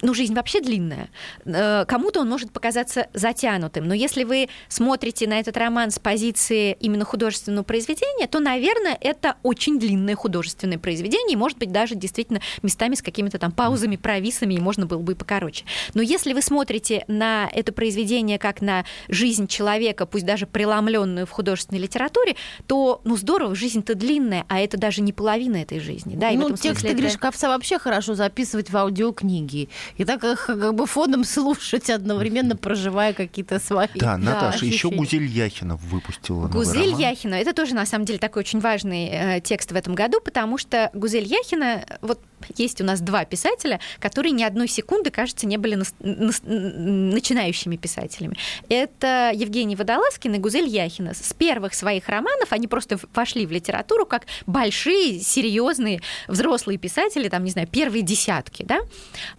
ну, 0.02 0.14
жизнь 0.14 0.34
вообще 0.34 0.62
длинная. 0.62 1.10
А, 1.46 1.86
кому-то 1.86 2.22
он 2.22 2.30
может 2.30 2.52
показаться 2.52 3.08
затянутым, 3.14 3.88
но 3.88 3.94
если 3.94 4.24
вы 4.24 4.50
смотрите 4.68 5.28
на 5.28 5.40
этот 5.40 5.58
роман 5.58 5.92
с 5.92 6.00
позиции 6.00 6.78
именно 6.80 7.06
художественного 7.06 7.64
произведения, 7.64 8.28
то, 8.28 8.40
наверное, 8.40 8.98
это 9.00 9.36
очень 9.44 9.80
длинное 9.80 10.16
художественное 10.16 10.78
произведение, 10.78 11.34
и, 11.34 11.38
может 11.38 11.58
быть, 11.58 11.72
даже 11.72 11.96
действительно 11.96 12.42
местами 12.62 12.96
с 12.96 13.02
какими-то 13.02 13.38
там 13.38 13.52
паузами, 13.52 13.96
провисами, 13.96 14.56
и 14.56 14.60
можно 14.60 14.86
было 14.86 15.00
бы 15.00 15.14
и 15.14 15.16
покороче. 15.16 15.66
Но 15.94 16.02
если 16.02 16.34
вы 16.34 16.42
смотрите 16.42 17.04
на 17.08 17.50
это 17.54 17.72
произведение 17.72 18.40
как 18.40 18.62
на 18.62 18.86
жизнь 19.08 19.48
человека, 19.48 20.06
пусть 20.06 20.26
даже 20.26 20.46
преломленную 20.46 21.26
в 21.26 21.32
художественной 21.32 21.82
литературе, 21.82 22.36
то, 22.68 23.02
ну, 23.04 23.18
здорово, 23.18 23.56
жизнь-то 23.56 23.96
длинная, 23.96 24.46
а 24.48 24.60
это 24.60 24.78
даже 24.78 25.02
не 25.02 25.14
половина 25.14 25.58
этой 25.58 25.80
жизни. 25.80 26.16
Да, 26.16 26.30
и 26.30 26.38
ну, 26.38 26.56
тексты 26.56 26.90
это... 26.90 26.98
Гришковца 26.98 27.48
вообще 27.48 27.80
хорошо 27.80 28.16
записывать 28.16 28.70
в 28.70 28.78
аудиокниги. 28.78 29.70
И 29.98 30.06
так 30.06 30.24
их 30.24 30.46
как 30.46 30.74
бы 30.74 30.86
фоном 30.86 31.24
слушать, 31.26 31.90
одновременно 31.90 32.56
проживая 32.56 33.14
какие-то 33.14 33.60
свои 33.60 33.88
Да, 33.96 34.18
Наташа, 34.18 34.48
ощущения. 34.48 34.74
еще 34.74 34.90
Гузель 34.90 35.26
Яхина 35.26 35.76
выпустила 35.76 36.48
Гузель 36.48 36.94
Яхина, 36.94 37.36
это 37.36 37.54
тоже, 37.54 37.76
на 37.76 37.86
самом 37.86 38.06
деле, 38.06 38.20
такой 38.20 38.42
очень 38.42 38.60
важный 38.60 39.10
э, 39.12 39.42
текст 39.42 39.72
в 39.72 39.76
этом 39.76 39.96
году, 39.96 40.20
потому 40.24 40.58
что 40.58 40.90
Гузель 40.94 41.26
Яхина, 41.26 41.86
вот 42.02 42.20
есть 42.58 42.82
у 42.82 42.84
нас 42.84 43.02
два 43.02 43.26
писателя, 43.26 43.80
которые 44.00 44.32
ни 44.32 44.44
одной 44.44 44.68
секунды, 44.68 45.12
кажется, 45.12 45.46
не 45.48 45.58
были 45.58 45.76
нас, 45.76 45.94
нас, 46.00 46.42
начинающими 46.44 47.76
писателями. 47.76 48.36
Это 48.70 49.32
Евгений 49.34 49.76
Водолазкин 49.76 50.36
и 50.36 50.38
Гузель 50.38 50.68
Яхина. 50.68 51.14
С 51.14 51.34
первых 51.34 51.74
своих 51.74 52.08
романов 52.08 52.31
они 52.50 52.68
просто 52.68 53.00
вошли 53.14 53.46
в 53.46 53.52
литературу 53.52 54.06
как 54.06 54.26
большие, 54.46 55.20
серьезные 55.20 56.02
взрослые 56.28 56.78
писатели, 56.78 57.30
там, 57.30 57.44
не 57.44 57.52
знаю, 57.52 57.68
первые 57.68 58.02
десятки, 58.02 58.64
да. 58.64 58.82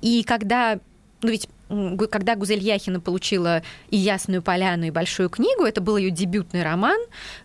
И 0.00 0.22
когда 0.24 0.80
ну 1.22 1.30
ведь 1.30 1.48
когда 2.10 2.36
Гузель 2.36 2.62
Яхина 2.62 3.00
получила 3.00 3.62
и 3.90 3.96
«Ясную 3.96 4.42
поляну», 4.42 4.84
и 4.84 4.90
«Большую 4.90 5.28
книгу», 5.28 5.64
это 5.64 5.80
был 5.80 5.96
ее 5.96 6.10
дебютный 6.10 6.62
роман 6.62 6.98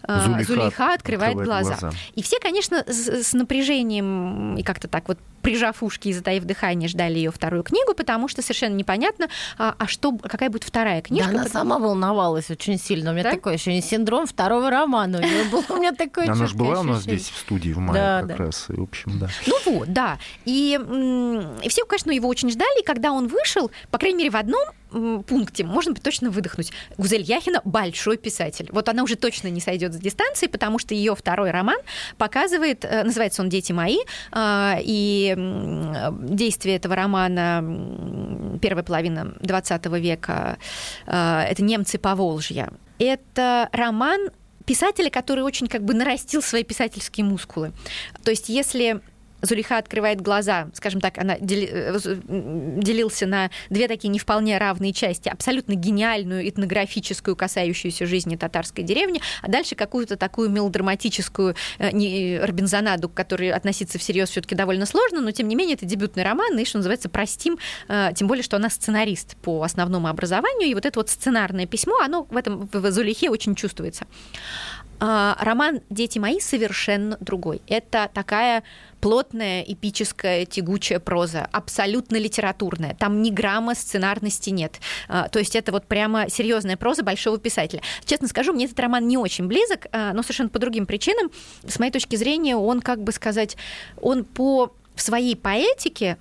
э, 0.08 0.22
«Зулейха, 0.26 0.54
Зулейха 0.54 0.94
открывает, 0.94 1.38
открывает 1.38 1.38
глаза. 1.38 1.78
глаза». 1.80 1.98
И 2.16 2.22
все, 2.22 2.40
конечно, 2.40 2.84
с, 2.88 3.24
с 3.24 3.34
напряжением 3.34 4.56
и 4.58 4.64
как-то 4.64 4.88
так 4.88 5.08
вот 5.08 5.18
прижав 5.48 5.82
ушки 5.82 6.10
и 6.10 6.14
затаив 6.14 6.44
дыхание, 6.44 6.90
ждали 6.90 7.16
ее 7.16 7.32
вторую 7.32 7.64
книгу, 7.64 7.94
потому 7.94 8.28
что 8.28 8.42
совершенно 8.42 8.76
непонятно, 8.76 9.30
а, 9.58 9.76
а 9.78 9.88
что, 9.88 10.12
какая 10.18 10.50
будет 10.50 10.66
вторая 10.66 11.02
книжка. 11.02 11.30
Да, 11.32 11.36
она 11.36 11.44
потому... 11.46 11.64
сама 11.64 11.80
волновалась 11.80 12.50
очень 12.50 12.78
сильно. 12.78 13.12
У 13.12 13.14
меня 13.14 13.24
да? 13.24 13.32
такое 13.32 13.54
ощущение, 13.54 13.82
синдром 13.82 14.28
второго 14.28 14.70
романа. 14.70 15.20
У 15.20 15.22
нее 15.22 15.46
был 15.46 15.64
у 15.70 15.78
меня 15.78 15.94
такое 15.94 16.30
Она 16.30 16.48
же 16.48 16.56
была 16.56 16.82
у 16.82 16.84
нас 16.84 17.04
здесь 17.04 17.30
в 17.30 17.38
студии 17.38 17.72
в 17.72 17.78
мае 17.78 17.94
да, 17.94 18.20
как 18.20 18.28
да. 18.28 18.36
раз. 18.36 18.66
И, 18.70 18.74
в 18.74 18.84
общем, 18.84 19.20
да. 19.20 19.30
Ну 19.46 19.56
вот, 19.66 19.94
да. 19.94 20.18
И, 20.44 20.78
и 21.64 21.70
все, 21.70 21.86
конечно, 21.86 22.12
его 22.12 22.28
очень 22.28 22.52
ждали. 22.52 22.82
И 22.82 22.86
когда 22.86 23.14
он 23.14 23.28
вышел, 23.28 23.72
по 23.90 23.98
крайней 23.98 24.17
мере, 24.18 24.30
в 24.30 24.36
одном 24.36 25.24
пункте 25.24 25.64
можно 25.64 25.94
точно 25.94 26.30
выдохнуть. 26.30 26.72
Гузель 26.98 27.22
Яхина 27.22 27.62
большой 27.66 28.18
писатель. 28.18 28.70
Вот 28.72 28.88
она 28.90 29.04
уже 29.04 29.16
точно 29.16 29.50
не 29.50 29.60
сойдет 29.60 29.94
с 29.94 29.98
дистанции, 29.98 30.48
потому 30.48 30.80
что 30.80 30.94
ее 30.94 31.16
второй 31.16 31.52
роман 31.52 31.78
показывает, 32.18 32.86
э, 32.86 33.04
называется 33.04 33.42
он 33.42 33.50
«Дети 33.50 33.72
мои», 33.74 33.98
а, 34.32 34.78
и 34.82 35.36
действие 36.22 36.78
этого 36.78 36.96
романа 36.96 38.60
первая 38.62 38.84
половина 38.84 39.36
20 39.42 39.86
века 39.98 40.58
а, 41.06 41.44
это 41.44 41.64
«Немцы 41.64 41.98
по 41.98 42.16
Волжье». 42.16 42.72
Это 43.00 43.70
роман 43.72 44.30
писателя, 44.66 45.10
который 45.10 45.44
очень 45.44 45.68
как 45.68 45.84
бы 45.84 45.94
нарастил 45.94 46.42
свои 46.42 46.64
писательские 46.64 47.26
мускулы. 47.26 47.72
То 48.24 48.32
есть 48.32 48.50
если 48.50 49.02
Зулиха 49.48 49.78
открывает 49.78 50.22
глаза, 50.22 50.70
скажем 50.74 51.02
так, 51.02 51.18
она 51.18 51.36
э, 51.36 51.98
делился 52.28 53.26
на 53.26 53.50
две 53.70 53.88
такие 53.88 54.10
не 54.10 54.20
вполне 54.20 54.58
равные 54.58 54.94
части, 54.94 55.30
абсолютно 55.30 55.74
гениальную 55.74 56.48
этнографическую, 56.48 57.36
касающуюся 57.36 58.06
жизни 58.06 58.36
татарской 58.36 58.84
деревни, 58.84 59.22
а 59.42 59.48
дальше 59.50 59.76
какую-то 59.76 60.18
такую 60.18 60.50
мелодраматическую 60.50 61.56
э, 61.80 61.92
не, 61.92 62.40
Робинзонаду, 62.40 63.10
к 63.10 63.14
которой 63.14 63.52
относиться 63.52 63.98
всерьез 63.98 64.30
все-таки 64.30 64.56
довольно 64.56 64.86
сложно, 64.86 65.22
но 65.22 65.32
тем 65.32 65.48
не 65.48 65.56
менее 65.56 65.76
это 65.76 65.86
дебютный 65.86 66.24
роман, 66.24 66.58
и 66.58 66.66
что 66.66 66.78
называется 66.78 67.10
простим, 67.10 67.58
э, 67.88 68.12
тем 68.16 68.28
более, 68.28 68.44
что 68.44 68.58
она 68.58 68.70
сценарист 68.70 69.38
по 69.38 69.64
основному 69.64 70.08
образованию, 70.08 70.70
и 70.70 70.74
вот 70.74 70.86
это 70.86 71.00
вот 71.00 71.10
сценарное 71.10 71.66
письмо, 71.66 72.00
оно 72.00 72.24
в 72.24 72.36
этом 72.36 72.70
в 72.72 72.92
Зулихе 72.92 73.30
очень 73.30 73.56
чувствуется. 73.56 74.06
А, 75.00 75.38
роман 75.40 75.82
«Дети 75.90 76.18
мои» 76.18 76.40
совершенно 76.40 77.18
другой. 77.20 77.62
Это 77.68 78.10
такая 78.14 78.64
плотная, 79.00 79.62
эпическая, 79.62 80.46
тягучая 80.46 81.00
проза, 81.00 81.48
абсолютно 81.52 82.18
литературная. 82.18 82.96
Там 82.96 83.22
ни 83.22 83.30
грамма 83.30 83.76
сценарности 83.76 84.50
нет. 84.50 84.80
А, 85.08 85.28
то 85.30 85.40
есть 85.40 85.56
это 85.56 85.72
вот 85.72 85.86
прямо 85.86 86.30
серьезная 86.30 86.78
проза 86.78 87.04
большого 87.04 87.38
писателя. 87.38 87.82
Честно 88.06 88.28
скажу, 88.28 88.54
мне 88.54 88.66
этот 88.66 88.80
роман 88.80 89.08
не 89.08 89.18
очень 89.18 89.48
близок, 89.48 89.86
а, 89.92 90.14
но 90.14 90.24
совершенно 90.24 90.50
по 90.50 90.60
другим 90.60 90.88
причинам. 90.88 91.32
С 91.68 91.78
моей 91.78 91.92
точки 91.92 92.16
зрения, 92.16 92.56
он, 92.56 92.82
как 92.82 93.04
бы 93.04 93.12
сказать, 93.12 93.56
он 94.02 94.26
по 94.26 94.74
в 94.98 95.02
своей 95.02 95.36
поэтике 95.36 96.18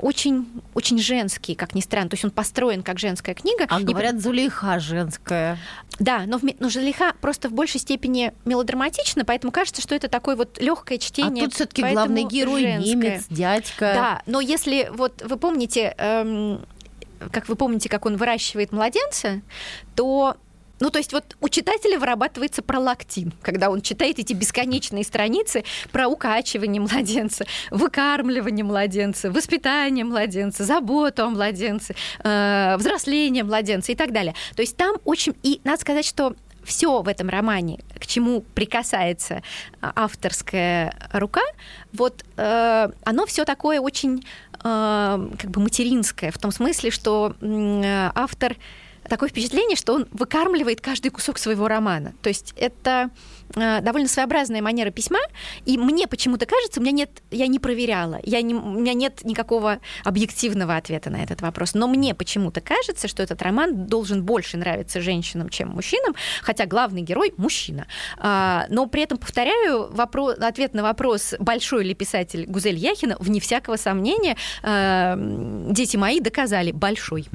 очень, 0.00 0.48
очень 0.74 0.98
женский, 0.98 1.54
как 1.54 1.74
ни 1.74 1.80
странно. 1.80 2.08
То 2.08 2.14
есть 2.14 2.24
он 2.24 2.30
построен 2.30 2.82
как 2.82 2.98
женская 2.98 3.34
книга. 3.34 3.66
А 3.68 3.80
говорят, 3.80 4.20
Зулейха 4.20 4.80
женская. 4.80 5.58
Да, 5.98 6.22
но, 6.26 6.38
в, 6.38 6.42
но 6.58 6.70
Зулейха 6.70 7.12
просто 7.20 7.50
в 7.50 7.52
большей 7.52 7.80
степени 7.80 8.32
мелодраматична, 8.46 9.26
поэтому 9.26 9.52
кажется, 9.52 9.82
что 9.82 9.94
это 9.94 10.08
такое 10.08 10.36
вот 10.36 10.58
легкое 10.60 10.96
чтение. 10.96 11.44
А 11.44 11.46
тут 11.46 11.54
все-таки 11.54 11.82
главный 11.82 12.24
герой 12.24 12.62
женское. 12.62 12.94
немец, 12.94 13.26
дядька. 13.28 13.92
Да, 13.94 14.22
но 14.24 14.40
если 14.40 14.90
вот 14.94 15.22
вы 15.22 15.36
помните, 15.36 15.94
эм, 15.98 16.64
как 17.30 17.46
вы 17.48 17.56
помните, 17.56 17.90
как 17.90 18.06
он 18.06 18.16
выращивает 18.16 18.72
младенца, 18.72 19.42
то 19.94 20.36
ну, 20.82 20.90
то 20.90 20.98
есть 20.98 21.12
вот 21.12 21.36
у 21.40 21.48
читателя 21.48 21.96
вырабатывается 21.96 22.60
пролактин, 22.60 23.32
когда 23.40 23.70
он 23.70 23.82
читает 23.82 24.18
эти 24.18 24.32
бесконечные 24.32 25.04
страницы 25.04 25.62
про 25.92 26.08
укачивание 26.08 26.82
младенца, 26.82 27.46
выкармливание 27.70 28.64
младенца, 28.64 29.30
воспитание 29.30 30.04
младенца, 30.04 30.64
заботу 30.64 31.22
о 31.22 31.28
младенце, 31.28 31.94
э, 32.24 32.74
взросление 32.78 33.44
младенца 33.44 33.92
и 33.92 33.94
так 33.94 34.12
далее. 34.12 34.34
То 34.56 34.62
есть 34.62 34.76
там 34.76 34.96
очень... 35.04 35.36
И 35.44 35.60
надо 35.62 35.80
сказать, 35.80 36.04
что 36.04 36.34
все 36.64 37.00
в 37.00 37.06
этом 37.06 37.28
романе, 37.28 37.78
к 38.00 38.04
чему 38.04 38.40
прикасается 38.40 39.44
авторская 39.80 40.96
рука, 41.12 41.42
вот 41.92 42.24
э, 42.36 42.88
оно 43.04 43.26
все 43.26 43.44
такое 43.44 43.80
очень 43.80 44.24
э, 44.64 45.28
как 45.38 45.50
бы 45.50 45.60
материнское 45.60 46.32
в 46.32 46.38
том 46.38 46.50
смысле, 46.50 46.90
что 46.90 47.36
э, 47.40 48.10
автор 48.16 48.56
такое 49.12 49.28
впечатление, 49.28 49.76
что 49.76 49.92
он 49.92 50.08
выкармливает 50.10 50.80
каждый 50.80 51.10
кусок 51.10 51.36
своего 51.36 51.68
романа. 51.68 52.14
То 52.22 52.30
есть 52.30 52.54
это 52.56 53.10
довольно 53.54 54.08
своеобразная 54.08 54.62
манера 54.62 54.90
письма, 54.90 55.20
и 55.64 55.78
мне 55.78 56.06
почему-то 56.06 56.46
кажется, 56.46 56.80
у 56.80 56.82
меня 56.82 56.92
нет, 56.92 57.22
я 57.30 57.46
не 57.46 57.58
проверяла, 57.58 58.20
я 58.22 58.42
не, 58.42 58.54
у 58.54 58.80
меня 58.80 58.94
нет 58.94 59.24
никакого 59.24 59.78
объективного 60.04 60.76
ответа 60.76 61.10
на 61.10 61.22
этот 61.22 61.42
вопрос, 61.42 61.74
но 61.74 61.88
мне 61.88 62.14
почему-то 62.14 62.60
кажется, 62.60 63.08
что 63.08 63.22
этот 63.22 63.42
роман 63.42 63.86
должен 63.86 64.24
больше 64.24 64.56
нравиться 64.56 65.00
женщинам, 65.00 65.48
чем 65.48 65.68
мужчинам, 65.68 66.14
хотя 66.42 66.66
главный 66.66 67.02
герой 67.02 67.32
мужчина. 67.36 67.86
А, 68.18 68.66
но 68.68 68.86
при 68.86 69.02
этом, 69.02 69.18
повторяю, 69.18 69.92
вопрос, 69.92 70.38
ответ 70.38 70.74
на 70.74 70.82
вопрос, 70.82 71.34
большой 71.38 71.84
ли 71.84 71.94
писатель 71.94 72.46
Гузель 72.46 72.76
Яхина, 72.76 73.16
вне 73.18 73.40
всякого 73.40 73.76
сомнения, 73.76 74.36
э, 74.62 75.14
дети 75.70 75.96
мои 75.96 76.20
доказали, 76.20 76.72
большой. 76.72 77.26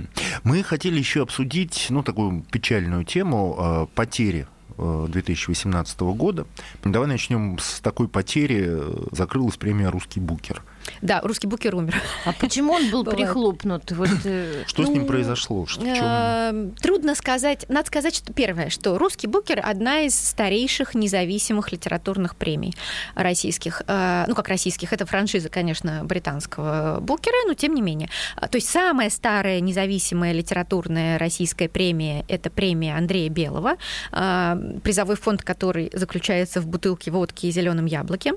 Мы 0.43 0.63
хотели 0.63 0.97
еще 0.97 1.23
обсудить, 1.23 1.88
ну, 1.89 2.03
такую 2.03 2.43
печальную 2.51 3.03
тему 3.06 3.89
потери 3.95 4.47
2018 4.77 5.99
года. 6.01 6.45
Давай 6.83 7.07
начнем 7.07 7.57
с 7.59 7.79
такой 7.81 8.07
потери. 8.07 8.71
Закрылась 9.11 9.57
премия 9.57 9.89
«Русский 9.89 10.19
букер». 10.19 10.63
Да, 11.02 11.21
русский 11.21 11.47
букер 11.47 11.76
умер. 11.76 12.02
А 12.26 12.34
почему 12.34 12.73
он 12.73 12.89
был 12.89 13.04
прихлопнут? 13.06 13.91
Вот, 13.91 14.10
э, 14.26 14.63
что 14.67 14.86
с 14.86 14.89
ним 14.89 15.02
ну, 15.02 15.08
произошло? 15.08 15.65
Что, 15.65 15.82
э, 15.86 16.69
трудно 16.82 17.15
сказать. 17.15 17.65
Надо 17.69 17.88
сказать, 17.88 18.15
что 18.15 18.34
первое, 18.34 18.69
что 18.69 18.97
русский 18.97 19.28
букер 19.28 19.62
одна 19.63 20.02
из 20.02 20.15
старейших 20.15 20.95
независимых 20.95 21.71
литературных 21.71 22.36
премий 22.36 22.73
российских. 23.15 23.82
Э, 23.88 24.26
ну, 24.28 24.36
как 24.36 24.47
российских, 24.47 24.93
это 24.93 25.06
франшиза, 25.06 25.50
конечно, 25.50 26.04
британского 26.04 27.00
букера, 27.02 27.47
но 27.47 27.54
тем 27.54 27.73
не 27.73 27.82
менее. 27.82 28.10
То 28.36 28.58
есть 28.58 28.69
самая 28.69 29.10
старая 29.10 29.60
независимая 29.60 30.34
литературная 30.34 31.17
российская 31.17 31.69
премия– 31.69 32.26
это 32.28 32.50
премия 32.50 32.95
Андрея 32.95 33.30
Белого, 33.30 33.78
призовой 34.12 35.15
фонд, 35.15 35.43
который 35.43 35.91
заключается 35.93 36.62
в 36.62 36.67
бутылке 36.67 37.12
водки 37.12 37.47
и 37.47 37.52
зеленом 37.52 37.86
яблоке. 37.86 38.34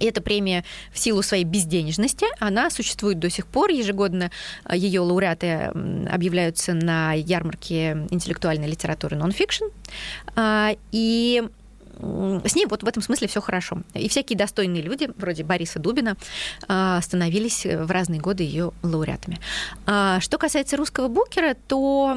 Эта 0.00 0.20
премия 0.20 0.64
в 0.92 0.98
силу 0.98 1.22
своей 1.22 1.44
безденежности, 1.44 2.26
она 2.38 2.70
существует 2.70 3.18
до 3.18 3.30
сих 3.30 3.46
пор. 3.46 3.70
Ежегодно 3.70 4.30
э, 4.64 4.76
ее 4.76 5.00
лауреаты 5.00 5.70
объявляются 6.10 6.74
на 6.74 7.12
ярмарке 7.12 8.06
интеллектуальной 8.10 8.68
литературы 8.68 9.16
нон-фикшн. 9.16 9.64
А, 10.34 10.74
и 10.90 11.42
с 11.98 12.54
ней 12.54 12.66
вот 12.66 12.82
в 12.82 12.88
этом 12.88 13.02
смысле 13.02 13.28
все 13.28 13.40
хорошо. 13.40 13.78
И 13.94 14.08
всякие 14.08 14.36
достойные 14.36 14.82
люди, 14.82 15.10
вроде 15.16 15.44
Бориса 15.44 15.78
Дубина, 15.78 16.16
а, 16.68 17.00
становились 17.00 17.64
в 17.64 17.90
разные 17.90 18.20
годы 18.20 18.42
ее 18.42 18.72
лауреатами. 18.82 19.38
А, 19.86 20.20
что 20.20 20.38
касается 20.38 20.76
русского 20.76 21.08
букера, 21.08 21.54
то 21.68 22.16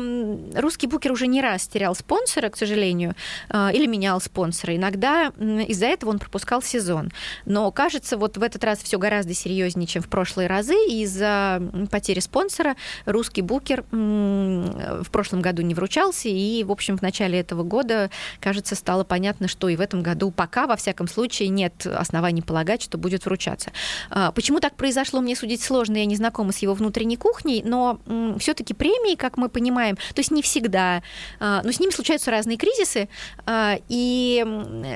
русский 0.55 0.87
букер 0.87 1.11
уже 1.11 1.27
не 1.27 1.41
раз 1.41 1.67
терял 1.67 1.95
спонсора, 1.95 2.49
к 2.49 2.57
сожалению, 2.57 3.15
а, 3.49 3.71
или 3.73 3.85
менял 3.85 4.19
спонсора. 4.21 4.75
Иногда 4.75 5.27
из-за 5.37 5.85
этого 5.87 6.11
он 6.11 6.19
пропускал 6.19 6.61
сезон. 6.61 7.11
Но 7.45 7.71
кажется, 7.71 8.17
вот 8.17 8.37
в 8.37 8.43
этот 8.43 8.63
раз 8.63 8.79
все 8.79 8.97
гораздо 8.97 9.33
серьезнее, 9.33 9.87
чем 9.87 10.01
в 10.01 10.07
прошлые 10.07 10.47
разы. 10.47 10.75
Из-за 10.89 11.61
потери 11.91 12.19
спонсора 12.19 12.75
русский 13.05 13.41
букер 13.41 13.83
в 13.91 15.05
прошлом 15.11 15.41
году 15.41 15.61
не 15.61 15.73
вручался. 15.75 16.29
И, 16.29 16.63
в 16.63 16.71
общем, 16.71 16.97
в 16.97 17.01
начале 17.01 17.39
этого 17.39 17.63
года, 17.63 18.09
кажется, 18.39 18.75
стало 18.75 19.03
понятно, 19.03 19.47
что 19.47 19.64
и 19.69 19.75
в 19.75 19.81
этом 19.81 20.01
году 20.01 20.31
пока, 20.31 20.67
во 20.67 20.75
всяком 20.75 21.07
случае, 21.07 21.49
нет 21.49 21.85
оснований 21.85 22.41
полагать, 22.41 22.81
что 22.81 22.97
будет 22.97 23.25
вручаться. 23.25 23.71
А, 24.09 24.31
почему 24.31 24.59
так 24.59 24.75
произошло, 24.75 25.21
мне 25.21 25.35
судить 25.35 25.61
сложно, 25.61 25.97
я 25.97 26.05
не 26.05 26.15
знакома 26.15 26.51
с 26.51 26.59
его 26.59 26.73
внутренней 26.73 27.17
кухней, 27.17 27.61
но 27.63 27.99
все-таки 28.39 28.73
премии, 28.73 29.15
как 29.15 29.37
мы 29.37 29.49
понимаем, 29.49 29.95
то 29.95 30.19
есть 30.19 30.31
не 30.31 30.41
всегда, 30.41 31.01
а, 31.39 31.61
но 31.63 31.71
с 31.71 31.79
ними 31.79 31.91
случаются 31.91 32.31
разные 32.31 32.57
кризисы, 32.57 33.09
а, 33.45 33.77
и 33.89 34.43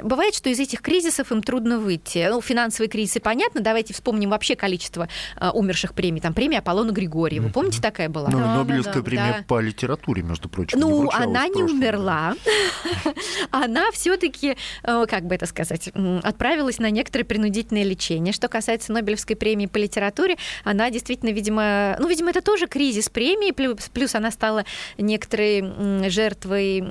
бывает, 0.04 0.36
что 0.36 0.50
из 0.50 0.60
этих 0.60 0.82
кризисов 0.82 1.32
им 1.32 1.42
трудно 1.42 1.80
выйти. 1.80 2.28
Ну, 2.30 2.42
финансовые 2.42 2.90
кризисы, 2.90 3.20
понятно, 3.20 3.62
давайте 3.62 3.94
вспомним 3.94 4.30
вообще 4.30 4.56
количество 4.56 5.08
умерших 5.54 5.94
премий. 5.94 6.22
Там 6.22 6.34
премия 6.34 6.60
Аполлона 6.60 6.92
Григорьева, 6.92 7.48
mm-hmm. 7.48 7.54
помните, 7.54 7.82
такая 7.82 8.10
была? 8.10 8.30
Ну, 8.30 8.40
да, 8.40 8.56
Нобелевская 8.56 8.96
да, 8.96 9.04
премия 9.04 9.36
да. 9.40 9.46
по 9.48 9.60
литературе, 9.60 10.22
между 10.22 10.50
прочим, 10.50 10.80
Ну, 10.80 11.04
не 11.04 11.10
она 11.14 11.48
не 11.48 11.64
умерла, 11.64 12.36
она 13.52 13.92
все-таки 13.92 14.58
как 14.84 15.26
бы 15.26 15.36
это 15.36 15.46
сказать, 15.46 15.90
отправилась 16.24 16.80
на 16.80 16.90
некоторое 16.90 17.24
принудительное 17.24 17.84
лечение. 17.84 18.34
Что 18.34 18.48
касается 18.48 18.92
Нобелевской 18.92 19.36
премии 19.36 19.66
по 19.66 19.78
литературе, 19.78 20.38
она 20.64 20.90
действительно, 20.90 21.32
видимо, 21.32 21.96
ну, 22.00 22.08
видимо, 22.08 22.30
это 22.30 22.42
тоже 22.42 22.68
кризис 22.68 23.10
премии, 23.10 23.52
плюс, 23.52 24.16
она 24.16 24.32
стала 24.32 24.66
некоторой 24.98 26.10
жертвой 26.10 26.84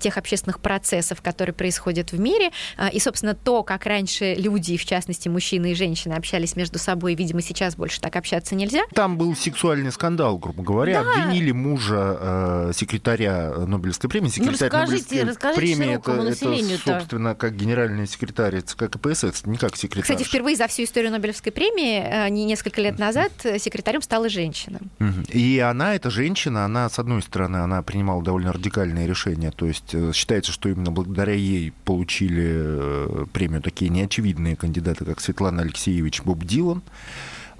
тех 0.00 0.16
общественных 0.16 0.60
процессов, 0.60 1.22
которые 1.22 1.54
происходят 1.54 2.12
в 2.12 2.20
мире. 2.20 2.50
А, 2.76 2.88
и, 2.88 2.98
собственно, 2.98 3.34
то, 3.34 3.62
как 3.62 3.86
раньше 3.86 4.34
люди, 4.34 4.76
в 4.76 4.84
частности, 4.84 5.28
мужчины 5.28 5.72
и 5.72 5.74
женщины, 5.74 6.14
общались 6.14 6.56
между 6.56 6.78
собой, 6.78 7.14
видимо, 7.14 7.42
сейчас 7.42 7.76
больше 7.76 8.00
так 8.00 8.16
общаться 8.16 8.54
нельзя. 8.54 8.82
Там 8.94 9.16
был 9.18 9.34
сексуальный 9.36 9.92
скандал, 9.92 10.38
грубо 10.38 10.62
говоря. 10.62 11.02
Да. 11.02 11.24
Обвинили 11.24 11.52
мужа 11.52 12.18
э, 12.20 12.72
секретаря 12.74 13.50
Нобелевской 13.66 14.08
премии. 14.08 14.26
Ну, 14.26 14.32
Секретарь 14.32 14.70
ну, 14.72 14.78
расскажите, 14.80 15.16
Нобелевской 15.16 15.50
расскажите 15.50 15.76
премии 15.76 15.94
это, 15.94 16.12
это, 16.12 17.01
собственно, 17.02 17.34
как 17.34 17.56
генеральный 17.56 18.06
секретарь 18.06 18.60
ЦК 18.60 18.90
КПСС, 18.90 19.46
не 19.46 19.58
как 19.58 19.76
секретарь. 19.76 20.02
Кстати, 20.02 20.24
впервые 20.24 20.56
за 20.56 20.66
всю 20.66 20.84
историю 20.84 21.12
Нобелевской 21.12 21.52
премии, 21.52 22.00
э, 22.00 22.28
не 22.28 22.44
несколько 22.44 22.80
лет 22.80 22.98
назад, 22.98 23.32
э, 23.44 23.58
секретарем 23.58 24.02
стала 24.02 24.28
женщина. 24.28 24.80
И 25.28 25.58
она, 25.58 25.94
эта 25.94 26.10
женщина, 26.10 26.64
она, 26.64 26.88
с 26.88 26.98
одной 26.98 27.22
стороны, 27.22 27.58
она 27.58 27.82
принимала 27.82 28.22
довольно 28.22 28.52
радикальные 28.52 29.06
решения. 29.06 29.50
То 29.50 29.66
есть 29.66 29.94
э, 29.94 30.12
считается, 30.14 30.52
что 30.52 30.68
именно 30.68 30.90
благодаря 30.90 31.34
ей 31.34 31.72
получили 31.84 33.26
премию 33.32 33.62
такие 33.62 33.90
неочевидные 33.90 34.56
кандидаты, 34.56 35.04
как 35.04 35.20
Светлана 35.20 35.62
Алексеевич 35.62 36.22
Боб 36.22 36.44
Дилан. 36.44 36.82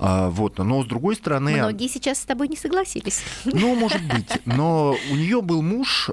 А, 0.05 0.29
вот, 0.31 0.59
но 0.59 0.83
с 0.83 0.87
другой 0.87 1.15
стороны... 1.17 1.53
Многие 1.53 1.89
сейчас 1.89 2.19
с 2.19 2.25
тобой 2.25 2.49
не 2.49 2.57
согласились. 2.57 3.23
Ну, 3.45 3.75
может 3.75 4.03
быть. 4.03 4.31
Но 4.45 4.97
у 5.11 5.15
нее 5.15 5.41
был 5.43 5.63
муж, 5.63 6.11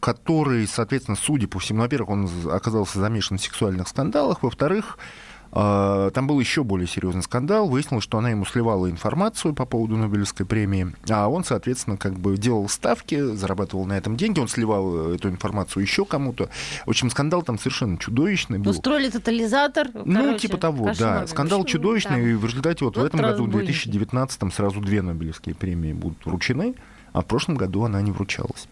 который, 0.00 0.66
соответственно, 0.66 1.16
судя 1.16 1.48
по 1.48 1.58
всему, 1.58 1.80
во-первых, 1.80 2.10
он 2.10 2.30
оказался 2.52 2.98
замешан 2.98 3.38
в 3.38 3.42
сексуальных 3.42 3.88
скандалах, 3.88 4.42
во-вторых, 4.42 4.98
а, 4.98 5.27
там 5.50 6.26
был 6.26 6.40
еще 6.40 6.62
более 6.62 6.86
серьезный 6.86 7.22
скандал. 7.22 7.68
Выяснилось, 7.68 8.04
что 8.04 8.18
она 8.18 8.30
ему 8.30 8.44
сливала 8.44 8.90
информацию 8.90 9.54
по 9.54 9.64
поводу 9.64 9.96
Нобелевской 9.96 10.46
премии, 10.46 10.94
а 11.08 11.28
он, 11.28 11.44
соответственно, 11.44 11.96
как 11.96 12.14
бы 12.14 12.36
делал 12.36 12.68
ставки, 12.68 13.20
зарабатывал 13.34 13.86
на 13.86 13.96
этом 13.96 14.16
деньги, 14.16 14.40
он 14.40 14.48
сливал 14.48 15.12
эту 15.12 15.28
информацию 15.28 15.82
еще 15.82 16.04
кому-то. 16.04 16.48
В 16.86 16.90
общем, 16.90 17.10
скандал 17.10 17.42
там 17.42 17.58
совершенно 17.58 17.98
чудовищный 17.98 18.58
был. 18.58 18.70
Устроили 18.70 19.10
тотализатор? 19.10 19.88
Ну, 19.94 20.20
короче, 20.20 20.38
типа 20.48 20.56
того, 20.58 20.92
да. 20.98 21.26
Скандал 21.26 21.64
чудовищный, 21.64 22.22
да. 22.22 22.28
и 22.30 22.34
в 22.34 22.44
результате 22.44 22.84
вот, 22.84 22.96
вот 22.96 23.02
в 23.02 23.06
этом 23.06 23.20
году, 23.20 23.44
в 23.44 23.50
2019 23.50 24.54
сразу 24.54 24.80
две 24.80 25.02
Нобелевские 25.02 25.54
премии 25.54 25.92
будут 25.92 26.24
вручены, 26.26 26.74
а 27.12 27.22
в 27.22 27.26
прошлом 27.26 27.56
году 27.56 27.84
она 27.84 28.00
не 28.02 28.10
вручалась. 28.10 28.68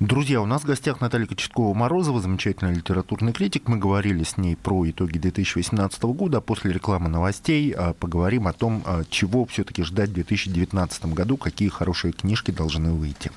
Друзья, 0.00 0.40
у 0.40 0.46
нас 0.46 0.62
в 0.62 0.66
гостях 0.66 1.00
Наталья 1.00 1.26
Кочеткова-Морозова, 1.26 2.20
замечательный 2.20 2.74
литературный 2.74 3.32
критик. 3.32 3.68
Мы 3.68 3.78
говорили 3.78 4.24
с 4.24 4.36
ней 4.36 4.56
про 4.56 4.88
итоги 4.88 5.18
2018 5.18 6.02
года. 6.04 6.40
После 6.40 6.72
рекламы 6.72 7.08
новостей 7.08 7.72
а, 7.72 7.92
поговорим 7.94 8.48
о 8.48 8.52
том, 8.52 8.82
а, 8.84 9.02
чего 9.08 9.44
все-таки 9.46 9.82
ждать 9.82 10.10
в 10.10 10.14
2019 10.14 11.06
году, 11.06 11.36
какие 11.36 11.68
хорошие 11.68 12.12
книжки 12.12 12.50
должны 12.50 12.92
выйти. 12.92 13.30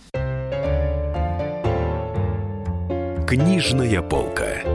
Книжная 3.28 4.02
полка. 4.02 4.75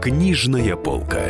Книжная 0.00 0.76
полка. 0.76 1.28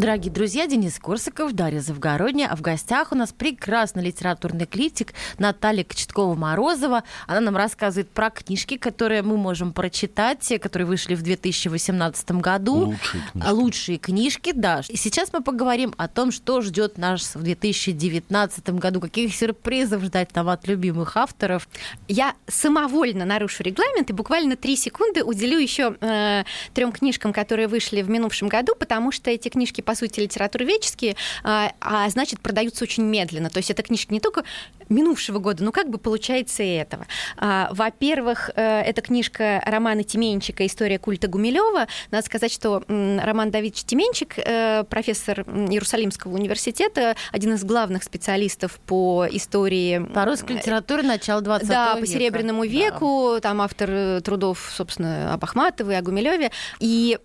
Дорогие 0.00 0.32
друзья, 0.32 0.66
Денис 0.66 0.98
Корсаков, 0.98 1.52
Дарья 1.52 1.80
Завгородняя. 1.80 2.48
А 2.48 2.56
в 2.56 2.62
гостях 2.62 3.12
у 3.12 3.14
нас 3.14 3.34
прекрасный 3.34 4.02
литературный 4.02 4.64
критик 4.64 5.12
Наталья 5.36 5.84
Кочеткова-Морозова. 5.84 7.02
Она 7.26 7.40
нам 7.40 7.54
рассказывает 7.54 8.08
про 8.08 8.30
книжки, 8.30 8.78
которые 8.78 9.20
мы 9.20 9.36
можем 9.36 9.74
прочитать, 9.74 10.54
которые 10.58 10.86
вышли 10.86 11.14
в 11.14 11.20
2018 11.20 12.30
году. 12.30 12.76
Лучшие 12.76 13.20
книжки. 13.20 13.50
Лучшие 13.50 13.98
книжки, 13.98 14.52
да. 14.54 14.80
И 14.88 14.96
сейчас 14.96 15.34
мы 15.34 15.42
поговорим 15.42 15.92
о 15.98 16.08
том, 16.08 16.32
что 16.32 16.62
ждет 16.62 16.96
нас 16.96 17.34
в 17.34 17.42
2019 17.42 18.70
году, 18.70 19.00
каких 19.00 19.34
сюрпризов 19.34 20.02
ждать 20.02 20.34
нам 20.34 20.48
от 20.48 20.66
любимых 20.66 21.18
авторов. 21.18 21.68
Я 22.08 22.36
самовольно 22.48 23.26
нарушу 23.26 23.62
регламент 23.62 24.08
и 24.08 24.14
буквально 24.14 24.56
три 24.56 24.76
секунды 24.76 25.22
уделю 25.22 25.58
еще 25.58 25.94
э, 26.00 26.44
трем 26.72 26.90
книжкам, 26.90 27.34
которые 27.34 27.68
вышли 27.68 28.00
в 28.00 28.08
минувшем 28.08 28.48
году, 28.48 28.74
потому 28.74 29.12
что 29.12 29.30
эти 29.30 29.50
книжки 29.50 29.82
по 29.90 29.96
сути, 29.96 30.20
литературоведческие, 30.20 31.16
а, 31.42 31.72
а 31.80 32.08
значит, 32.10 32.38
продаются 32.38 32.84
очень 32.84 33.02
медленно. 33.02 33.50
То 33.50 33.56
есть 33.56 33.72
это 33.72 33.82
книжки 33.82 34.12
не 34.12 34.20
только 34.20 34.44
минувшего 34.90 35.38
года, 35.38 35.64
но 35.64 35.72
как 35.72 35.88
бы 35.88 35.98
получается 35.98 36.62
и 36.62 36.70
этого. 36.72 37.06
А, 37.36 37.68
во-первых, 37.72 38.50
э, 38.54 38.80
это 38.82 39.00
книжка 39.00 39.62
романа 39.64 40.02
Тименчика 40.02 40.66
«История 40.66 40.98
культа 40.98 41.28
Гумилева». 41.28 41.86
Надо 42.10 42.26
сказать, 42.26 42.52
что 42.52 42.82
Роман 42.88 43.50
Давидович 43.50 43.84
Тименчик, 43.84 44.34
э, 44.38 44.84
профессор 44.88 45.40
Иерусалимского 45.42 46.34
университета, 46.34 47.16
один 47.32 47.54
из 47.54 47.64
главных 47.64 48.02
специалистов 48.02 48.80
по 48.86 49.26
истории... 49.30 49.98
По 50.12 50.24
русской 50.24 50.56
литературе 50.56 51.02
начала 51.02 51.40
20 51.40 51.68
да, 51.68 51.74
века. 51.74 51.94
Да, 51.94 52.00
по 52.00 52.06
Серебряному 52.06 52.64
веку, 52.64 53.30
да. 53.34 53.40
там 53.40 53.62
автор 53.62 53.90
э, 53.90 54.20
трудов, 54.22 54.72
собственно, 54.74 55.32
об 55.32 55.44
Ахматовой, 55.44 55.96
о 55.98 56.02
Гумилеве. 56.02 56.50
И 56.80 57.18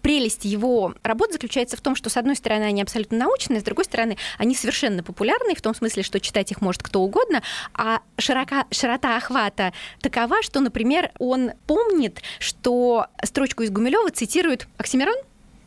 прелесть 0.00 0.44
его 0.44 0.94
работ 1.02 1.32
заключается 1.32 1.76
в 1.76 1.80
том, 1.80 1.94
что, 1.94 2.08
с 2.10 2.16
одной 2.16 2.36
стороны, 2.36 2.64
они 2.64 2.82
абсолютно 2.82 3.18
научные, 3.18 3.60
с 3.60 3.64
другой 3.64 3.84
стороны, 3.84 4.16
они 4.38 4.54
совершенно 4.54 5.02
популярные, 5.02 5.54
в 5.54 5.60
том 5.60 5.74
смысле, 5.74 6.02
что 6.02 6.20
читать 6.20 6.50
их 6.50 6.60
может 6.60 6.85
кто 6.86 7.00
угодно, 7.00 7.42
а 7.74 8.00
широка, 8.18 8.64
широта 8.70 9.16
охвата 9.16 9.72
такова, 10.00 10.42
что, 10.42 10.60
например, 10.60 11.10
он 11.18 11.52
помнит, 11.66 12.22
что 12.38 13.06
строчку 13.22 13.62
из 13.64 13.70
Гумилева 13.70 14.10
цитирует 14.10 14.68
Оксимирон, 14.78 15.16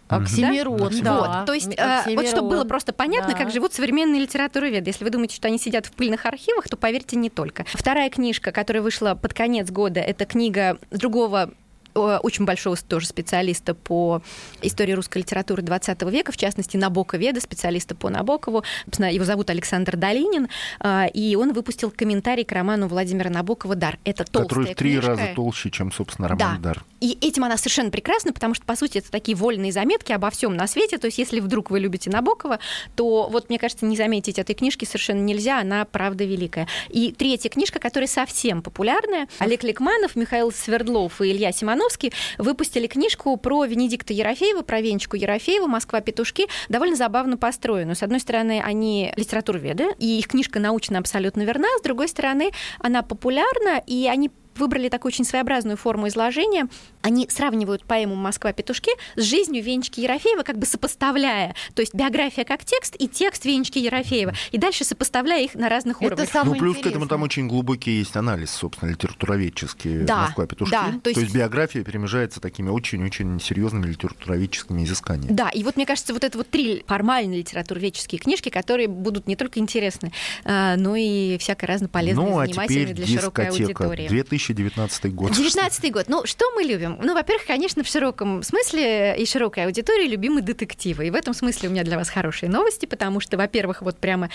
Оксимирон, 0.07 0.77
да? 0.77 0.89
да. 1.01 1.17
Вот, 1.17 1.45
то 1.45 1.53
есть, 1.53 1.77
Оксимирон. 1.77 2.15
вот 2.15 2.27
чтобы 2.27 2.49
было 2.49 2.63
просто 2.63 2.93
понятно, 2.93 3.33
да. 3.33 3.37
как 3.37 3.51
живут 3.51 3.73
современные 3.73 4.21
литературоведы. 4.21 4.89
Если 4.89 5.03
вы 5.03 5.11
думаете, 5.11 5.35
что 5.35 5.47
они 5.47 5.59
сидят 5.59 5.85
в 5.85 5.91
пыльных 5.91 6.25
архивах, 6.25 6.67
то 6.67 6.77
поверьте, 6.77 7.15
не 7.15 7.29
только. 7.29 7.63
Вторая 7.67 8.09
книжка, 8.09 8.51
которая 8.51 8.81
вышла 8.81 9.13
под 9.13 9.35
конец 9.35 9.69
года, 9.69 9.99
это 9.99 10.25
книга 10.25 10.79
другого 10.89 11.51
очень 11.93 12.45
большого 12.45 12.75
тоже 12.77 13.07
специалиста 13.07 13.73
по 13.73 14.21
истории 14.61 14.93
русской 14.93 15.19
литературы 15.19 15.61
20 15.61 16.01
века, 16.03 16.31
в 16.31 16.37
частности, 16.37 16.77
Набоковеда, 16.77 17.41
специалиста 17.41 17.95
по 17.95 18.09
Набокову. 18.09 18.63
Его 18.97 19.25
зовут 19.25 19.49
Александр 19.49 19.97
Долинин, 19.97 20.47
а, 20.79 21.07
и 21.07 21.35
он 21.35 21.53
выпустил 21.53 21.91
комментарий 21.91 22.43
к 22.43 22.51
роману 22.51 22.87
Владимира 22.87 23.29
Набокова 23.29 23.75
«Дар». 23.75 23.99
Это 24.03 24.23
толстая 24.23 24.47
Который 24.47 24.73
в 24.73 24.77
три 24.77 24.91
книжка. 24.91 25.09
раза 25.09 25.23
толще, 25.35 25.69
чем, 25.71 25.91
собственно, 25.91 26.27
роман 26.27 26.61
да. 26.61 26.73
«Дар». 26.73 26.85
И 26.99 27.17
этим 27.21 27.43
она 27.43 27.57
совершенно 27.57 27.91
прекрасна, 27.91 28.33
потому 28.33 28.53
что, 28.53 28.65
по 28.65 28.75
сути, 28.75 28.99
это 28.99 29.11
такие 29.11 29.35
вольные 29.35 29.71
заметки 29.71 30.11
обо 30.11 30.29
всем 30.29 30.55
на 30.55 30.67
свете. 30.67 30.97
То 30.97 31.07
есть, 31.07 31.17
если 31.17 31.39
вдруг 31.39 31.69
вы 31.69 31.79
любите 31.79 32.09
Набокова, 32.09 32.59
то 32.95 33.27
вот, 33.29 33.49
мне 33.49 33.57
кажется, 33.59 33.85
не 33.85 33.95
заметить 33.95 34.39
этой 34.39 34.55
книжки 34.55 34.85
совершенно 34.85 35.21
нельзя, 35.21 35.59
она 35.59 35.85
правда 35.85 36.23
великая. 36.23 36.67
И 36.89 37.11
третья 37.11 37.49
книжка, 37.49 37.79
которая 37.79 38.07
совсем 38.07 38.61
популярная, 38.61 39.27
Олег 39.39 39.63
Ликманов, 39.63 40.15
Михаил 40.15 40.51
Свердлов 40.51 41.21
и 41.21 41.31
Илья 41.31 41.51
Симоновский 41.51 42.11
выпустили 42.37 42.87
книжку 42.87 43.35
про 43.37 43.65
Венедикта 43.65 44.13
Ерофеева, 44.13 44.61
про 44.61 44.81
Венечку 44.81 45.15
Ерофеева 45.15 45.67
«Москва-петушки», 45.67 46.47
довольно 46.67 46.95
забавно 46.95 47.37
построенную. 47.37 47.95
С 47.95 48.03
одной 48.03 48.19
стороны, 48.19 48.61
они 48.63 49.13
литературоведы, 49.15 49.87
и 49.99 50.19
их 50.19 50.27
книжка 50.27 50.59
научно 50.59 50.99
абсолютно 50.99 51.43
верна, 51.43 51.67
с 51.77 51.81
другой 51.81 52.07
стороны, 52.07 52.51
она 52.79 53.01
популярна, 53.01 53.81
и 53.85 54.07
они 54.07 54.29
выбрали 54.59 54.89
такую 54.89 55.09
очень 55.09 55.25
своеобразную 55.25 55.77
форму 55.77 56.07
изложения. 56.07 56.67
Они 57.01 57.27
сравнивают 57.29 57.83
поэму 57.85 58.15
«Москва-петушки» 58.15 58.91
с 59.15 59.23
жизнью 59.23 59.63
Венечки 59.63 60.01
Ерофеева, 60.01 60.43
как 60.43 60.57
бы 60.57 60.65
сопоставляя, 60.65 61.55
то 61.73 61.81
есть 61.81 61.95
биография 61.95 62.43
как 62.43 62.63
текст 62.63 62.95
и 62.99 63.07
текст 63.07 63.45
Венечки 63.45 63.79
Ерофеева, 63.79 64.33
и 64.51 64.57
дальше 64.57 64.83
сопоставляя 64.83 65.43
их 65.43 65.55
на 65.55 65.69
разных 65.69 66.01
Это 66.01 66.13
уровнях. 66.13 66.45
Ну, 66.45 66.55
плюс 66.55 66.77
к 66.77 66.85
этому 66.85 67.07
там 67.07 67.23
очень 67.23 67.47
глубокий 67.47 67.99
есть 67.99 68.15
анализ, 68.15 68.51
собственно, 68.51 68.89
литературоведческий 68.91 69.99
да, 69.99 70.23
«Москва-петушки». 70.23 70.71
Да, 70.71 70.85
то, 71.01 71.09
есть... 71.09 71.19
то 71.19 71.21
есть 71.21 71.33
биография 71.33 71.83
перемежается 71.83 72.39
такими 72.39 72.69
очень-очень 72.69 73.39
серьезными 73.39 73.87
литературоведческими 73.87 74.83
изысканиями. 74.83 75.33
Да, 75.33 75.49
и 75.49 75.63
вот 75.63 75.77
мне 75.77 75.85
кажется, 75.85 76.13
вот 76.13 76.23
это 76.23 76.37
вот 76.37 76.49
три 76.49 76.83
формальные 76.85 77.39
литературоведческие 77.39 78.19
книжки, 78.19 78.49
которые 78.49 78.87
будут 78.87 79.27
не 79.27 79.35
только 79.35 79.59
интересны, 79.59 80.11
а, 80.43 80.75
но 80.75 80.95
и 80.95 81.37
всяко 81.37 81.65
разно 81.65 81.87
полезны 81.87 82.21
ну, 82.21 82.43
и 82.43 82.47
занимательны 82.47 82.91
а 82.91 82.93
для 82.93 83.07
широкой 83.07 83.47
аудитории. 83.49 84.07
2019 84.53 85.15
год. 85.15 85.31
2019 85.31 85.91
год. 85.91 86.05
Ну, 86.07 86.25
что 86.25 86.51
мы 86.51 86.63
любим? 86.63 86.97
Ну, 87.01 87.13
во-первых, 87.13 87.45
конечно, 87.45 87.83
в 87.83 87.87
широком 87.87 88.43
смысле 88.43 89.15
и 89.17 89.25
широкой 89.25 89.65
аудитории 89.65 90.07
любимы 90.07 90.41
детективы. 90.41 91.07
И 91.07 91.11
в 91.11 91.15
этом 91.15 91.33
смысле 91.33 91.69
у 91.69 91.71
меня 91.71 91.83
для 91.83 91.97
вас 91.97 92.09
хорошие 92.09 92.49
новости, 92.49 92.85
потому 92.85 93.19
что, 93.19 93.37
во-первых, 93.37 93.81
вот 93.81 93.97
прямо 93.97 94.29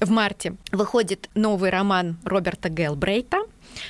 в 0.00 0.10
марте 0.10 0.54
выходит 0.72 1.28
новый 1.34 1.70
роман 1.70 2.18
Роберта 2.24 2.68
Гелбрейта 2.68 3.38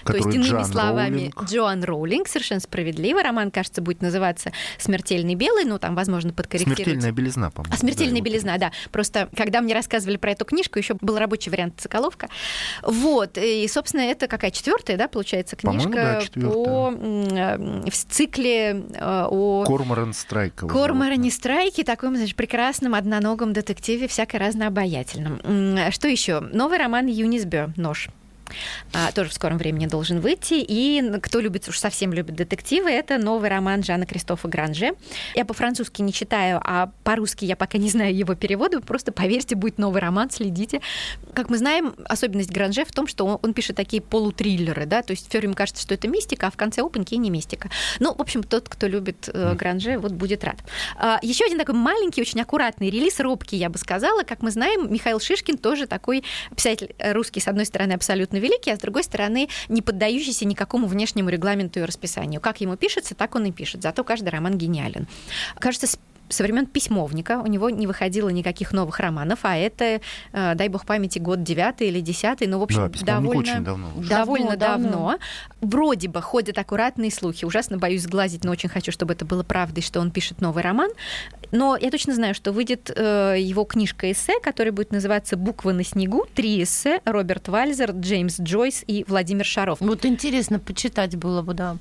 то 0.05 0.15
есть, 0.15 0.27
иными 0.29 0.43
Джоан 0.43 0.65
словами, 0.65 1.31
Роулинг. 1.35 1.45
Джоан 1.45 1.85
Роулинг, 1.85 2.29
совершенно 2.29 2.61
справедливо. 2.61 3.23
Роман, 3.23 3.51
кажется, 3.51 3.83
будет 3.83 4.03
называться 4.03 4.53
«Смертельный 4.79 5.35
белый», 5.35 5.65
ну, 5.65 5.79
там, 5.79 5.95
возможно, 5.95 6.33
подкорректируется. 6.33 6.85
Смертельная 6.85 7.13
белизна, 7.13 7.51
по-моему. 7.51 7.75
А 7.75 7.79
смертельная 7.79 8.21
да, 8.21 8.25
белизна, 8.25 8.59
да. 8.59 8.73
Просто 8.91 9.29
когда 9.37 9.61
мне 9.61 9.75
рассказывали 9.75 10.17
про 10.17 10.33
эту 10.33 10.45
книжку, 10.45 10.79
еще 10.79 10.95
был 11.01 11.19
рабочий 11.19 11.51
вариант 11.51 11.81
Соколовка. 11.81 12.29
Вот. 12.83 13.39
И, 13.39 13.67
собственно, 13.69 14.03
это 14.03 14.27
какая 14.27 14.51
четвертая, 14.51 14.97
да, 14.97 15.09
получается, 15.09 15.57
книжка 15.57 16.23
да, 16.35 16.49
по 16.49 16.91
в 16.91 17.91
цикле 17.91 18.85
э, 18.95 19.27
о 19.29 19.65
Корморан 19.67 20.13
Страйк. 20.13 20.63
его 20.63 20.69
Корморане 20.69 21.31
Страйке, 21.31 21.85
таком, 21.85 22.17
значит, 22.17 22.37
прекрасном 22.37 22.95
одноногом 22.95 23.53
детективе, 23.53 24.09
всяко 24.09 24.39
разнообаятельном. 24.39 25.41
М, 25.45 25.91
Что 25.91 26.09
еще? 26.09 26.41
Новый 26.41 26.79
роман 26.79 27.07
Юнисбё 27.07 27.73
«Нож». 27.77 28.09
А, 28.93 29.13
тоже 29.13 29.31
в 29.31 29.33
скором 29.33 29.59
времени 29.59 29.87
должен 29.87 30.21
выйти. 30.21 30.55
И 30.67 31.03
кто 31.23 31.41
любит, 31.41 31.69
уж 31.69 31.79
совсем 31.79 32.13
любит 32.13 32.35
детективы, 32.35 32.91
это 32.91 33.19
новый 33.19 33.51
роман 33.51 33.83
Жана 33.83 34.07
Кристофа 34.07 34.49
Гранже. 34.49 34.93
Я 35.35 35.45
по-французски 35.45 36.03
не 36.03 36.13
читаю, 36.13 36.61
а 36.65 36.91
по-русски 37.05 37.45
я 37.45 37.57
пока 37.57 37.79
не 37.79 37.89
знаю 37.89 38.15
его 38.15 38.35
перевода. 38.35 38.81
Просто 38.81 39.13
поверьте, 39.13 39.55
будет 39.57 39.79
новый 39.79 40.01
роман, 40.01 40.31
следите. 40.31 40.81
Как 41.35 41.51
мы 41.51 41.59
знаем, 41.59 41.95
особенность 42.07 42.51
Гранже 42.51 42.85
в 42.85 42.93
том, 42.93 43.07
что 43.07 43.27
он, 43.27 43.39
он 43.43 43.55
пишет 43.55 43.77
такие 43.77 44.03
полутриллеры, 44.03 44.87
да, 44.87 45.03
то 45.03 45.13
есть 45.13 45.29
все 45.29 45.39
время 45.39 45.55
кажется, 45.55 45.83
что 45.83 45.95
это 45.95 46.09
мистика, 46.09 46.49
а 46.49 46.51
в 46.51 46.57
конце 46.57 46.83
опаньки 46.83 47.15
не 47.15 47.31
мистика. 47.31 47.71
Ну, 47.99 48.15
в 48.15 48.21
общем, 48.21 48.43
тот, 48.43 48.69
кто 48.69 48.87
любит 48.87 49.29
э, 49.33 49.55
Гранже, 49.55 49.99
вот 49.99 50.13
будет 50.13 50.45
рад. 50.45 50.57
А, 50.97 51.19
еще 51.23 51.45
один 51.45 51.59
такой 51.59 51.75
маленький, 51.75 52.21
очень 52.21 52.41
аккуратный 52.41 52.91
релиз, 52.91 53.21
робкий, 53.21 53.57
я 53.57 53.69
бы 53.69 53.79
сказала. 53.79 54.23
Как 54.23 54.43
мы 54.43 54.51
знаем, 54.51 54.93
Михаил 54.93 55.21
Шишкин 55.21 55.59
тоже 55.59 55.87
такой 55.87 56.25
писатель 56.55 56.95
русский, 56.99 57.41
с 57.41 57.49
одной 57.49 57.67
стороны, 57.67 57.93
абсолютно 57.93 58.39
великий, 58.41 58.71
а 58.71 58.77
с 58.77 58.81
другой 58.81 59.05
стороны, 59.05 59.49
не 59.69 59.83
поддающийся 59.83 60.45
никакому 60.45 60.87
внешнему 60.87 61.29
регламенту 61.29 61.81
и 61.81 61.83
расписанию. 61.83 62.41
Как 62.41 62.61
ему 62.61 62.77
пишется, 62.77 63.15
так 63.15 63.35
он 63.35 63.47
и 63.47 63.53
пишет. 63.53 63.83
Зато 63.83 64.05
каждый 64.05 64.31
роман 64.31 64.59
гениален. 64.59 65.07
Кажется, 65.59 65.87
со 66.31 66.43
времен 66.43 66.67
письмовника 66.67 67.41
у 67.41 67.47
него 67.47 67.71
не 67.71 67.87
выходило 67.87 68.29
никаких 68.29 68.73
новых 68.73 68.99
романов, 69.01 69.41
а 69.43 69.57
это, 69.57 70.01
э, 70.33 70.55
дай 70.55 70.69
бог 70.69 70.87
памяти, 70.87 71.19
год 71.19 71.43
девятый 71.43 71.89
или 71.89 72.01
десятый, 72.01 72.47
ну, 72.47 72.59
в 72.59 72.63
общем, 72.63 72.91
да, 73.03 73.17
довольно, 73.17 73.41
очень 73.41 73.65
давно, 73.65 73.89
уже. 73.97 74.09
довольно 74.09 74.57
давно, 74.57 74.85
давно. 74.85 74.91
давно. 74.91 75.19
Вроде 75.61 76.09
бы 76.09 76.23
ходят 76.23 76.57
аккуратные 76.59 77.11
слухи. 77.11 77.45
Ужасно 77.45 77.79
боюсь 77.79 78.03
сглазить, 78.03 78.45
но 78.45 78.53
очень 78.53 78.69
хочу, 78.69 78.93
чтобы 78.93 79.15
это 79.15 79.25
было 79.25 79.43
правдой, 79.43 79.83
что 79.83 80.01
он 80.01 80.11
пишет 80.11 80.41
новый 80.41 80.63
роман. 80.63 80.91
Но 81.53 81.77
я 81.77 81.91
точно 81.91 82.15
знаю, 82.15 82.35
что 82.35 82.53
выйдет 82.53 82.91
э, 82.95 83.37
его 83.39 83.65
книжка-эссе, 83.65 84.35
которая 84.41 84.73
будет 84.73 84.93
называться 84.93 85.37
«Буквы 85.37 85.73
на 85.73 85.85
снегу». 85.85 86.27
Три 86.35 86.63
эссе. 86.63 87.01
Роберт 87.05 87.49
Вальзер, 87.49 87.91
Джеймс 87.93 88.41
Джойс 88.41 88.85
и 88.87 89.05
Владимир 89.09 89.45
Шаров. 89.45 89.79
Вот 89.81 90.05
интересно 90.05 90.59
почитать 90.61 91.17
было 91.17 91.43
бы, 91.43 91.55
да. 91.55 91.77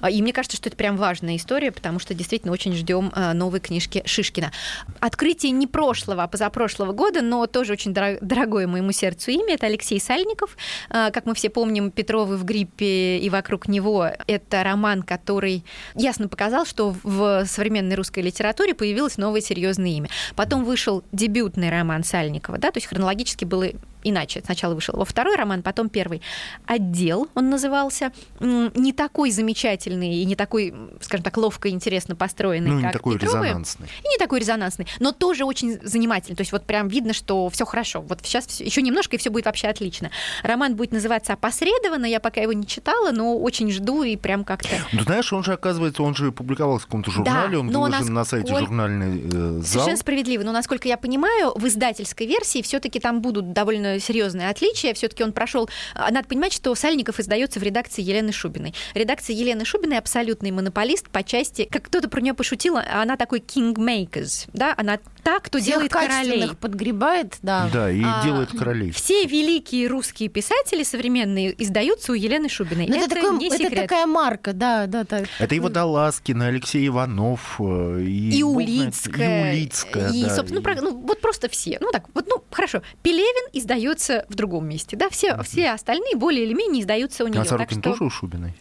А, 0.00 0.10
И 0.10 0.22
мне 0.22 0.32
кажется, 0.32 0.56
что 0.56 0.68
это 0.68 0.76
прям 0.76 0.96
важная 0.96 1.36
история, 1.36 1.72
потому 1.72 1.98
что 1.98 2.14
действительно 2.14 2.52
очень 2.52 2.72
ждем 2.74 3.12
э, 3.14 3.32
новой 3.32 3.60
книжки 3.60 4.02
Шишкина. 4.06 4.52
Открытие 5.00 5.52
не 5.52 5.66
прошлого, 5.66 6.22
а 6.24 6.28
позапрошлого 6.28 6.92
года, 6.92 7.22
но 7.22 7.46
тоже 7.46 7.72
очень 7.72 7.92
дорог- 7.92 8.18
дорогое 8.20 8.66
моему 8.66 8.92
сердцу 8.92 9.30
имя. 9.30 9.54
Это 9.54 9.66
Алексей 9.66 10.00
Сальников. 10.00 10.56
Э, 10.90 11.10
Как 11.12 11.26
мы 11.26 11.34
все 11.34 11.50
помним, 11.50 11.90
Петровы 11.90 12.36
в 12.36 12.44
гриппе 12.44 13.18
и 13.18 13.30
вокруг 13.30 13.68
него. 13.68 14.08
Это 14.26 14.62
роман, 14.62 15.02
который 15.02 15.64
ясно 15.94 16.28
показал, 16.28 16.64
что 16.66 16.94
в 17.02 17.44
современной 17.46 17.96
русской 17.96 18.20
литературе 18.20 18.74
появилось 18.74 19.16
новое 19.18 19.40
серьезное 19.40 19.90
имя. 19.90 20.08
Потом 20.36 20.64
вышел 20.64 21.04
дебютный 21.12 21.70
роман 21.70 22.04
Сальникова, 22.04 22.58
да, 22.58 22.70
то 22.70 22.78
есть 22.78 22.86
хронологически 22.86 23.44
было 23.44 23.66
иначе. 24.04 24.42
Сначала 24.44 24.74
вышел 24.74 24.94
его 24.94 25.04
второй 25.04 25.36
роман, 25.36 25.62
потом 25.62 25.88
первый. 25.88 26.22
«Отдел» 26.66 27.28
он 27.34 27.50
назывался. 27.50 28.12
Не 28.40 28.92
такой 28.92 29.30
замечательный 29.30 30.14
и 30.16 30.24
не 30.24 30.36
такой, 30.36 30.74
скажем 31.00 31.24
так, 31.24 31.36
ловко 31.36 31.68
и 31.68 31.70
интересно 31.72 32.16
построенный, 32.16 32.70
ну, 32.70 32.76
как 32.80 32.86
не 32.86 32.92
такой 32.92 33.18
Петровы. 33.18 33.46
резонансный. 33.46 33.88
И 34.04 34.08
не 34.08 34.18
такой 34.18 34.40
резонансный, 34.40 34.86
но 35.00 35.12
тоже 35.12 35.44
очень 35.44 35.78
занимательный. 35.82 36.36
То 36.36 36.42
есть 36.42 36.52
вот 36.52 36.64
прям 36.66 36.88
видно, 36.88 37.12
что 37.12 37.48
все 37.50 37.64
хорошо. 37.64 38.00
Вот 38.02 38.20
сейчас 38.22 38.60
еще 38.60 38.82
немножко, 38.82 39.16
и 39.16 39.18
все 39.18 39.30
будет 39.30 39.46
вообще 39.46 39.68
отлично. 39.68 40.10
Роман 40.42 40.76
будет 40.76 40.92
называться 40.92 41.32
«Опосредованно». 41.34 42.06
Я 42.06 42.20
пока 42.20 42.40
его 42.40 42.52
не 42.52 42.66
читала, 42.66 43.10
но 43.12 43.36
очень 43.38 43.70
жду 43.70 44.02
и 44.02 44.16
прям 44.16 44.44
как-то... 44.44 44.68
Ну, 44.92 45.02
знаешь, 45.02 45.32
он 45.32 45.42
же, 45.44 45.52
оказывается, 45.52 46.02
он 46.02 46.14
же 46.14 46.32
публиковался 46.32 46.84
в 46.84 46.86
каком-то 46.86 47.10
журнале, 47.10 47.52
Да, 47.52 47.60
он 47.60 47.68
выложен 47.68 47.90
насколько- 47.90 48.12
на 48.12 48.24
сайте 48.24 48.56
журнальный 48.58 49.20
э, 49.24 49.30
зал. 49.30 49.62
Совершенно 49.64 49.96
справедливо. 49.96 50.42
Но, 50.42 50.52
насколько 50.52 50.88
я 50.88 50.96
понимаю, 50.96 51.52
в 51.56 51.66
издательской 51.66 52.26
версии 52.26 52.62
все-таки 52.62 52.98
там 53.00 53.20
будут 53.22 53.52
довольно 53.52 53.91
серьезные 54.00 54.48
отличия. 54.48 54.94
Все-таки 54.94 55.22
он 55.24 55.32
прошел. 55.32 55.68
а, 55.94 56.10
Надо 56.10 56.28
понимать, 56.28 56.52
что 56.52 56.74
Сальников 56.74 57.20
издается 57.20 57.60
в 57.60 57.62
редакции 57.62 58.02
Елены 58.02 58.32
Шубиной. 58.32 58.74
Редакция 58.94 59.34
Елены 59.36 59.64
Шубиной 59.64 59.98
абсолютный 59.98 60.50
монополист 60.50 61.08
по 61.08 61.22
части, 61.22 61.68
как 61.70 61.84
кто-то 61.84 62.08
про 62.08 62.20
нее 62.20 62.34
пошутил, 62.34 62.76
она 62.78 63.16
такой 63.16 63.40
kingmakers, 63.40 64.48
да, 64.52 64.74
она 64.76 64.98
та, 65.22 65.38
кто 65.38 65.58
Всех 65.58 65.74
делает 65.74 65.92
королей. 65.92 66.50
подгребает, 66.60 67.36
да. 67.42 67.68
Да, 67.72 67.90
и 67.90 68.02
А, 68.04 68.24
делает 68.24 68.50
королей. 68.50 68.90
Все 68.90 69.24
великие 69.24 69.86
русские 69.86 70.28
писатели 70.28 70.82
современные 70.82 71.54
издаются 71.62 72.12
у 72.12 72.14
Елены 72.14 72.48
Шубиной. 72.48 72.86
Ну, 72.88 72.96
это, 72.96 73.04
это 73.06 73.14
такой- 73.14 73.38
не 73.38 73.46
это 73.48 73.70
такая 73.70 74.06
марка, 74.06 74.52
да, 74.52 74.86
да, 74.86 75.04
да. 75.04 75.22
Это 75.38 75.54
и 75.54 75.60
Водолазкин, 75.60 76.42
и 76.42 76.46
Алексей 76.46 76.86
Иванов, 76.88 77.56
э, 77.60 78.00
и, 78.02 78.38
и 78.38 78.42
Улицкая, 78.42 79.52
и 79.54 79.58
Улицкая, 79.60 80.10
и, 80.10 80.22
да, 80.24 80.34
собственно, 80.34 80.58
и- 80.58 80.60
ну, 80.60 80.62
про- 80.62 80.80
ну, 80.82 81.00
вот 81.00 81.20
просто 81.20 81.48
все. 81.48 81.78
Ну 81.80 81.90
так, 81.92 82.04
вот, 82.14 82.26
ну 82.28 82.42
хорошо. 82.50 82.82
Пелевин 83.02 83.48
издается 83.82 84.24
в 84.28 84.34
другом 84.34 84.68
месте, 84.68 84.96
да, 84.96 85.08
все, 85.10 85.42
все 85.42 85.70
остальные 85.70 86.16
более 86.16 86.44
или 86.44 86.54
менее 86.54 86.82
издаются 86.82 87.24
у 87.24 87.28
нее. 87.28 87.40
А 87.40 87.44
Сорокин 87.44 87.82
тоже 87.82 88.04
у 88.04 88.10
Шубиной? 88.10 88.54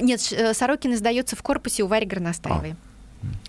нет, 0.00 0.20
Ш- 0.20 0.36
э, 0.36 0.54
Сорокин 0.54 0.94
издается 0.94 1.36
в 1.36 1.42
корпусе 1.42 1.82
у 1.82 1.86
Вари 1.86 2.06
Горностаевой. 2.06 2.76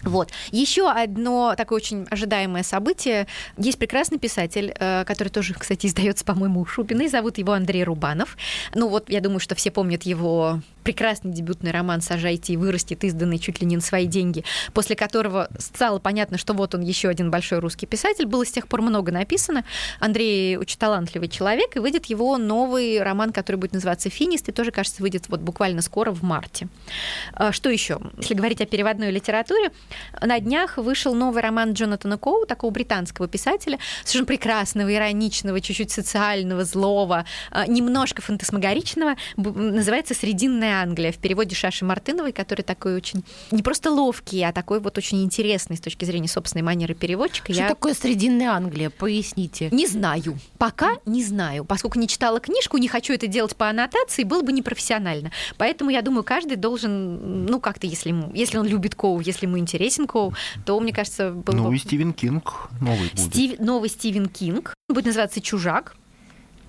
Вот. 0.03 0.31
Еще 0.51 0.89
одно 0.89 1.53
такое 1.55 1.77
очень 1.77 2.07
ожидаемое 2.09 2.63
событие. 2.63 3.27
Есть 3.57 3.77
прекрасный 3.77 4.17
писатель, 4.17 4.73
э, 4.79 5.03
который 5.05 5.27
тоже, 5.29 5.53
кстати, 5.53 5.85
издается, 5.87 6.23
по-моему, 6.25 6.61
у 6.61 6.65
Шубиной. 6.65 7.09
Зовут 7.09 7.37
его 7.37 7.51
Андрей 7.53 7.83
Рубанов. 7.83 8.37
Ну 8.73 8.87
вот, 8.87 9.09
я 9.09 9.21
думаю, 9.21 9.39
что 9.39 9.55
все 9.55 9.69
помнят 9.69 10.03
его 10.03 10.61
прекрасный 10.87 11.33
дебютный 11.33 11.71
роман 11.71 11.99
«Сажайте 11.99 12.53
и 12.53 12.55
вырастет», 12.55 13.03
изданный 13.03 13.39
чуть 13.39 13.59
ли 13.59 13.67
не 13.67 13.75
на 13.75 13.81
свои 13.81 14.05
деньги, 14.05 14.45
после 14.71 14.95
которого 14.95 15.49
стало 15.59 15.99
понятно, 15.99 16.37
что 16.37 16.53
вот 16.53 16.75
он 16.75 16.81
еще 16.81 17.09
один 17.09 17.29
большой 17.29 17.59
русский 17.59 17.85
писатель. 17.85 18.25
Было 18.25 18.45
с 18.45 18.51
тех 18.51 18.69
пор 18.69 18.81
много 18.81 19.11
написано. 19.11 19.65
Андрей 19.99 20.55
очень 20.55 20.79
талантливый 20.79 21.27
человек, 21.27 21.75
и 21.75 21.79
выйдет 21.79 22.05
его 22.05 22.37
новый 22.37 23.03
роман, 23.03 23.33
который 23.33 23.57
будет 23.57 23.73
называться 23.73 24.09
«Финист», 24.09 24.47
и 24.47 24.53
тоже, 24.53 24.71
кажется, 24.71 25.01
выйдет 25.01 25.27
вот 25.27 25.41
буквально 25.41 25.81
скоро, 25.81 26.11
в 26.11 26.23
марте. 26.23 26.69
А, 27.33 27.51
Что 27.51 27.69
еще? 27.69 27.99
Если 28.17 28.33
говорить 28.33 28.61
о 28.61 28.65
переводной 28.65 29.11
литературе, 29.11 29.73
на 30.21 30.39
днях 30.39 30.77
вышел 30.77 31.13
новый 31.13 31.41
роман 31.41 31.73
Джонатана 31.73 32.17
Коу, 32.17 32.45
такого 32.45 32.71
британского 32.71 33.27
писателя, 33.27 33.77
совершенно 34.05 34.25
прекрасного, 34.25 34.95
ироничного, 34.95 35.59
чуть-чуть 35.59 35.91
социального, 35.91 36.63
злого, 36.63 37.25
а, 37.51 37.67
немножко 37.67 38.21
фантасмагоричного. 38.21 39.15
Называется 39.35 40.13
«Срединная 40.13 40.76
Англия» 40.81 41.11
в 41.11 41.17
переводе 41.17 41.55
Шаши 41.55 41.85
Мартыновой, 41.85 42.31
который 42.31 42.61
такой 42.61 42.95
очень 42.95 43.23
не 43.51 43.61
просто 43.63 43.91
ловкий, 43.91 44.41
а 44.43 44.51
такой 44.51 44.79
вот 44.79 44.97
очень 44.97 45.23
интересный 45.23 45.77
с 45.77 45.79
точки 45.79 46.05
зрения 46.05 46.27
собственной 46.27 46.63
манеры 46.63 46.93
переводчика. 46.93 47.53
Что 47.53 47.61
Я 47.61 47.67
такое 47.69 47.93
Срединная 47.93 48.51
Англия? 48.51 48.89
Поясните. 48.89 49.69
не 49.71 49.87
знаю. 49.87 50.37
Пока 50.57 50.91
не 51.05 51.23
знаю. 51.23 51.65
Поскольку 51.65 51.99
не 51.99 52.07
читала 52.07 52.39
книжку, 52.39 52.77
не 52.77 52.87
хочу 52.87 53.13
это 53.13 53.27
делать 53.27 53.55
по 53.55 53.69
аннотации, 53.69 54.23
было 54.23 54.41
бы 54.41 54.51
непрофессионально. 54.51 55.31
Поэтому 55.57 55.89
я 55.89 56.01
думаю, 56.01 56.23
каждый 56.23 56.57
должен, 56.57 57.45
ну, 57.45 57.59
как-то, 57.59 57.87
если, 57.87 58.09
ему, 58.09 58.31
если 58.33 58.57
он 58.57 58.67
любит 58.67 58.95
Коу, 58.95 59.19
если 59.19 59.45
ему 59.45 59.57
интересен 59.57 60.07
Коу, 60.07 60.33
то, 60.65 60.79
мне 60.79 60.93
кажется, 60.93 61.31
был 61.31 61.53
Ну 61.53 61.69
бы 61.69 61.75
и 61.75 61.79
Стивен 61.79 62.13
Кинг 62.13 62.69
новый 62.81 63.09
будет. 63.09 63.19
Стив- 63.19 63.59
новый 63.59 63.89
Стивен 63.89 64.27
Кинг. 64.27 64.73
Он 64.89 64.95
будет 64.95 65.05
называться 65.05 65.41
«Чужак». 65.41 65.95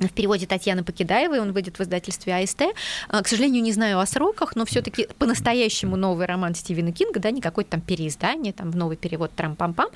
В 0.01 0.09
переводе 0.11 0.47
Татьяны 0.47 0.85
Покидаевой 0.85 1.41
он 1.41 1.53
выйдет 1.53 1.79
в 1.79 1.83
издательстве 1.83 2.37
АСТ. 2.37 2.63
А, 3.09 3.23
К 3.23 3.29
сожалению, 3.29 3.63
не 3.63 3.73
знаю 3.73 3.99
о 3.99 4.07
сроках, 4.07 4.55
но 4.57 4.65
все-таки 4.65 5.09
по-настоящему 5.19 5.97
новый 5.97 6.27
роман 6.27 6.55
Стивена 6.55 6.93
Кинга, 6.93 7.21
да, 7.21 7.31
не 7.31 7.41
какое-то 7.41 7.73
там 7.73 7.81
переиздание, 7.81 8.53
там 8.53 8.71
в 8.71 8.77
новый 8.77 8.97
перевод 8.97 9.33
трам-пам-пам. 9.37 9.89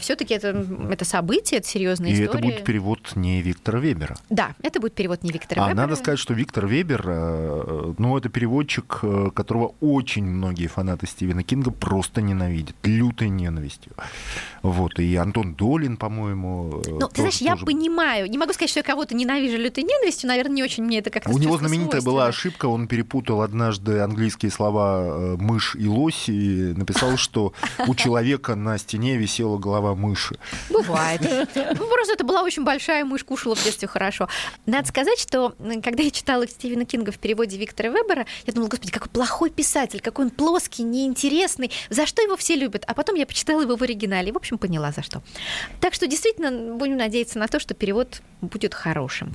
Все-таки 0.00 0.34
это, 0.34 0.66
это 0.90 1.04
событие, 1.04 1.58
это 1.58 1.68
серьезная 1.68 2.10
И 2.10 2.12
история. 2.14 2.28
это 2.30 2.38
будет 2.38 2.64
перевод 2.64 3.00
не 3.14 3.42
Виктора 3.42 3.78
Вебера. 3.80 4.16
Да, 4.30 4.54
это 4.62 4.80
будет 4.80 4.94
перевод 4.94 5.22
не 5.22 5.30
Виктора 5.32 5.64
А 5.64 5.68
Вебера. 5.68 5.82
надо 5.82 5.96
сказать, 5.96 6.18
что 6.18 6.34
Виктор 6.34 6.66
Вебер, 6.66 7.02
э, 7.06 7.94
ну, 7.98 8.16
это 8.16 8.28
переводчик, 8.28 9.00
э, 9.02 9.30
которого 9.34 9.74
очень 9.80 10.24
многие 10.24 10.66
фанаты 10.66 11.06
Стивена 11.06 11.42
Кинга 11.42 11.70
просто 11.70 12.22
ненавидят, 12.22 12.76
лютой 12.84 13.28
ненавистью. 13.28 13.92
Вот, 14.62 14.98
и 14.98 15.14
Антон 15.16 15.54
Долин, 15.54 15.96
по-моему, 15.96 16.82
э, 16.86 16.90
Ну, 16.90 17.08
ты 17.08 17.16
знаешь, 17.22 17.38
я 17.38 17.52
тоже- 17.52 17.66
понимаю. 17.66 18.28
Не 18.30 18.38
могу 18.38 18.52
сказать, 18.52 18.70
что 18.70 18.80
я 18.80 18.84
кого-то 18.84 19.14
ненавижу 19.26 19.58
лютой 19.58 19.84
ненавистью. 19.84 20.28
Наверное, 20.28 20.56
не 20.56 20.62
очень 20.62 20.84
мне 20.84 20.98
это 20.98 21.10
как-то 21.10 21.30
У 21.30 21.38
него 21.38 21.58
знаменитая 21.58 22.00
была 22.00 22.26
ошибка, 22.26 22.66
он 22.66 22.86
перепутал 22.86 23.42
однажды 23.42 23.98
английские 23.98 24.50
слова 24.50 25.02
э, 25.04 25.36
«мышь» 25.38 25.74
и 25.74 25.86
«лось» 25.88 26.28
и 26.28 26.72
написал, 26.76 27.16
что 27.16 27.52
у 27.86 27.94
человека 27.94 28.54
на 28.54 28.78
стене 28.78 29.16
висела 29.16 29.58
голова 29.58 29.94
мыши. 29.94 30.36
Бывает. 30.70 31.20
Ну, 31.22 31.86
просто 31.88 32.14
это 32.14 32.24
была 32.24 32.42
очень 32.42 32.64
большая 32.64 33.04
мышь, 33.04 33.24
кушала 33.24 33.54
в 33.54 33.64
детстве 33.64 33.88
хорошо. 33.88 34.28
Надо 34.66 34.86
сказать, 34.88 35.18
что 35.18 35.54
когда 35.82 36.02
я 36.02 36.10
читала 36.10 36.46
Стивена 36.46 36.84
Кинга 36.84 37.12
в 37.12 37.18
переводе 37.18 37.56
Виктора 37.56 37.90
Вебера, 37.90 38.26
я 38.46 38.52
думала, 38.52 38.68
господи, 38.68 38.92
какой 38.92 39.08
плохой 39.08 39.50
писатель, 39.50 40.00
какой 40.00 40.26
он 40.26 40.30
плоский, 40.30 40.82
неинтересный, 40.82 41.70
за 41.90 42.06
что 42.06 42.22
его 42.22 42.36
все 42.36 42.54
любят. 42.54 42.84
А 42.86 42.94
потом 42.94 43.16
я 43.16 43.26
почитала 43.26 43.62
его 43.62 43.76
в 43.76 43.82
оригинале 43.82 44.28
и, 44.28 44.32
в 44.32 44.36
общем, 44.36 44.58
поняла, 44.58 44.92
за 44.92 45.02
что. 45.02 45.22
Так 45.80 45.94
что 45.94 46.06
действительно 46.06 46.74
будем 46.74 46.96
надеяться 46.96 47.38
на 47.38 47.48
то, 47.48 47.58
что 47.58 47.74
перевод 47.74 48.20
будет 48.40 48.74
хорошим. 49.24 49.32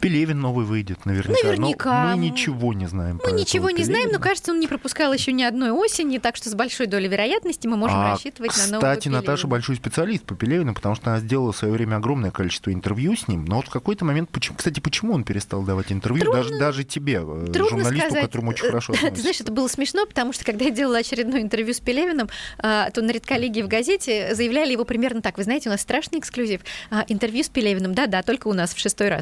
Пелевин 0.00 0.40
новый 0.40 0.64
выйдет, 0.64 1.04
наверняка. 1.06 1.40
Но 1.42 1.48
Наверняка. 1.48 2.04
мы 2.16 2.16
ничего 2.18 2.72
не 2.72 2.86
знаем 2.86 3.20
Мы 3.24 3.32
ничего 3.32 3.70
не 3.70 3.84
знаем, 3.84 4.10
но 4.12 4.18
кажется, 4.18 4.52
он 4.52 4.60
не 4.60 4.66
пропускал 4.66 5.12
еще 5.12 5.32
ни 5.32 5.42
одной 5.42 5.70
осени, 5.70 6.18
так 6.18 6.36
что 6.36 6.48
с 6.50 6.54
большой 6.54 6.86
долей 6.86 7.08
вероятности 7.08 7.66
мы 7.66 7.76
можем 7.76 7.98
А, 7.98 8.10
рассчитывать 8.12 8.56
на 8.56 8.66
нового 8.66 8.78
Кстати, 8.80 9.08
Наташа 9.08 9.46
большой 9.46 9.76
специалист 9.76 10.24
по 10.24 10.34
Пелевину, 10.34 10.74
потому 10.74 10.94
что 10.94 11.10
она 11.10 11.20
сделала 11.20 11.52
в 11.52 11.56
свое 11.56 11.72
время 11.74 11.96
огромное 11.96 12.30
количество 12.30 12.72
интервью 12.72 13.16
с 13.16 13.28
ним. 13.28 13.44
Но 13.44 13.56
вот 13.56 13.66
в 13.66 13.70
какой-то 13.70 14.04
момент, 14.04 14.30
почему, 14.30 14.56
кстати, 14.56 14.80
почему 14.80 15.14
он 15.14 15.24
перестал 15.24 15.62
давать 15.62 15.92
интервью? 15.92 16.24
Трудно- 16.24 16.42
даже, 16.42 16.58
даже 16.58 16.84
тебе, 16.84 17.14
э, 17.22 17.46
Трудно 17.52 17.68
журналисту, 17.84 18.06
сказать. 18.08 18.24
которому 18.24 18.50
очень 18.50 18.66
хорошо 18.66 18.92
Ты 18.92 18.98
относишься. 18.98 19.22
знаешь, 19.22 19.40
это 19.40 19.52
было 19.52 19.68
смешно, 19.68 20.06
потому 20.06 20.32
что 20.32 20.44
когда 20.44 20.64
я 20.66 20.70
делала 20.70 20.98
очередное 20.98 21.40
интервью 21.42 21.74
с 21.74 21.80
Пелевиным, 21.80 22.28
а, 22.58 22.90
то 22.90 23.02
на 23.02 23.10
редколлегии 23.10 23.62
в 23.62 23.68
газете 23.68 24.34
заявляли 24.34 24.72
его 24.72 24.84
примерно 24.84 25.22
так. 25.22 25.38
Вы 25.38 25.44
знаете, 25.44 25.68
у 25.68 25.72
нас 25.72 25.80
страшный 25.80 26.18
эксклюзив. 26.18 26.60
А, 26.90 27.04
Интервью 27.08 27.42
с 27.44 27.48
Пелевиным. 27.48 27.94
Да-да, 27.94 28.22
только 28.22 28.48
у 28.48 28.52
нас 28.52 28.74
в 28.74 28.78
шестой 28.78 29.08
раз. 29.08 29.19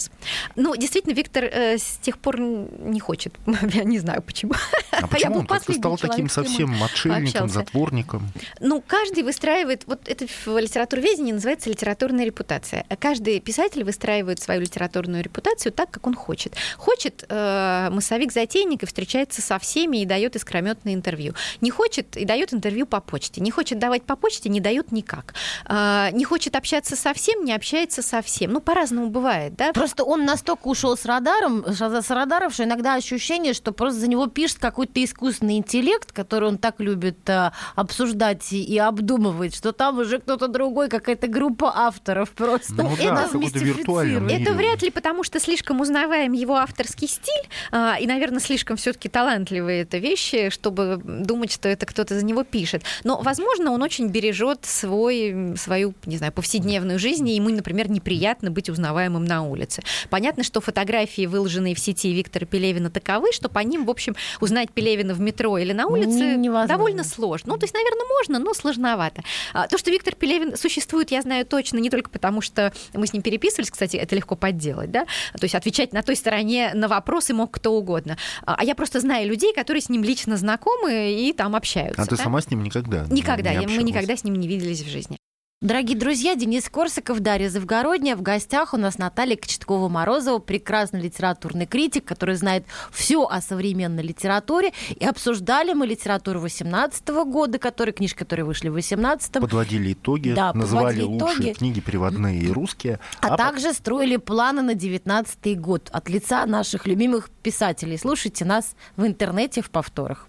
Ну, 0.56 0.76
действительно, 0.76 1.14
Виктор 1.14 1.44
э, 1.44 1.78
с 1.78 1.98
тех 2.00 2.18
пор 2.18 2.38
не 2.40 3.00
хочет. 3.00 3.34
Я 3.72 3.84
не 3.84 3.98
знаю, 3.98 4.22
почему. 4.22 4.54
А 4.90 5.06
почему 5.08 5.34
был 5.34 5.40
он 5.40 5.46
как-то 5.46 5.72
стал 5.72 5.96
человек, 5.96 6.10
таким 6.10 6.28
совсем 6.28 6.82
отшельником, 6.82 7.48
затворником? 7.48 8.28
Ну, 8.60 8.82
каждый 8.86 9.22
выстраивает, 9.22 9.84
вот 9.86 10.08
это 10.08 10.26
в 10.26 10.58
литературоведении 10.58 11.32
называется 11.32 11.70
литературная 11.70 12.24
репутация. 12.24 12.84
Каждый 12.98 13.40
писатель 13.40 13.84
выстраивает 13.84 14.40
свою 14.40 14.60
литературную 14.60 15.22
репутацию 15.22 15.72
так, 15.72 15.90
как 15.90 16.06
он 16.06 16.14
хочет. 16.14 16.54
Хочет 16.76 17.24
э, 17.28 17.88
массовик 17.90 18.32
затейник 18.32 18.82
и 18.82 18.86
встречается 18.86 19.42
со 19.42 19.58
всеми 19.58 19.98
и 19.98 20.06
дает 20.06 20.36
искрометное 20.36 20.94
интервью. 20.94 21.34
Не 21.60 21.70
хочет 21.70 22.16
и 22.16 22.24
дает 22.24 22.52
интервью 22.52 22.86
по 22.86 23.00
почте. 23.00 23.40
Не 23.40 23.50
хочет 23.50 23.78
давать 23.78 24.02
по 24.02 24.16
почте, 24.16 24.48
не 24.48 24.60
дает 24.60 24.92
никак. 24.92 25.34
Э, 25.66 26.08
не 26.12 26.24
хочет 26.24 26.56
общаться 26.56 26.96
со 26.96 27.14
всем, 27.14 27.44
не 27.44 27.52
общается 27.52 28.02
со 28.02 28.22
всем. 28.22 28.52
Ну, 28.52 28.60
по-разному 28.60 29.08
бывает, 29.08 29.54
да? 29.56 29.72
Просто 29.72 29.87
он 29.98 30.24
настолько 30.24 30.66
ушел 30.68 30.96
с 30.96 31.04
радаром, 31.04 31.64
с 31.68 32.10
радаров, 32.10 32.54
что 32.54 32.64
иногда 32.64 32.94
ощущение, 32.94 33.52
что 33.54 33.72
просто 33.72 34.00
за 34.00 34.08
него 34.08 34.26
пишет 34.26 34.58
какой-то 34.58 35.02
искусственный 35.02 35.56
интеллект, 35.58 36.12
который 36.12 36.48
он 36.48 36.58
так 36.58 36.80
любит 36.80 37.18
э, 37.28 37.50
обсуждать 37.74 38.52
и- 38.52 38.62
и 38.62 38.78
обдумывать, 38.78 39.54
что 39.54 39.72
там 39.72 39.98
уже 39.98 40.18
кто-то 40.18 40.48
другой, 40.48 40.88
какая-то 40.88 41.26
группа 41.28 41.72
авторов 41.74 42.30
просто. 42.30 42.74
Ну 42.74 42.96
да, 42.96 43.12
нас 43.12 43.32
мистифицирует. 43.34 43.76
виртуальный 43.78 44.20
мир. 44.20 44.40
Это 44.42 44.52
вряд 44.52 44.82
ли 44.82 44.90
потому, 44.90 45.24
что 45.24 45.40
слишком 45.40 45.80
узнаваем 45.80 46.32
его 46.32 46.56
авторский 46.56 47.08
стиль, 47.08 47.48
а, 47.72 47.96
и, 47.98 48.06
наверное, 48.06 48.40
слишком 48.40 48.76
все-таки 48.76 49.08
талантливые 49.08 49.82
это 49.82 49.98
вещи, 49.98 50.50
чтобы 50.50 51.00
думать, 51.04 51.52
что 51.52 51.68
это 51.68 51.86
кто-то 51.86 52.18
за 52.18 52.24
него 52.24 52.44
пишет. 52.44 52.82
Но, 53.04 53.20
возможно, 53.20 53.70
он 53.72 53.82
очень 53.82 54.08
бережет 54.08 54.64
свой, 54.64 55.54
свою, 55.56 55.94
не 56.06 56.16
знаю, 56.18 56.32
повседневную 56.32 56.98
жизнь, 56.98 57.28
и 57.28 57.34
ему, 57.36 57.48
например, 57.50 57.90
неприятно 57.90 58.50
быть 58.50 58.68
узнаваемым 58.68 59.24
на 59.24 59.42
улице. 59.42 59.77
Понятно, 60.10 60.42
что 60.42 60.60
фотографии, 60.60 61.26
выложенные 61.26 61.74
в 61.74 61.78
сети 61.78 62.12
Виктора 62.12 62.46
Пелевина, 62.46 62.90
таковы, 62.90 63.32
что 63.32 63.48
по 63.48 63.60
ним, 63.60 63.84
в 63.84 63.90
общем, 63.90 64.16
узнать 64.40 64.70
Пелевина 64.72 65.14
в 65.14 65.20
метро 65.20 65.58
или 65.58 65.72
на 65.72 65.86
улице 65.86 66.36
Невозможно. 66.36 66.68
довольно 66.68 67.04
сложно. 67.04 67.52
Ну, 67.52 67.58
то 67.58 67.64
есть, 67.64 67.74
наверное, 67.74 68.06
можно, 68.06 68.38
но 68.38 68.54
сложновато. 68.54 69.22
А, 69.52 69.66
то, 69.68 69.78
что 69.78 69.90
Виктор 69.90 70.14
Пелевин 70.14 70.56
существует, 70.56 71.10
я 71.10 71.22
знаю 71.22 71.46
точно, 71.46 71.78
не 71.78 71.90
только 71.90 72.10
потому, 72.10 72.40
что 72.40 72.72
мы 72.92 73.06
с 73.06 73.12
ним 73.12 73.22
переписывались, 73.22 73.70
кстати, 73.70 73.96
это 73.96 74.14
легко 74.14 74.36
подделать, 74.36 74.90
да, 74.90 75.04
то 75.32 75.44
есть 75.44 75.54
отвечать 75.54 75.92
на 75.92 76.02
той 76.02 76.16
стороне 76.16 76.72
на 76.74 76.88
вопросы 76.88 77.34
мог 77.34 77.50
кто 77.50 77.72
угодно. 77.72 78.16
А, 78.44 78.56
а 78.58 78.64
я 78.64 78.74
просто 78.74 79.00
знаю 79.00 79.28
людей, 79.28 79.54
которые 79.54 79.82
с 79.82 79.88
ним 79.88 80.04
лично 80.04 80.36
знакомы 80.36 81.12
и 81.12 81.32
там 81.32 81.56
общаются. 81.56 82.02
А 82.02 82.06
ты 82.06 82.16
да? 82.16 82.22
сама 82.22 82.40
с 82.40 82.50
ним 82.50 82.62
никогда? 82.62 83.06
Никогда, 83.10 83.54
не 83.54 83.66
мы 83.66 83.82
никогда 83.82 84.16
с 84.16 84.24
ним 84.24 84.34
не 84.34 84.48
виделись 84.48 84.82
в 84.82 84.88
жизни. 84.88 85.18
Дорогие 85.60 85.98
друзья, 85.98 86.36
Денис 86.36 86.68
Корсаков, 86.68 87.18
Дарья 87.18 87.48
Завгородняя. 87.48 88.14
В 88.14 88.22
гостях 88.22 88.74
у 88.74 88.76
нас 88.76 88.96
Наталья 88.96 89.34
Кочеткова-Морозова, 89.34 90.38
прекрасный 90.38 91.00
литературный 91.00 91.66
критик, 91.66 92.04
который 92.04 92.36
знает 92.36 92.64
все 92.92 93.26
о 93.26 93.40
современной 93.40 94.04
литературе. 94.04 94.72
И 94.94 95.04
обсуждали 95.04 95.72
мы 95.72 95.88
литературу 95.88 96.38
18 96.38 97.08
года, 97.08 97.58
которые, 97.58 97.92
книжки, 97.92 98.18
которые 98.18 98.46
вышли 98.46 98.68
в 98.68 98.74
18 98.74 99.32
Подводили 99.32 99.94
итоги, 99.94 100.30
да, 100.30 100.52
называли 100.52 101.00
подводили 101.00 101.22
лучшие 101.24 101.50
итоги. 101.50 101.58
книги 101.58 101.80
переводные 101.80 102.38
и 102.38 102.52
русские. 102.52 103.00
А, 103.20 103.34
а 103.34 103.36
также 103.36 103.72
строили 103.72 104.16
планы 104.16 104.62
на 104.62 104.74
19 104.74 105.60
год 105.60 105.88
от 105.92 106.08
лица 106.08 106.46
наших 106.46 106.86
любимых 106.86 107.30
писателей. 107.42 107.98
Слушайте 107.98 108.44
нас 108.44 108.76
в 108.96 109.04
интернете 109.04 109.60
в 109.62 109.70
повторах. 109.70 110.28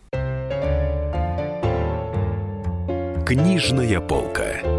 Книжная 3.28 4.02
полка. 4.02 4.79